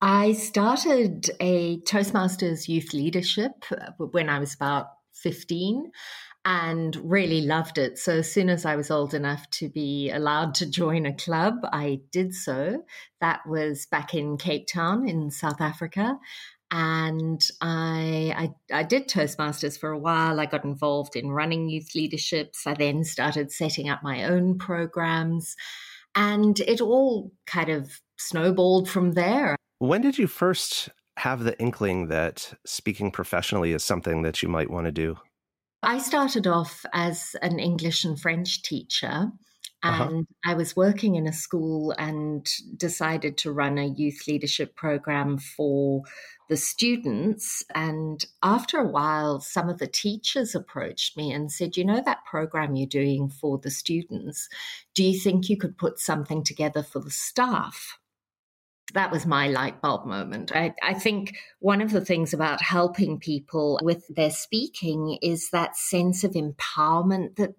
I 0.00 0.32
started 0.32 1.30
a 1.38 1.78
Toastmasters 1.82 2.66
youth 2.66 2.92
leadership 2.92 3.52
uh, 3.70 3.92
when 3.98 4.28
I 4.28 4.40
was 4.40 4.52
about 4.52 4.86
15 5.14 5.92
and 6.44 6.96
really 6.96 7.42
loved 7.42 7.78
it. 7.78 7.98
So, 7.98 8.14
as 8.18 8.32
soon 8.32 8.48
as 8.48 8.66
I 8.66 8.74
was 8.74 8.90
old 8.90 9.14
enough 9.14 9.48
to 9.50 9.68
be 9.68 10.10
allowed 10.10 10.56
to 10.56 10.68
join 10.68 11.06
a 11.06 11.14
club, 11.14 11.54
I 11.72 12.00
did 12.10 12.34
so. 12.34 12.82
That 13.20 13.46
was 13.46 13.86
back 13.86 14.12
in 14.12 14.36
Cape 14.38 14.66
Town 14.66 15.08
in 15.08 15.30
South 15.30 15.60
Africa 15.60 16.18
and 16.72 17.46
I, 17.60 18.50
I, 18.72 18.78
I 18.80 18.82
did 18.82 19.06
Toastmasters 19.06 19.78
for 19.78 19.90
a 19.90 19.98
while. 19.98 20.40
I 20.40 20.46
got 20.46 20.64
involved 20.64 21.14
in 21.14 21.30
running 21.30 21.68
youth 21.68 21.94
leaderships. 21.94 22.66
I 22.66 22.72
then 22.74 23.04
started 23.04 23.52
setting 23.52 23.90
up 23.90 24.02
my 24.02 24.24
own 24.24 24.58
programs, 24.58 25.54
and 26.14 26.58
it 26.60 26.80
all 26.80 27.30
kind 27.46 27.68
of 27.68 28.00
snowballed 28.18 28.88
from 28.88 29.12
there. 29.12 29.54
When 29.78 30.00
did 30.00 30.16
you 30.16 30.26
first 30.26 30.88
have 31.18 31.44
the 31.44 31.58
inkling 31.60 32.08
that 32.08 32.54
speaking 32.64 33.10
professionally 33.10 33.72
is 33.72 33.84
something 33.84 34.22
that 34.22 34.42
you 34.42 34.48
might 34.48 34.70
want 34.70 34.86
to 34.86 34.92
do? 34.92 35.18
I 35.82 35.98
started 35.98 36.46
off 36.46 36.86
as 36.94 37.36
an 37.42 37.58
English 37.58 38.04
and 38.04 38.18
French 38.18 38.62
teacher 38.62 39.32
Uh-huh. 39.82 40.04
And. 40.04 40.26
I 40.46 40.54
was 40.54 40.76
working 40.76 41.16
in 41.16 41.26
a 41.26 41.32
school 41.32 41.92
and 41.98 42.46
decided 42.76 43.36
to 43.38 43.52
run 43.52 43.78
a 43.78 43.86
youth 43.86 44.26
leadership 44.28 44.76
program 44.76 45.38
for 45.38 46.02
the 46.52 46.56
students. 46.58 47.64
And 47.74 48.22
after 48.42 48.78
a 48.78 48.86
while, 48.86 49.40
some 49.40 49.70
of 49.70 49.78
the 49.78 49.86
teachers 49.86 50.54
approached 50.54 51.16
me 51.16 51.32
and 51.32 51.50
said, 51.50 51.78
You 51.78 51.84
know, 51.86 52.02
that 52.04 52.26
program 52.26 52.74
you're 52.74 52.86
doing 52.86 53.30
for 53.30 53.56
the 53.56 53.70
students, 53.70 54.50
do 54.92 55.02
you 55.02 55.18
think 55.18 55.48
you 55.48 55.56
could 55.56 55.78
put 55.78 55.98
something 55.98 56.44
together 56.44 56.82
for 56.82 57.00
the 57.00 57.10
staff? 57.10 57.98
that 58.94 59.10
was 59.10 59.24
my 59.24 59.48
light 59.48 59.80
bulb 59.80 60.04
moment. 60.04 60.54
I, 60.54 60.74
I, 60.82 60.92
think 60.92 61.34
one 61.60 61.80
of 61.80 61.92
the 61.92 62.04
things 62.04 62.34
about 62.34 62.60
helping 62.60 63.18
people 63.18 63.78
with 63.82 64.04
their 64.08 64.30
speaking 64.30 65.18
is 65.22 65.48
that 65.48 65.78
sense 65.78 66.24
of 66.24 66.32
empowerment 66.32 67.36
that 67.36 67.54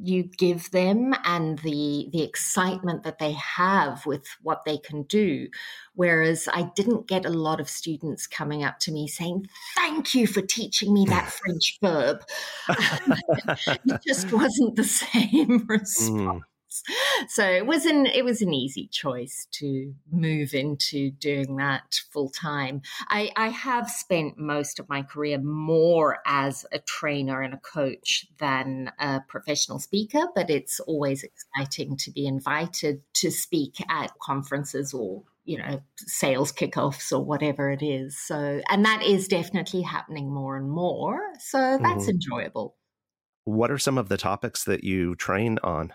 you 0.00 0.22
give 0.22 0.70
them 0.70 1.14
and 1.24 1.58
the 1.60 2.08
the 2.12 2.22
excitement 2.22 3.02
that 3.02 3.18
they 3.18 3.32
have 3.32 4.06
with 4.06 4.26
what 4.42 4.64
they 4.64 4.78
can 4.78 5.02
do. 5.04 5.48
Whereas 5.94 6.48
i 6.52 6.62
didn't 6.76 7.08
get 7.08 7.26
a 7.26 7.30
lot 7.30 7.60
of 7.60 7.68
students 7.68 8.26
coming 8.26 8.62
up 8.62 8.78
to 8.80 8.92
me 8.92 9.08
saying 9.08 9.48
thank 9.76 10.14
you 10.14 10.26
for 10.26 10.42
teaching 10.42 10.94
me 10.94 11.04
that 11.06 11.30
french 11.30 11.78
verb. 11.82 12.24
It 13.84 14.00
just 14.06 14.32
wasn't 14.32 14.76
the 14.76 14.84
same 15.04 15.66
response. 15.66 16.10
mm 16.10 16.42
so 17.28 17.44
it 17.44 17.66
was 17.66 17.86
an 17.86 18.06
it 18.06 18.24
was 18.24 18.42
an 18.42 18.52
easy 18.52 18.88
choice 18.88 19.46
to 19.52 19.94
move 20.10 20.54
into 20.54 21.10
doing 21.10 21.56
that 21.56 22.00
full 22.12 22.30
time. 22.30 22.82
I, 23.08 23.30
I 23.36 23.48
have 23.48 23.90
spent 23.90 24.38
most 24.38 24.78
of 24.78 24.88
my 24.88 25.02
career 25.02 25.38
more 25.38 26.18
as 26.26 26.66
a 26.72 26.78
trainer 26.78 27.40
and 27.42 27.54
a 27.54 27.58
coach 27.58 28.26
than 28.38 28.92
a 28.98 29.20
professional 29.28 29.78
speaker, 29.78 30.26
but 30.34 30.50
it's 30.50 30.80
always 30.80 31.24
exciting 31.24 31.96
to 31.98 32.10
be 32.10 32.26
invited 32.26 33.02
to 33.14 33.30
speak 33.30 33.76
at 33.88 34.12
conferences 34.20 34.92
or 34.92 35.22
you 35.44 35.56
know 35.56 35.80
sales 35.96 36.52
kickoffs 36.52 37.10
or 37.10 37.24
whatever 37.24 37.70
it 37.70 37.82
is 37.82 38.18
so 38.18 38.60
and 38.68 38.84
that 38.84 39.02
is 39.02 39.26
definitely 39.28 39.80
happening 39.80 40.30
more 40.30 40.58
and 40.58 40.70
more 40.70 41.20
so 41.40 41.78
that's 41.80 42.02
mm-hmm. 42.02 42.10
enjoyable 42.10 42.76
what 43.44 43.70
are 43.70 43.78
some 43.78 43.96
of 43.96 44.10
the 44.10 44.18
topics 44.18 44.64
that 44.64 44.84
you 44.84 45.14
train 45.16 45.58
on 45.64 45.90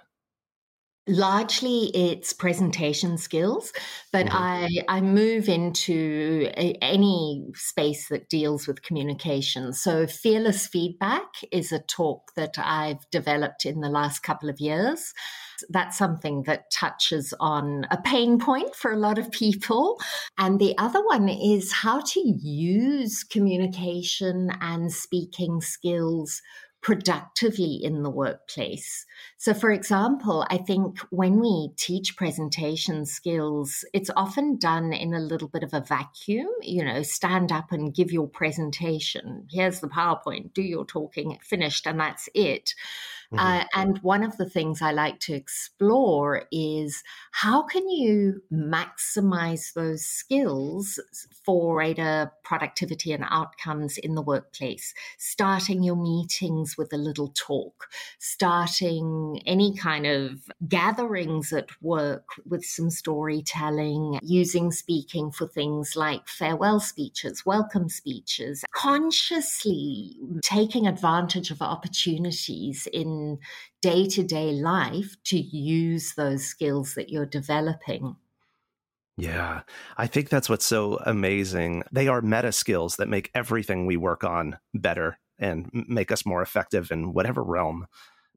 Largely, 1.06 1.91
it's 1.93 2.32
presentation 2.32 3.18
skills, 3.18 3.74
but 4.14 4.28
mm-hmm. 4.28 4.38
I 4.38 4.70
I 4.88 5.01
move 5.01 5.49
into 5.49 6.49
a, 6.56 6.78
any 6.82 7.45
space 7.56 8.08
that 8.08 8.30
deals 8.30 8.68
with 8.68 8.84
communication. 8.84 9.74
So, 9.74 10.08
fearless 10.08 10.66
feedback 10.66 11.26
is 11.51 11.74
a 11.74 11.80
talk 11.80 12.32
that 12.38 12.54
I've 12.58 13.10
developed 13.12 13.66
in 13.66 13.82
the 13.82 13.89
last 13.89 14.20
couple 14.20 14.49
of 14.49 14.62
years. 14.62 15.14
That's 15.70 15.97
something 15.97 16.43
that 16.43 16.72
touches 16.72 17.34
on 17.38 17.86
a 17.91 18.01
pain 18.01 18.39
point 18.39 18.74
for 18.74 18.93
a 18.93 18.97
lot 18.97 19.18
of 19.18 19.30
people. 19.30 19.99
And 20.38 20.58
the 20.58 20.74
other 20.78 21.04
one 21.04 21.28
is 21.28 21.74
how 21.74 21.99
to 21.99 22.20
use 22.22 23.26
communication 23.26 24.51
and 24.62 24.89
speaking 24.89 25.60
skills 25.60 26.41
productively 26.82 27.80
in 27.82 28.04
the 28.04 28.10
workplace. 28.10 29.06
So, 29.38 29.53
for 29.53 29.72
example, 29.72 30.45
I 30.49 30.57
think 30.57 30.99
when 31.09 31.39
we 31.39 31.70
teach 31.78 32.18
presentation 32.18 33.05
skills, 33.05 33.86
it's 33.93 34.09
often 34.16 34.57
done 34.57 34.93
in 34.93 35.14
a 35.14 35.20
little 35.20 35.47
bit 35.47 35.64
of 35.64 35.74
a 35.74 35.82
vacuum. 35.82 36.49
You 36.61 36.84
know, 36.86 37.03
stand 37.03 37.51
up 37.51 37.72
and 37.72 37.93
give 37.93 38.11
your 38.11 38.28
presentation. 38.28 39.47
Here's 39.49 39.80
the 39.80 39.88
PowerPoint, 39.88 40.53
do 40.53 40.61
your 40.61 40.86
talking, 40.86 41.38
finished, 41.41 41.86
and 41.88 41.99
that's 41.99 42.30
it. 42.34 42.74
Mm-hmm. 43.34 43.39
Uh, 43.39 43.64
and 43.74 43.97
one 43.99 44.24
of 44.24 44.38
the 44.38 44.49
things 44.49 44.82
I 44.82 44.91
like 44.91 45.20
to 45.22 45.34
explore 45.34 46.43
is 46.51 47.03
how 47.32 47.64
can 47.64 47.89
you 47.89 48.43
maximize 48.51 49.74
those 49.74 50.05
skills 50.05 50.99
for 51.43 51.76
greater 51.76 52.32
productivity 52.43 53.11
and 53.11 53.26
outcomes 53.30 53.97
in 53.97 54.16
the 54.16 54.22
workplace? 54.22 54.93
Starting 55.18 55.84
your 55.84 55.95
meetings 55.95 56.78
with 56.78 56.93
a 56.93 56.97
little 56.97 57.30
talk, 57.30 57.88
starting 58.20 59.03
any 59.45 59.76
kind 59.76 60.06
of 60.06 60.49
gatherings 60.68 61.51
at 61.54 61.70
work 61.82 62.28
with 62.45 62.66
some 62.66 62.89
storytelling, 62.89 64.20
using 64.22 64.72
speaking 64.72 65.32
for 65.32 65.47
things 65.47 65.95
like 65.95 66.28
farewell 66.28 66.80
speeches, 66.80 67.45
welcome 67.45 67.89
speeches, 67.89 68.64
consciously 68.74 70.16
taking 70.43 70.88
advantage 70.88 71.51
of 71.51 71.62
opportunities 71.62 72.88
in 72.93 73.39
day 73.82 74.08
to 74.08 74.24
day 74.24 74.51
life 74.51 75.16
to 75.26 75.38
use 75.38 76.14
those 76.16 76.45
skills 76.45 76.95
that 76.95 77.10
you're 77.10 77.26
developing. 77.26 78.16
Yeah, 79.18 79.62
I 79.95 80.08
think 80.08 80.30
that's 80.30 80.49
what's 80.49 80.66
so 80.66 80.99
amazing. 81.06 81.84
They 81.91 82.08
are 82.08 82.22
meta 82.22 82.51
skills 82.51 82.95
that 82.95 83.10
make 83.10 83.30
everything 83.36 83.86
we 83.86 83.95
work 83.95 84.24
on 84.24 84.58
better 84.74 85.20
and 85.38 85.70
make 85.72 86.12
us 86.12 86.26
more 86.26 86.41
effective 86.41 86.91
in 86.91 87.14
whatever 87.14 87.43
realm. 87.43 87.86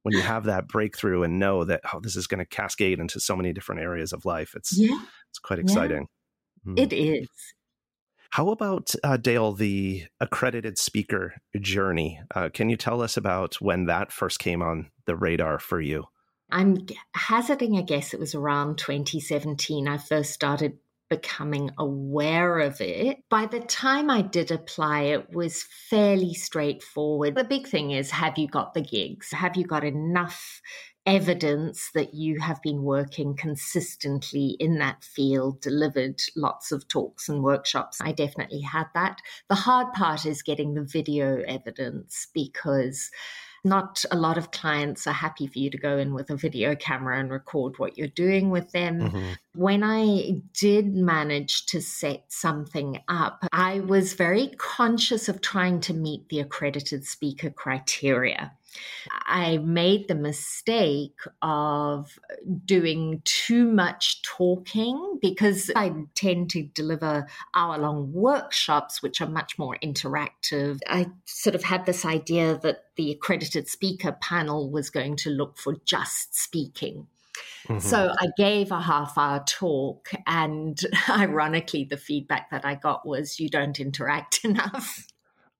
When 0.06 0.14
you 0.14 0.22
have 0.22 0.44
that 0.44 0.68
breakthrough 0.68 1.24
and 1.24 1.40
know 1.40 1.64
that 1.64 1.80
oh, 1.92 1.98
this 1.98 2.14
is 2.14 2.28
going 2.28 2.38
to 2.38 2.44
cascade 2.46 3.00
into 3.00 3.18
so 3.18 3.34
many 3.34 3.52
different 3.52 3.80
areas 3.80 4.12
of 4.12 4.24
life, 4.24 4.52
it's 4.54 4.78
yeah. 4.78 5.00
it's 5.30 5.40
quite 5.40 5.58
exciting. 5.58 6.06
Yeah. 6.64 6.72
Mm. 6.74 6.78
It 6.78 6.92
is. 6.92 7.28
How 8.30 8.50
about 8.50 8.94
uh, 9.02 9.16
Dale, 9.16 9.52
the 9.52 10.04
accredited 10.20 10.78
speaker 10.78 11.34
journey? 11.60 12.20
Uh, 12.32 12.50
can 12.54 12.70
you 12.70 12.76
tell 12.76 13.02
us 13.02 13.16
about 13.16 13.56
when 13.56 13.86
that 13.86 14.12
first 14.12 14.38
came 14.38 14.62
on 14.62 14.92
the 15.06 15.16
radar 15.16 15.58
for 15.58 15.80
you? 15.80 16.04
I'm 16.50 16.86
hazarding 17.16 17.76
a 17.76 17.82
guess 17.82 18.14
it 18.14 18.20
was 18.20 18.36
around 18.36 18.78
2017. 18.78 19.88
I 19.88 19.98
first 19.98 20.32
started 20.32 20.78
becoming 21.08 21.70
aware 21.78 22.58
of 22.58 22.80
it. 22.80 23.18
By 23.28 23.46
the 23.46 23.60
time 23.60 24.10
I 24.10 24.22
did 24.22 24.50
apply, 24.50 25.02
it 25.02 25.32
was 25.32 25.64
fairly 25.88 26.34
straightforward. 26.34 27.34
The 27.34 27.44
big 27.44 27.66
thing 27.66 27.92
is 27.92 28.10
have 28.10 28.38
you 28.38 28.48
got 28.48 28.74
the 28.74 28.82
gigs? 28.82 29.30
Have 29.32 29.56
you 29.56 29.64
got 29.64 29.84
enough 29.84 30.60
evidence 31.06 31.90
that 31.94 32.14
you 32.14 32.40
have 32.40 32.60
been 32.62 32.82
working 32.82 33.36
consistently 33.36 34.56
in 34.58 34.78
that 34.78 35.04
field, 35.04 35.60
delivered 35.60 36.20
lots 36.34 36.72
of 36.72 36.86
talks 36.88 37.28
and 37.28 37.42
workshops. 37.42 38.00
I 38.00 38.12
definitely 38.12 38.60
had 38.60 38.86
that. 38.94 39.20
The 39.48 39.54
hard 39.54 39.92
part 39.92 40.26
is 40.26 40.42
getting 40.42 40.74
the 40.74 40.82
video 40.82 41.42
evidence 41.46 42.26
because 42.34 43.08
not 43.66 44.04
a 44.10 44.16
lot 44.16 44.38
of 44.38 44.52
clients 44.52 45.06
are 45.06 45.12
happy 45.12 45.46
for 45.46 45.58
you 45.58 45.68
to 45.68 45.76
go 45.76 45.98
in 45.98 46.14
with 46.14 46.30
a 46.30 46.36
video 46.36 46.74
camera 46.74 47.18
and 47.18 47.30
record 47.30 47.78
what 47.78 47.98
you're 47.98 48.06
doing 48.08 48.50
with 48.50 48.70
them. 48.72 49.00
Mm-hmm. 49.00 49.32
When 49.54 49.82
I 49.84 50.40
did 50.54 50.94
manage 50.94 51.66
to 51.66 51.82
set 51.82 52.24
something 52.28 53.00
up, 53.08 53.44
I 53.52 53.80
was 53.80 54.14
very 54.14 54.48
conscious 54.56 55.28
of 55.28 55.40
trying 55.40 55.80
to 55.80 55.94
meet 55.94 56.28
the 56.28 56.40
accredited 56.40 57.04
speaker 57.04 57.50
criteria. 57.50 58.52
I 59.10 59.58
made 59.58 60.08
the 60.08 60.14
mistake 60.14 61.18
of 61.42 62.18
doing 62.64 63.22
too 63.24 63.70
much 63.70 64.22
talking 64.22 65.18
because 65.20 65.70
I 65.74 65.92
tend 66.14 66.50
to 66.50 66.62
deliver 66.62 67.26
hour 67.54 67.78
long 67.78 68.12
workshops, 68.12 69.02
which 69.02 69.20
are 69.20 69.28
much 69.28 69.58
more 69.58 69.76
interactive. 69.82 70.80
I 70.88 71.06
sort 71.24 71.54
of 71.54 71.64
had 71.64 71.86
this 71.86 72.04
idea 72.04 72.58
that 72.62 72.84
the 72.96 73.10
accredited 73.12 73.68
speaker 73.68 74.12
panel 74.20 74.70
was 74.70 74.90
going 74.90 75.16
to 75.16 75.30
look 75.30 75.58
for 75.58 75.76
just 75.84 76.34
speaking. 76.34 77.06
Mm-hmm. 77.68 77.80
So 77.80 78.14
I 78.18 78.28
gave 78.36 78.70
a 78.70 78.80
half 78.80 79.18
hour 79.18 79.42
talk, 79.46 80.10
and 80.26 80.80
ironically, 81.08 81.84
the 81.84 81.96
feedback 81.96 82.50
that 82.50 82.64
I 82.64 82.76
got 82.76 83.06
was, 83.06 83.40
You 83.40 83.48
don't 83.48 83.78
interact 83.80 84.40
enough. 84.44 85.06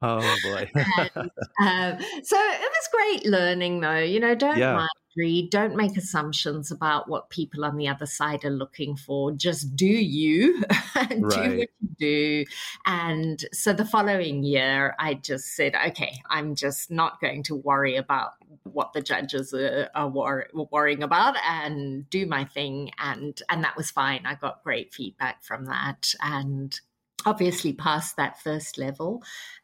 Oh 0.02 0.36
boy. 0.44 0.70
and, 0.74 1.10
um, 1.18 2.06
so 2.22 2.36
it 2.36 2.70
was 2.70 2.88
great 2.92 3.26
learning 3.26 3.80
though. 3.80 3.98
You 3.98 4.20
know, 4.20 4.34
don't 4.34 4.58
yeah. 4.58 4.74
mind 4.74 4.90
read, 5.16 5.50
don't 5.50 5.76
make 5.76 5.96
assumptions 5.96 6.70
about 6.70 7.08
what 7.08 7.30
people 7.30 7.64
on 7.64 7.76
the 7.76 7.88
other 7.88 8.06
side 8.06 8.44
are 8.44 8.50
looking 8.50 8.96
for. 8.96 9.32
Just 9.32 9.74
do 9.74 9.86
you, 9.86 10.62
right. 10.96 11.08
do 11.08 11.58
what 11.58 11.68
you 11.80 11.88
do. 11.98 12.44
And 12.84 13.44
so 13.52 13.72
the 13.72 13.84
following 13.84 14.44
year, 14.44 14.94
I 14.98 15.14
just 15.14 15.56
said, 15.56 15.74
okay, 15.88 16.20
I'm 16.28 16.54
just 16.54 16.90
not 16.90 17.20
going 17.20 17.42
to 17.44 17.56
worry 17.56 17.96
about 17.96 18.32
what 18.64 18.92
the 18.92 19.00
judges 19.00 19.54
are, 19.54 19.88
are 19.94 20.08
wor- 20.08 20.48
worrying 20.70 21.02
about 21.02 21.36
and 21.44 22.08
do 22.10 22.26
my 22.26 22.44
thing. 22.44 22.90
And 22.98 23.40
and 23.48 23.64
that 23.64 23.76
was 23.76 23.90
fine. 23.90 24.26
I 24.26 24.34
got 24.34 24.64
great 24.64 24.92
feedback 24.92 25.42
from 25.44 25.66
that. 25.66 26.12
And 26.20 26.78
obviously 27.24 27.72
passed 27.72 28.16
that 28.16 28.40
first 28.40 28.78
level 28.78 29.22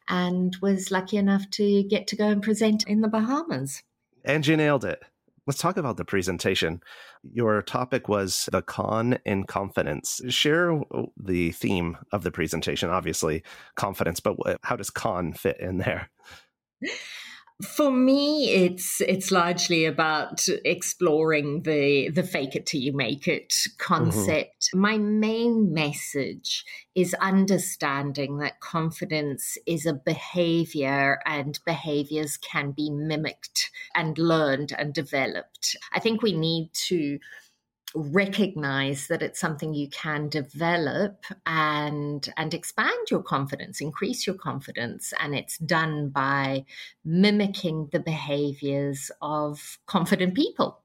and 0.09 0.55
was 0.61 0.91
lucky 0.91 1.17
enough 1.17 1.49
to 1.51 1.83
get 1.83 2.07
to 2.07 2.15
go 2.15 2.27
and 2.27 2.41
present 2.41 2.85
in 2.87 3.01
the 3.01 3.07
Bahamas. 3.07 3.83
And 4.25 4.45
you 4.45 4.57
nailed 4.57 4.85
it. 4.85 5.03
Let's 5.45 5.59
talk 5.59 5.75
about 5.75 5.97
the 5.97 6.05
presentation. 6.05 6.81
Your 7.33 7.61
topic 7.61 8.07
was 8.07 8.47
the 8.51 8.61
con 8.61 9.19
in 9.25 9.43
confidence. 9.43 10.21
Share 10.29 10.81
the 11.17 11.51
theme 11.51 11.97
of 12.13 12.23
the 12.23 12.31
presentation, 12.31 12.89
obviously, 12.89 13.43
confidence, 13.75 14.21
but 14.21 14.37
how 14.63 14.77
does 14.77 14.89
con 14.89 15.33
fit 15.33 15.59
in 15.59 15.77
there? 15.77 16.09
For 17.63 17.91
me, 17.91 18.49
it's 18.49 18.99
it's 19.01 19.31
largely 19.31 19.85
about 19.85 20.47
exploring 20.65 21.63
the 21.63 22.09
the 22.09 22.23
fake 22.23 22.55
it 22.55 22.65
till 22.65 22.81
you 22.81 22.93
make 22.93 23.27
it 23.27 23.53
Mm-hmm. 23.97 24.33
concept. 24.37 24.69
My 24.73 24.97
main 24.97 25.73
message 25.73 26.65
is 26.95 27.13
understanding 27.15 28.37
that 28.39 28.59
confidence 28.59 29.57
is 29.65 29.85
a 29.85 29.93
behavior 29.93 31.19
and 31.25 31.59
behaviors 31.65 32.37
can 32.37 32.71
be 32.71 32.89
mimicked 32.89 33.71
and 33.95 34.17
learned 34.17 34.73
and 34.77 34.93
developed. 34.93 35.75
I 35.93 35.99
think 35.99 36.21
we 36.21 36.33
need 36.33 36.71
to 36.87 37.19
recognize 37.95 39.07
that 39.07 39.21
it's 39.21 39.39
something 39.39 39.73
you 39.73 39.87
can 39.89 40.29
develop 40.29 41.25
and 41.45 42.31
and 42.37 42.53
expand 42.53 43.09
your 43.09 43.21
confidence 43.21 43.81
increase 43.81 44.25
your 44.25 44.35
confidence 44.35 45.13
and 45.19 45.35
it's 45.35 45.57
done 45.59 46.09
by 46.09 46.65
mimicking 47.05 47.89
the 47.91 47.99
behaviors 47.99 49.11
of 49.21 49.77
confident 49.85 50.33
people 50.33 50.82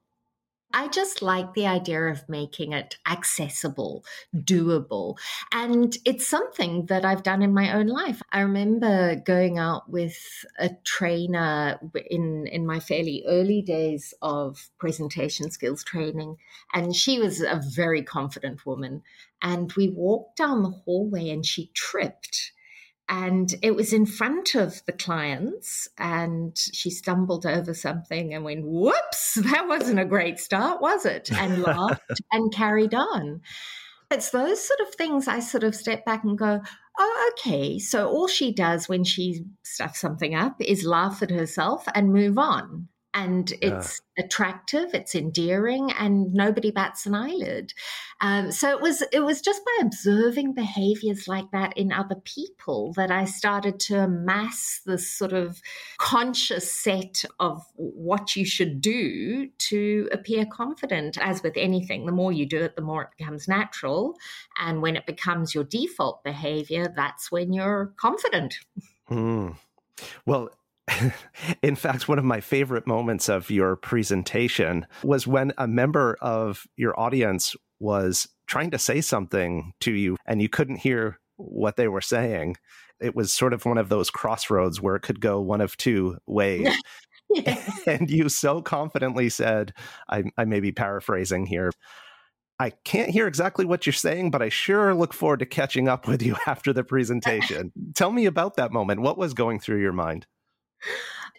I 0.71 0.87
just 0.87 1.23
like 1.23 1.53
the 1.53 1.65
idea 1.65 2.03
of 2.07 2.29
making 2.29 2.73
it 2.73 2.97
accessible, 3.07 4.05
doable. 4.35 5.17
And 5.51 5.97
it's 6.05 6.27
something 6.27 6.85
that 6.85 7.03
I've 7.03 7.23
done 7.23 7.41
in 7.41 7.53
my 7.53 7.73
own 7.73 7.87
life. 7.87 8.21
I 8.31 8.41
remember 8.41 9.15
going 9.15 9.57
out 9.57 9.89
with 9.89 10.45
a 10.59 10.69
trainer 10.83 11.79
in, 12.09 12.45
in 12.47 12.67
my 12.67 12.79
fairly 12.79 13.23
early 13.27 13.63
days 13.63 14.13
of 14.21 14.69
presentation 14.77 15.49
skills 15.49 15.83
training. 15.83 16.37
And 16.73 16.95
she 16.95 17.19
was 17.19 17.41
a 17.41 17.61
very 17.73 18.03
confident 18.03 18.65
woman. 18.65 19.01
And 19.41 19.73
we 19.73 19.89
walked 19.89 20.37
down 20.37 20.61
the 20.61 20.69
hallway 20.69 21.29
and 21.29 21.43
she 21.43 21.71
tripped 21.73 22.51
and 23.09 23.55
it 23.63 23.75
was 23.75 23.91
in 23.91 24.05
front 24.05 24.53
of 24.55 24.85
the 24.85 24.91
clients 24.93 25.89
and 25.97 26.55
she 26.55 26.91
stumbled 26.91 27.45
over 27.45 27.73
something 27.73 28.33
and 28.33 28.45
went 28.45 28.63
whoops 28.63 29.33
that 29.41 29.67
wasn't 29.67 29.99
a 29.99 30.05
great 30.05 30.39
start 30.39 30.81
was 30.81 31.05
it? 31.05 31.31
and 31.33 31.61
laughed 31.63 32.21
and 32.31 32.53
carried 32.53 32.93
on. 32.93 33.41
It's 34.11 34.29
those 34.31 34.65
sort 34.65 34.79
of 34.79 34.95
things 34.95 35.27
i 35.27 35.39
sort 35.39 35.63
of 35.63 35.75
step 35.75 36.05
back 36.05 36.23
and 36.23 36.37
go 36.37 36.61
oh 36.99 37.31
okay 37.33 37.77
so 37.77 38.07
all 38.07 38.27
she 38.27 38.53
does 38.53 38.89
when 38.89 39.03
she 39.03 39.43
stuffs 39.63 39.99
something 39.99 40.33
up 40.33 40.55
is 40.59 40.83
laugh 40.83 41.21
at 41.21 41.29
herself 41.29 41.85
and 41.93 42.13
move 42.13 42.37
on 42.37 42.87
and 43.19 43.51
it's 43.61 44.01
yeah. 44.17 44.23
attractive 44.25 44.93
it's 44.93 45.13
endearing 45.13 45.91
and 45.91 46.33
nobody 46.33 46.71
bats 46.71 47.05
an 47.05 47.13
eyelid 47.13 47.73
um, 48.21 48.51
so 48.51 48.69
it 48.69 48.81
was 48.81 49.03
it 49.11 49.19
was 49.19 49.41
just 49.41 49.61
by 49.65 49.77
observing 49.81 50.53
behaviors 50.53 51.27
like 51.27 51.49
that 51.51 51.77
in 51.77 51.91
other 51.91 52.15
people 52.23 52.93
that 52.93 53.11
i 53.11 53.25
started 53.25 53.79
to 53.79 53.99
amass 53.99 54.81
this 54.85 55.09
sort 55.09 55.33
of 55.33 55.61
conscious 55.97 56.71
set 56.71 57.25
of 57.39 57.61
what 57.75 58.35
you 58.35 58.45
should 58.45 58.79
do 58.79 59.47
to 59.57 60.07
appear 60.11 60.45
confident 60.45 61.17
as 61.19 61.43
with 61.43 61.57
anything 61.57 62.05
the 62.05 62.11
more 62.11 62.31
you 62.31 62.45
do 62.45 62.61
it 62.61 62.75
the 62.75 62.81
more 62.81 63.03
it 63.03 63.09
becomes 63.17 63.47
natural 63.47 64.15
and 64.59 64.81
when 64.81 64.95
it 64.95 65.05
becomes 65.05 65.53
your 65.53 65.65
default 65.65 66.23
behavior 66.23 66.91
that's 66.95 67.31
when 67.31 67.51
you're 67.51 67.93
confident 67.97 68.59
mm. 69.09 69.55
well 70.25 70.49
in 71.63 71.75
fact, 71.75 72.07
one 72.07 72.19
of 72.19 72.25
my 72.25 72.41
favorite 72.41 72.87
moments 72.87 73.29
of 73.29 73.49
your 73.49 73.75
presentation 73.75 74.85
was 75.03 75.27
when 75.27 75.53
a 75.57 75.67
member 75.67 76.17
of 76.21 76.65
your 76.75 76.99
audience 76.99 77.55
was 77.79 78.27
trying 78.47 78.71
to 78.71 78.79
say 78.79 79.01
something 79.01 79.73
to 79.79 79.91
you 79.91 80.17
and 80.25 80.41
you 80.41 80.49
couldn't 80.49 80.77
hear 80.77 81.19
what 81.37 81.77
they 81.77 81.87
were 81.87 82.01
saying. 82.01 82.55
It 82.99 83.15
was 83.15 83.31
sort 83.31 83.53
of 83.53 83.65
one 83.65 83.77
of 83.77 83.89
those 83.89 84.09
crossroads 84.09 84.81
where 84.81 84.95
it 84.95 85.01
could 85.01 85.21
go 85.21 85.39
one 85.39 85.61
of 85.61 85.77
two 85.77 86.17
ways. 86.27 86.73
And 87.85 88.09
you 88.09 88.27
so 88.27 88.59
confidently 88.59 89.29
said, 89.29 89.73
I, 90.09 90.23
I 90.35 90.45
may 90.45 90.59
be 90.59 90.71
paraphrasing 90.71 91.45
here. 91.45 91.71
I 92.59 92.71
can't 92.71 93.11
hear 93.11 93.27
exactly 93.27 93.65
what 93.65 93.85
you're 93.85 93.93
saying, 93.93 94.31
but 94.31 94.41
I 94.41 94.49
sure 94.49 94.93
look 94.93 95.13
forward 95.13 95.39
to 95.39 95.45
catching 95.45 95.87
up 95.87 96.07
with 96.07 96.21
you 96.21 96.35
after 96.47 96.73
the 96.73 96.83
presentation. 96.83 97.71
Tell 97.95 98.11
me 98.11 98.25
about 98.25 98.55
that 98.55 98.71
moment. 98.71 99.01
What 99.01 99.17
was 99.17 99.33
going 99.33 99.59
through 99.59 99.81
your 99.81 99.93
mind? 99.93 100.25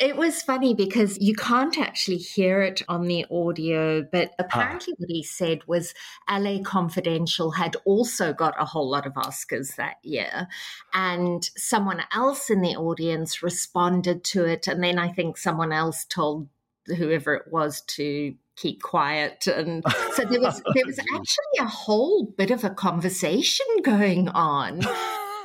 It 0.00 0.16
was 0.16 0.40
funny 0.40 0.72
because 0.72 1.18
you 1.20 1.34
can't 1.34 1.78
actually 1.78 2.16
hear 2.16 2.62
it 2.62 2.80
on 2.88 3.06
the 3.06 3.26
audio, 3.30 4.02
but 4.02 4.32
apparently, 4.38 4.94
ah. 4.94 4.96
what 4.98 5.10
he 5.10 5.22
said 5.22 5.60
was 5.66 5.92
LA 6.28 6.58
Confidential 6.64 7.50
had 7.50 7.76
also 7.84 8.32
got 8.32 8.54
a 8.58 8.64
whole 8.64 8.88
lot 8.88 9.06
of 9.06 9.12
Oscars 9.14 9.76
that 9.76 9.96
year. 10.02 10.48
And 10.94 11.48
someone 11.56 12.02
else 12.14 12.48
in 12.48 12.62
the 12.62 12.76
audience 12.76 13.42
responded 13.42 14.24
to 14.24 14.46
it. 14.46 14.66
And 14.66 14.82
then 14.82 14.98
I 14.98 15.12
think 15.12 15.36
someone 15.36 15.72
else 15.72 16.06
told 16.06 16.48
whoever 16.86 17.34
it 17.34 17.52
was 17.52 17.82
to 17.82 18.34
keep 18.56 18.82
quiet 18.82 19.46
and 19.46 19.82
so 20.14 20.24
there 20.24 20.40
was 20.40 20.60
there 20.74 20.84
was 20.84 20.98
actually 21.14 21.58
a 21.60 21.66
whole 21.66 22.24
bit 22.24 22.50
of 22.50 22.62
a 22.62 22.68
conversation 22.68 23.64
going 23.82 24.28
on 24.28 24.80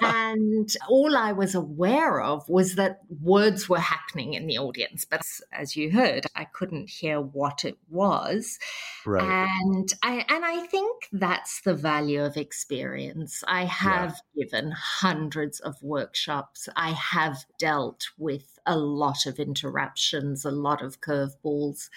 and 0.02 0.70
all 0.88 1.16
I 1.16 1.32
was 1.32 1.56
aware 1.56 2.22
of 2.22 2.48
was 2.50 2.76
that 2.76 3.02
words 3.22 3.70
were 3.70 3.80
happening 3.80 4.34
in 4.34 4.48
the 4.48 4.58
audience. 4.58 5.06
But 5.06 5.22
as 5.52 5.76
you 5.76 5.92
heard, 5.92 6.26
I 6.36 6.46
couldn't 6.46 6.90
hear 6.90 7.22
what 7.22 7.66
it 7.66 7.78
was. 7.90 8.60
Right. 9.06 9.48
And 9.64 9.94
I 10.04 10.26
and 10.28 10.46
I 10.46 10.66
think 10.68 11.10
that's 11.12 11.62
the 11.62 11.74
value 11.74 12.24
of 12.24 12.38
experience. 12.38 13.44
I 13.48 13.66
have 13.66 14.22
yeah. 14.34 14.46
given 14.46 14.72
hundreds 14.72 15.60
of 15.60 15.82
workshops. 15.82 16.68
I 16.76 16.92
have 16.92 17.46
dealt 17.58 18.08
with 18.18 18.60
a 18.66 18.78
lot 18.78 19.26
of 19.26 19.40
interruptions, 19.40 20.46
a 20.46 20.52
lot 20.52 20.82
of 20.82 21.02
curveballs 21.02 21.90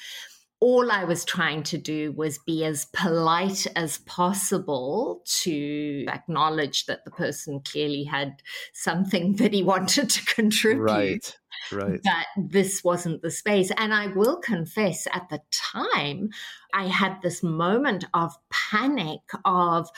all 0.60 0.90
I 0.90 1.04
was 1.04 1.24
trying 1.24 1.62
to 1.64 1.78
do 1.78 2.12
was 2.12 2.38
be 2.38 2.64
as 2.64 2.86
polite 2.92 3.66
as 3.76 3.98
possible 3.98 5.22
to 5.42 6.04
acknowledge 6.08 6.86
that 6.86 7.04
the 7.04 7.12
person 7.12 7.60
clearly 7.60 8.04
had 8.04 8.42
something 8.72 9.36
that 9.36 9.52
he 9.52 9.62
wanted 9.64 10.10
to 10.10 10.24
contribute. 10.24 10.82
Right. 10.82 11.38
Right. 11.72 12.00
But 12.02 12.50
this 12.50 12.82
wasn't 12.82 13.22
the 13.22 13.30
space. 13.30 13.70
And 13.76 13.92
I 13.92 14.08
will 14.08 14.36
confess 14.36 15.06
at 15.12 15.28
the 15.28 15.40
time, 15.50 16.30
I 16.72 16.86
had 16.86 17.20
this 17.22 17.42
moment 17.42 18.04
of 18.14 18.32
panic 18.50 19.20
of, 19.44 19.88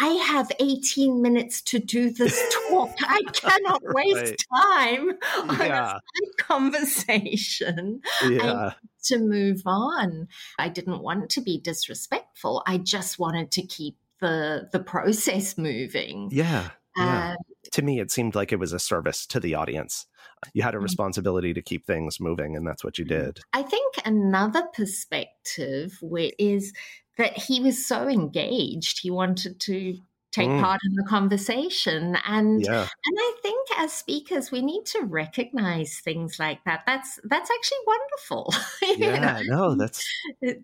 I 0.00 0.08
have 0.08 0.50
18 0.58 1.20
minutes 1.20 1.60
to 1.62 1.78
do 1.78 2.10
this 2.10 2.42
talk. 2.68 2.90
I 3.02 3.20
cannot 3.34 3.82
waste 3.94 4.46
right. 4.50 4.88
time 4.88 5.10
on 5.50 5.58
yeah. 5.58 5.96
a 5.96 6.42
conversation. 6.42 8.00
Yeah. 8.26 8.72
to 9.04 9.18
move 9.18 9.62
on. 9.66 10.28
I 10.58 10.68
didn't 10.70 11.02
want 11.02 11.28
to 11.30 11.42
be 11.42 11.60
disrespectful. 11.60 12.62
I 12.66 12.78
just 12.78 13.18
wanted 13.18 13.50
to 13.52 13.62
keep 13.62 13.96
the 14.20 14.68
the 14.72 14.80
process 14.80 15.58
moving. 15.58 16.30
Yeah. 16.32 16.70
Yeah. 16.96 17.32
Um, 17.32 17.36
to 17.72 17.82
me, 17.82 18.00
it 18.00 18.10
seemed 18.10 18.34
like 18.34 18.52
it 18.52 18.58
was 18.58 18.72
a 18.72 18.78
service 18.78 19.26
to 19.26 19.40
the 19.40 19.54
audience. 19.54 20.06
You 20.54 20.62
had 20.62 20.74
a 20.74 20.78
mm. 20.78 20.82
responsibility 20.82 21.54
to 21.54 21.62
keep 21.62 21.86
things 21.86 22.20
moving, 22.20 22.56
and 22.56 22.66
that's 22.66 22.84
what 22.84 22.98
you 22.98 23.04
did. 23.04 23.40
I 23.52 23.62
think 23.62 23.94
another 24.04 24.62
perspective 24.74 25.98
is 26.38 26.72
that 27.18 27.36
he 27.36 27.60
was 27.60 27.86
so 27.86 28.08
engaged. 28.08 29.00
He 29.02 29.10
wanted 29.10 29.60
to 29.60 29.98
take 30.32 30.48
mm. 30.48 30.60
part 30.60 30.80
in 30.84 30.94
the 30.94 31.02
conversation 31.04 32.16
and 32.24 32.64
yeah. 32.64 32.82
and 32.82 33.18
i 33.18 33.34
think 33.42 33.68
as 33.78 33.92
speakers 33.92 34.50
we 34.52 34.62
need 34.62 34.84
to 34.84 35.00
recognize 35.02 35.98
things 35.98 36.38
like 36.38 36.62
that 36.64 36.82
that's 36.86 37.18
that's 37.24 37.50
actually 37.50 37.78
wonderful 37.86 38.54
yeah 38.96 39.40
know, 39.40 39.56
no 39.56 39.74
that's 39.78 40.04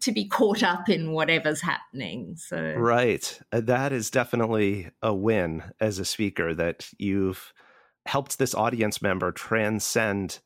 to 0.00 0.12
be 0.12 0.24
caught 0.24 0.62
up 0.62 0.88
in 0.88 1.12
whatever's 1.12 1.60
happening 1.60 2.36
so 2.36 2.74
right 2.76 3.40
uh, 3.52 3.60
that 3.60 3.92
is 3.92 4.10
definitely 4.10 4.88
a 5.02 5.12
win 5.12 5.62
as 5.80 5.98
a 5.98 6.04
speaker 6.04 6.54
that 6.54 6.88
you've 6.98 7.52
helped 8.06 8.38
this 8.38 8.54
audience 8.54 9.02
member 9.02 9.32
transcend 9.32 10.40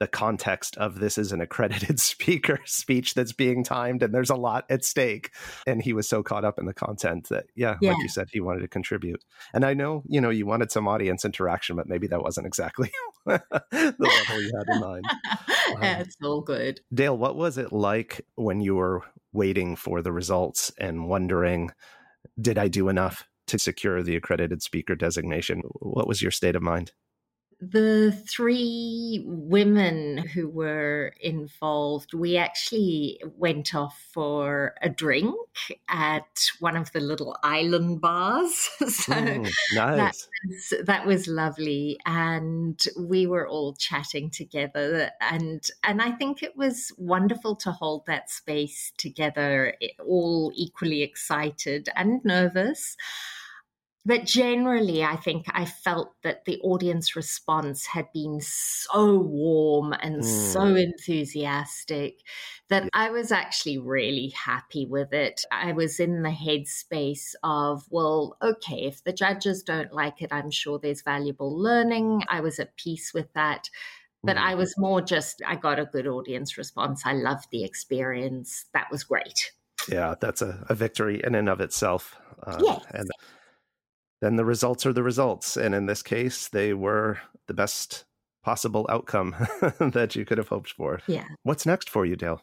the 0.00 0.08
context 0.08 0.76
of 0.76 0.98
this 0.98 1.16
is 1.16 1.32
an 1.32 1.40
accredited 1.40 2.00
speaker 2.12 2.58
speech 2.64 3.14
that's 3.14 3.32
being 3.32 3.62
timed 3.62 4.02
and 4.02 4.12
there's 4.12 4.30
a 4.30 4.36
lot 4.36 4.64
at 4.68 4.84
stake. 4.84 5.30
And 5.66 5.80
he 5.80 5.92
was 5.92 6.08
so 6.08 6.22
caught 6.22 6.44
up 6.44 6.58
in 6.58 6.66
the 6.66 6.74
content 6.74 7.28
that 7.30 7.46
yeah, 7.54 7.76
yeah, 7.80 7.92
like 7.92 8.02
you 8.02 8.08
said 8.08 8.28
he 8.30 8.40
wanted 8.40 8.60
to 8.60 8.68
contribute. 8.68 9.24
And 9.52 9.64
i 9.64 9.74
know 9.74 10.02
you 10.06 10.20
know 10.20 10.30
you 10.30 10.46
wanted 10.46 10.70
some 10.70 10.88
audience 10.88 11.24
interaction 11.24 11.76
but 11.76 11.88
maybe 11.88 12.06
that 12.08 12.22
wasn't 12.22 12.46
exactly 12.46 12.90
the 13.26 13.40
level 13.70 14.42
you 14.42 14.52
had 14.56 14.74
in 14.74 14.80
mind. 14.80 15.04
That's 15.80 16.16
um, 16.22 16.30
all 16.30 16.40
good. 16.40 16.80
Dale 16.92 17.16
what 17.16 17.36
was 17.36 17.56
it 17.56 17.72
like 17.72 18.26
when 18.34 18.60
you 18.60 18.74
were 18.74 19.02
waiting 19.32 19.76
for 19.76 20.02
the 20.02 20.12
results 20.12 20.72
and 20.78 21.08
wondering 21.08 21.70
did 22.40 22.58
i 22.58 22.68
do 22.68 22.88
enough 22.88 23.28
to 23.46 23.58
secure 23.58 24.02
the 24.02 24.16
accredited 24.16 24.62
speaker 24.62 24.94
designation? 24.94 25.62
What 25.80 26.08
was 26.08 26.22
your 26.22 26.30
state 26.30 26.56
of 26.56 26.62
mind 26.62 26.92
the 27.60 28.12
three 28.28 29.22
women 29.26 30.18
who 30.18 30.48
were 30.48 31.12
involved, 31.20 32.14
we 32.14 32.36
actually 32.36 33.20
went 33.36 33.74
off 33.74 33.98
for 34.12 34.74
a 34.82 34.88
drink 34.88 35.34
at 35.88 36.48
one 36.60 36.76
of 36.76 36.92
the 36.92 37.00
little 37.00 37.36
island 37.42 38.00
bars. 38.00 38.68
so 38.88 39.14
Mm, 39.14 39.54
nice. 39.70 40.14
that 40.14 40.14
was, 40.46 40.74
that 40.84 41.06
was 41.06 41.26
lovely, 41.28 41.98
and 42.06 42.82
we 42.98 43.26
were 43.26 43.46
all 43.48 43.74
chatting 43.74 44.30
together, 44.30 45.10
and 45.20 45.64
and 45.84 46.02
I 46.02 46.12
think 46.12 46.42
it 46.42 46.56
was 46.56 46.92
wonderful 46.98 47.56
to 47.56 47.72
hold 47.72 48.06
that 48.06 48.30
space 48.30 48.92
together, 48.96 49.76
eh, 49.80 49.88
all 50.04 50.52
equally 50.54 51.02
excited 51.02 51.88
and 51.96 52.24
nervous 52.24 52.96
but 54.06 54.24
generally, 54.26 55.02
I 55.02 55.16
think 55.16 55.46
I 55.48 55.64
felt 55.64 56.14
that 56.22 56.44
the 56.44 56.60
audience 56.60 57.16
response 57.16 57.86
had 57.86 58.06
been 58.12 58.40
so 58.40 59.18
warm 59.18 59.92
and 59.94 60.22
Mm. 60.22 60.24
so 60.24 60.62
enthusiastic 60.74 62.18
that 62.68 62.88
I 62.92 63.10
was 63.10 63.32
actually 63.32 63.78
really 63.78 64.28
happy 64.30 64.86
with 64.86 65.12
it. 65.12 65.42
I 65.50 65.72
was 65.72 66.00
in 66.00 66.22
the 66.22 66.30
headspace 66.30 67.34
of, 67.42 67.84
well, 67.90 68.36
okay, 68.42 68.84
if 68.86 69.02
the 69.04 69.12
judges 69.12 69.62
don't 69.62 69.92
like 69.92 70.20
it, 70.22 70.32
I'm 70.32 70.50
sure 70.50 70.78
there's 70.78 71.02
valuable 71.02 71.56
learning. 71.58 72.22
I 72.28 72.40
was 72.40 72.58
at 72.58 72.76
peace 72.76 73.12
with 73.14 73.32
that. 73.34 73.70
But 74.26 74.36
Mm. 74.36 74.42
I 74.42 74.54
was 74.54 74.76
more 74.78 75.00
just, 75.02 75.42
I 75.46 75.56
got 75.56 75.78
a 75.78 75.86
good 75.86 76.06
audience 76.06 76.58
response. 76.58 77.06
I 77.06 77.12
loved 77.14 77.48
the 77.50 77.64
experience. 77.64 78.66
That 78.74 78.90
was 78.90 79.04
great. 79.04 79.52
Yeah, 79.88 80.14
that's 80.18 80.42
a, 80.42 80.64
a 80.68 80.74
victory 80.74 81.20
in 81.22 81.34
and 81.34 81.48
of 81.48 81.60
itself. 81.60 82.16
Uh, 82.42 82.64
Yes. 82.64 82.84
And 82.90 83.10
then 84.20 84.36
the 84.36 84.44
results 84.44 84.86
are 84.86 84.92
the 84.92 85.02
results. 85.02 85.56
And 85.56 85.74
in 85.74 85.86
this 85.86 86.02
case, 86.02 86.48
they 86.48 86.74
were 86.74 87.18
the 87.46 87.54
best 87.54 88.04
possible 88.42 88.86
outcome 88.90 89.34
that 89.78 90.14
you 90.16 90.24
could 90.24 90.38
have 90.38 90.48
hoped 90.48 90.72
for. 90.72 91.00
Yeah. 91.06 91.24
What's 91.42 91.66
next 91.66 91.88
for 91.90 92.04
you, 92.06 92.16
Dale? 92.16 92.42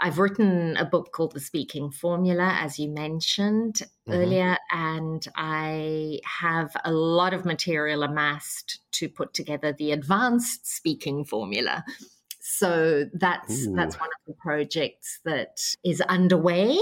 I've 0.00 0.18
written 0.18 0.76
a 0.78 0.84
book 0.84 1.12
called 1.12 1.32
The 1.32 1.40
Speaking 1.40 1.90
Formula, 1.90 2.56
as 2.60 2.78
you 2.78 2.88
mentioned 2.88 3.82
Mhm. 4.08 4.14
earlier, 4.14 4.56
and 4.72 5.24
I 5.36 6.18
have 6.24 6.74
a 6.84 6.90
lot 6.92 7.34
of 7.34 7.44
material 7.44 8.02
amassed 8.02 8.80
to 8.92 9.08
put 9.08 9.32
together 9.32 9.72
the 9.72 9.92
advanced 9.92 10.66
speaking 10.66 11.24
formula. 11.24 11.84
So 12.40 13.04
that's 13.12 13.68
that's 13.72 14.00
one 14.00 14.08
of 14.08 14.26
the 14.26 14.34
projects 14.42 15.20
that 15.24 15.60
is 15.84 16.00
underway. 16.00 16.76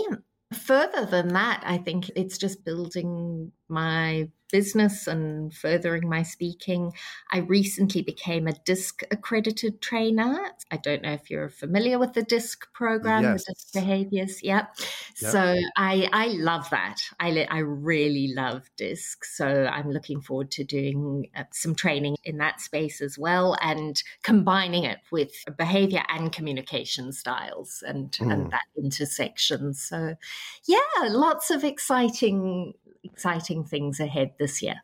Further 0.55 1.05
than 1.05 1.29
that, 1.29 1.63
I 1.67 1.77
think 1.79 2.11
it's 2.17 2.39
just 2.39 2.65
building 2.65 3.53
my 3.71 4.29
business 4.53 5.07
and 5.07 5.55
furthering 5.55 6.09
my 6.09 6.25
speaking. 6.25 6.93
I 7.31 7.39
recently 7.39 8.03
became 8.03 8.49
a 8.49 8.53
DISC 8.53 9.03
accredited 9.13 9.81
trainer. 9.81 10.41
I 10.73 10.77
don't 10.77 11.03
know 11.03 11.13
if 11.13 11.31
you're 11.31 11.49
familiar 11.49 12.01
with 12.01 12.15
the 12.15 12.23
DISC 12.25 12.73
program, 12.73 13.23
Yes. 13.23 13.45
the 13.45 13.55
DISC 13.55 13.73
behaviors. 13.75 14.43
Yep. 14.43 14.77
Yep. 15.23 15.31
So 15.31 15.57
I 15.77 16.09
I 16.13 16.27
love 16.29 16.69
that. 16.71 16.97
I 17.21 17.47
I 17.49 17.59
really 17.59 18.33
love 18.35 18.69
DISC. 18.77 19.25
So 19.25 19.47
I'm 19.67 19.91
looking 19.93 20.21
forward 20.21 20.51
to 20.53 20.65
doing 20.65 21.29
uh, 21.37 21.45
some 21.53 21.77
training 21.77 22.17
in 22.25 22.39
that 22.39 22.61
space 22.61 23.01
as 23.01 23.17
well 23.17 23.57
and 23.63 24.03
combining 24.25 24.83
it 24.83 24.99
with 25.13 25.33
behavior 25.57 26.03
and 26.09 26.33
communication 26.33 27.13
styles 27.13 27.85
and 27.87 28.11
Mm. 28.13 28.33
and 28.33 28.51
that 28.51 28.65
intersection. 28.77 29.75
So 29.75 30.17
yeah, 30.67 30.79
lots 31.09 31.51
of 31.53 31.63
exciting 31.63 32.75
exciting 33.05 33.65
things 33.65 34.01
ahead 34.01 34.33
this 34.39 34.63
year. 34.63 34.83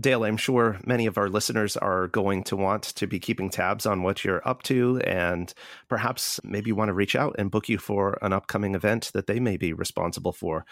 Dale, 0.00 0.24
I'm 0.24 0.38
sure 0.38 0.80
many 0.86 1.06
of 1.06 1.18
our 1.18 1.28
listeners 1.28 1.76
are 1.76 2.08
going 2.08 2.44
to 2.44 2.56
want 2.56 2.82
to 2.82 3.06
be 3.06 3.20
keeping 3.20 3.50
tabs 3.50 3.84
on 3.84 4.02
what 4.02 4.24
you're 4.24 4.46
up 4.48 4.62
to 4.64 4.98
and 5.00 5.52
perhaps 5.88 6.40
maybe 6.42 6.72
want 6.72 6.88
to 6.88 6.94
reach 6.94 7.14
out 7.14 7.36
and 7.38 7.50
book 7.50 7.68
you 7.68 7.76
for 7.76 8.18
an 8.22 8.32
upcoming 8.32 8.74
event 8.74 9.10
that 9.12 9.26
they 9.26 9.38
may 9.38 9.58
be 9.58 9.74
responsible 9.74 10.32
for. 10.32 10.64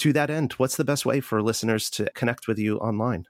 To 0.00 0.12
that 0.12 0.30
end, 0.30 0.52
what's 0.54 0.76
the 0.76 0.84
best 0.84 1.04
way 1.04 1.20
for 1.20 1.42
listeners 1.42 1.90
to 1.90 2.08
connect 2.14 2.46
with 2.46 2.58
you 2.58 2.78
online? 2.78 3.26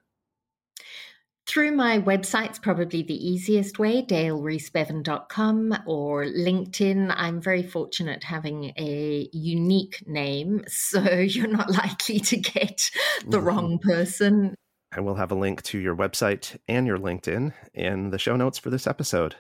Through 1.47 1.73
my 1.77 2.01
website's 2.01 2.59
probably 2.59 3.03
the 3.03 3.15
easiest 3.15 3.79
way, 3.79 4.03
dalereesebevan.com 4.03 5.79
or 5.87 6.25
LinkedIn. 6.25 7.15
I'm 7.17 7.41
very 7.41 7.63
fortunate 7.63 8.25
having 8.25 8.73
a 8.77 9.29
unique 9.33 10.03
name, 10.09 10.65
so 10.69 11.01
you're 11.01 11.47
not 11.47 11.71
likely 11.71 12.19
to 12.19 12.37
get 12.37 12.91
the 13.27 13.39
Mhm. 13.39 13.45
wrong 13.45 13.79
person. 13.79 14.55
And 14.93 15.05
we'll 15.05 15.15
have 15.17 15.31
a 15.31 15.37
link 15.37 15.63
to 15.65 15.79
your 15.79 15.95
website 15.95 16.59
and 16.67 16.87
your 16.87 16.99
LinkedIn 16.99 17.53
in 17.75 18.11
the 18.11 18.19
show 18.19 18.35
notes 18.37 18.59
for 18.59 18.71
this 18.71 18.87
episode. 18.87 19.37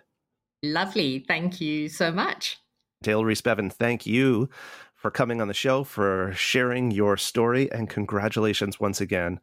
Lovely. 0.62 1.24
Thank 1.26 1.61
you 1.61 1.88
so 1.88 2.12
much. 2.12 2.59
Dale 3.02 3.24
Rees-Bevan, 3.24 3.70
thank 3.70 4.07
you 4.07 4.48
for 4.94 5.11
coming 5.11 5.40
on 5.40 5.48
the 5.48 5.54
show, 5.54 5.84
for 5.84 6.32
sharing 6.34 6.90
your 6.90 7.16
story, 7.16 7.70
and 7.70 7.90
congratulations 7.90 8.80
once 8.80 9.00
again 9.00 9.40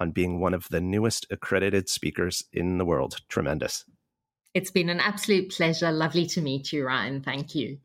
on 0.00 0.10
being 0.10 0.40
one 0.40 0.54
of 0.54 0.68
the 0.70 0.80
newest 0.80 1.26
accredited 1.30 1.88
speakers 1.88 2.44
in 2.52 2.78
the 2.78 2.84
world. 2.84 3.18
Tremendous. 3.28 3.84
It's 4.54 4.70
been 4.70 4.88
an 4.88 5.00
absolute 5.00 5.50
pleasure. 5.50 5.92
Lovely 5.92 6.26
to 6.26 6.40
meet 6.40 6.72
you, 6.72 6.86
Ryan. 6.86 7.22
Thank 7.22 7.54
you. 7.54 7.78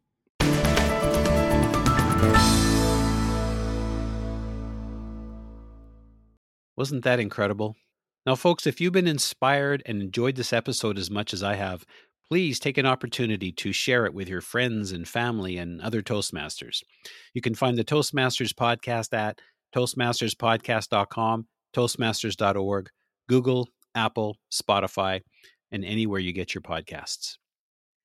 Wasn't 6.78 7.03
that 7.03 7.20
incredible? 7.20 7.76
Now, 8.26 8.36
folks, 8.36 8.66
if 8.66 8.80
you've 8.80 8.93
been 8.93 9.07
inspired 9.07 9.84
and 9.86 10.01
enjoyed 10.01 10.36
this 10.36 10.53
episode 10.53 10.97
as 10.97 11.12
much 11.12 11.34
as 11.34 11.43
I 11.43 11.55
have, 11.55 11.86
please 12.28 12.59
take 12.59 12.78
an 12.78 12.86
opportunity 12.86 13.51
to 13.51 13.74
share 13.74 14.05
it 14.05 14.14
with 14.14 14.30
your 14.30 14.41
friends 14.41 14.91
and 14.91 15.07
family 15.07 15.57
and 15.57 15.82
other 15.82 16.01
Toastmasters. 16.01 16.82
You 17.34 17.41
can 17.41 17.55
find 17.55 17.78
the 17.78 17.84
Toastmasters 17.84 18.53
podcast 18.53 19.14
at 19.14 19.39
toastmasterspodcast.com, 19.76 21.47
toastmasters.org, 21.76 22.89
Google, 23.28 23.69
Apple, 23.95 24.38
Spotify, 24.51 25.22
and 25.72 25.86
anywhere 25.86 26.19
you 26.19 26.34
get 26.34 26.53
your 26.53 26.61
podcasts. 26.61 27.38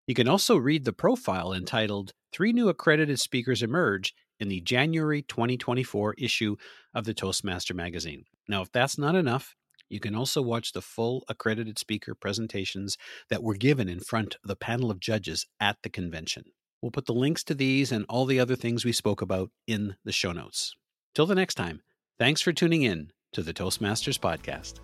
You 0.06 0.14
can 0.14 0.28
also 0.28 0.56
read 0.56 0.84
the 0.84 0.92
profile 0.92 1.52
entitled 1.52 2.12
Three 2.32 2.52
New 2.52 2.68
Accredited 2.68 3.18
Speakers 3.18 3.62
Emerge 3.62 4.14
in 4.38 4.48
the 4.48 4.60
January 4.60 5.22
2024 5.22 6.14
issue 6.18 6.56
of 6.94 7.04
the 7.04 7.14
Toastmaster 7.14 7.74
magazine. 7.74 8.24
Now, 8.48 8.62
if 8.62 8.70
that's 8.70 8.98
not 8.98 9.16
enough, 9.16 9.56
you 9.88 10.00
can 10.00 10.14
also 10.14 10.42
watch 10.42 10.72
the 10.72 10.82
full 10.82 11.24
accredited 11.28 11.78
speaker 11.78 12.14
presentations 12.14 12.96
that 13.30 13.42
were 13.42 13.54
given 13.54 13.88
in 13.88 14.00
front 14.00 14.36
of 14.36 14.48
the 14.48 14.56
panel 14.56 14.90
of 14.90 15.00
judges 15.00 15.46
at 15.60 15.76
the 15.82 15.90
convention. 15.90 16.44
We'll 16.82 16.90
put 16.90 17.06
the 17.06 17.14
links 17.14 17.42
to 17.44 17.54
these 17.54 17.90
and 17.90 18.04
all 18.08 18.26
the 18.26 18.40
other 18.40 18.56
things 18.56 18.84
we 18.84 18.92
spoke 18.92 19.22
about 19.22 19.50
in 19.66 19.96
the 20.04 20.12
show 20.12 20.32
notes. 20.32 20.74
Till 21.14 21.26
the 21.26 21.34
next 21.34 21.54
time, 21.54 21.82
thanks 22.18 22.42
for 22.42 22.52
tuning 22.52 22.82
in 22.82 23.10
to 23.32 23.42
the 23.42 23.52
Toastmasters 23.52 24.18
Podcast. 24.18 24.80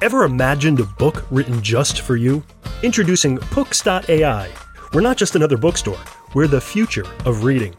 Ever 0.00 0.24
imagined 0.24 0.80
a 0.80 0.84
book 0.84 1.24
written 1.30 1.62
just 1.62 2.00
for 2.00 2.16
you? 2.16 2.42
Introducing 2.82 3.38
Books.ai. 3.54 4.50
We're 4.92 5.00
not 5.00 5.16
just 5.16 5.36
another 5.36 5.56
bookstore, 5.56 5.98
we're 6.34 6.48
the 6.48 6.60
future 6.60 7.06
of 7.24 7.44
reading. 7.44 7.74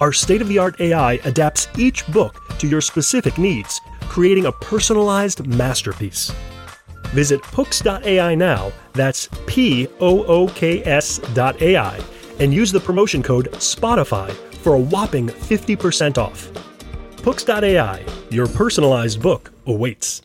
Our 0.00 0.12
state 0.12 0.42
of 0.42 0.48
the 0.48 0.58
art 0.58 0.80
AI 0.80 1.14
adapts 1.24 1.68
each 1.78 2.06
book 2.08 2.40
to 2.58 2.66
your 2.68 2.80
specific 2.80 3.38
needs, 3.38 3.80
creating 4.02 4.46
a 4.46 4.52
personalized 4.52 5.46
masterpiece. 5.46 6.32
Visit 7.14 7.40
Books.ai 7.54 8.34
now, 8.34 8.72
that's 8.92 9.28
P 9.46 9.86
O 10.00 10.24
O 10.24 10.48
K 10.48 10.84
S.ai, 10.84 12.00
and 12.40 12.52
use 12.52 12.72
the 12.72 12.80
promotion 12.80 13.22
code 13.22 13.52
SPOTIFY 13.52 14.32
for 14.56 14.74
a 14.74 14.80
whopping 14.80 15.28
50% 15.28 16.18
off. 16.18 16.50
Books.ai, 17.22 18.04
your 18.30 18.48
personalized 18.48 19.22
book 19.22 19.52
awaits. 19.66 20.23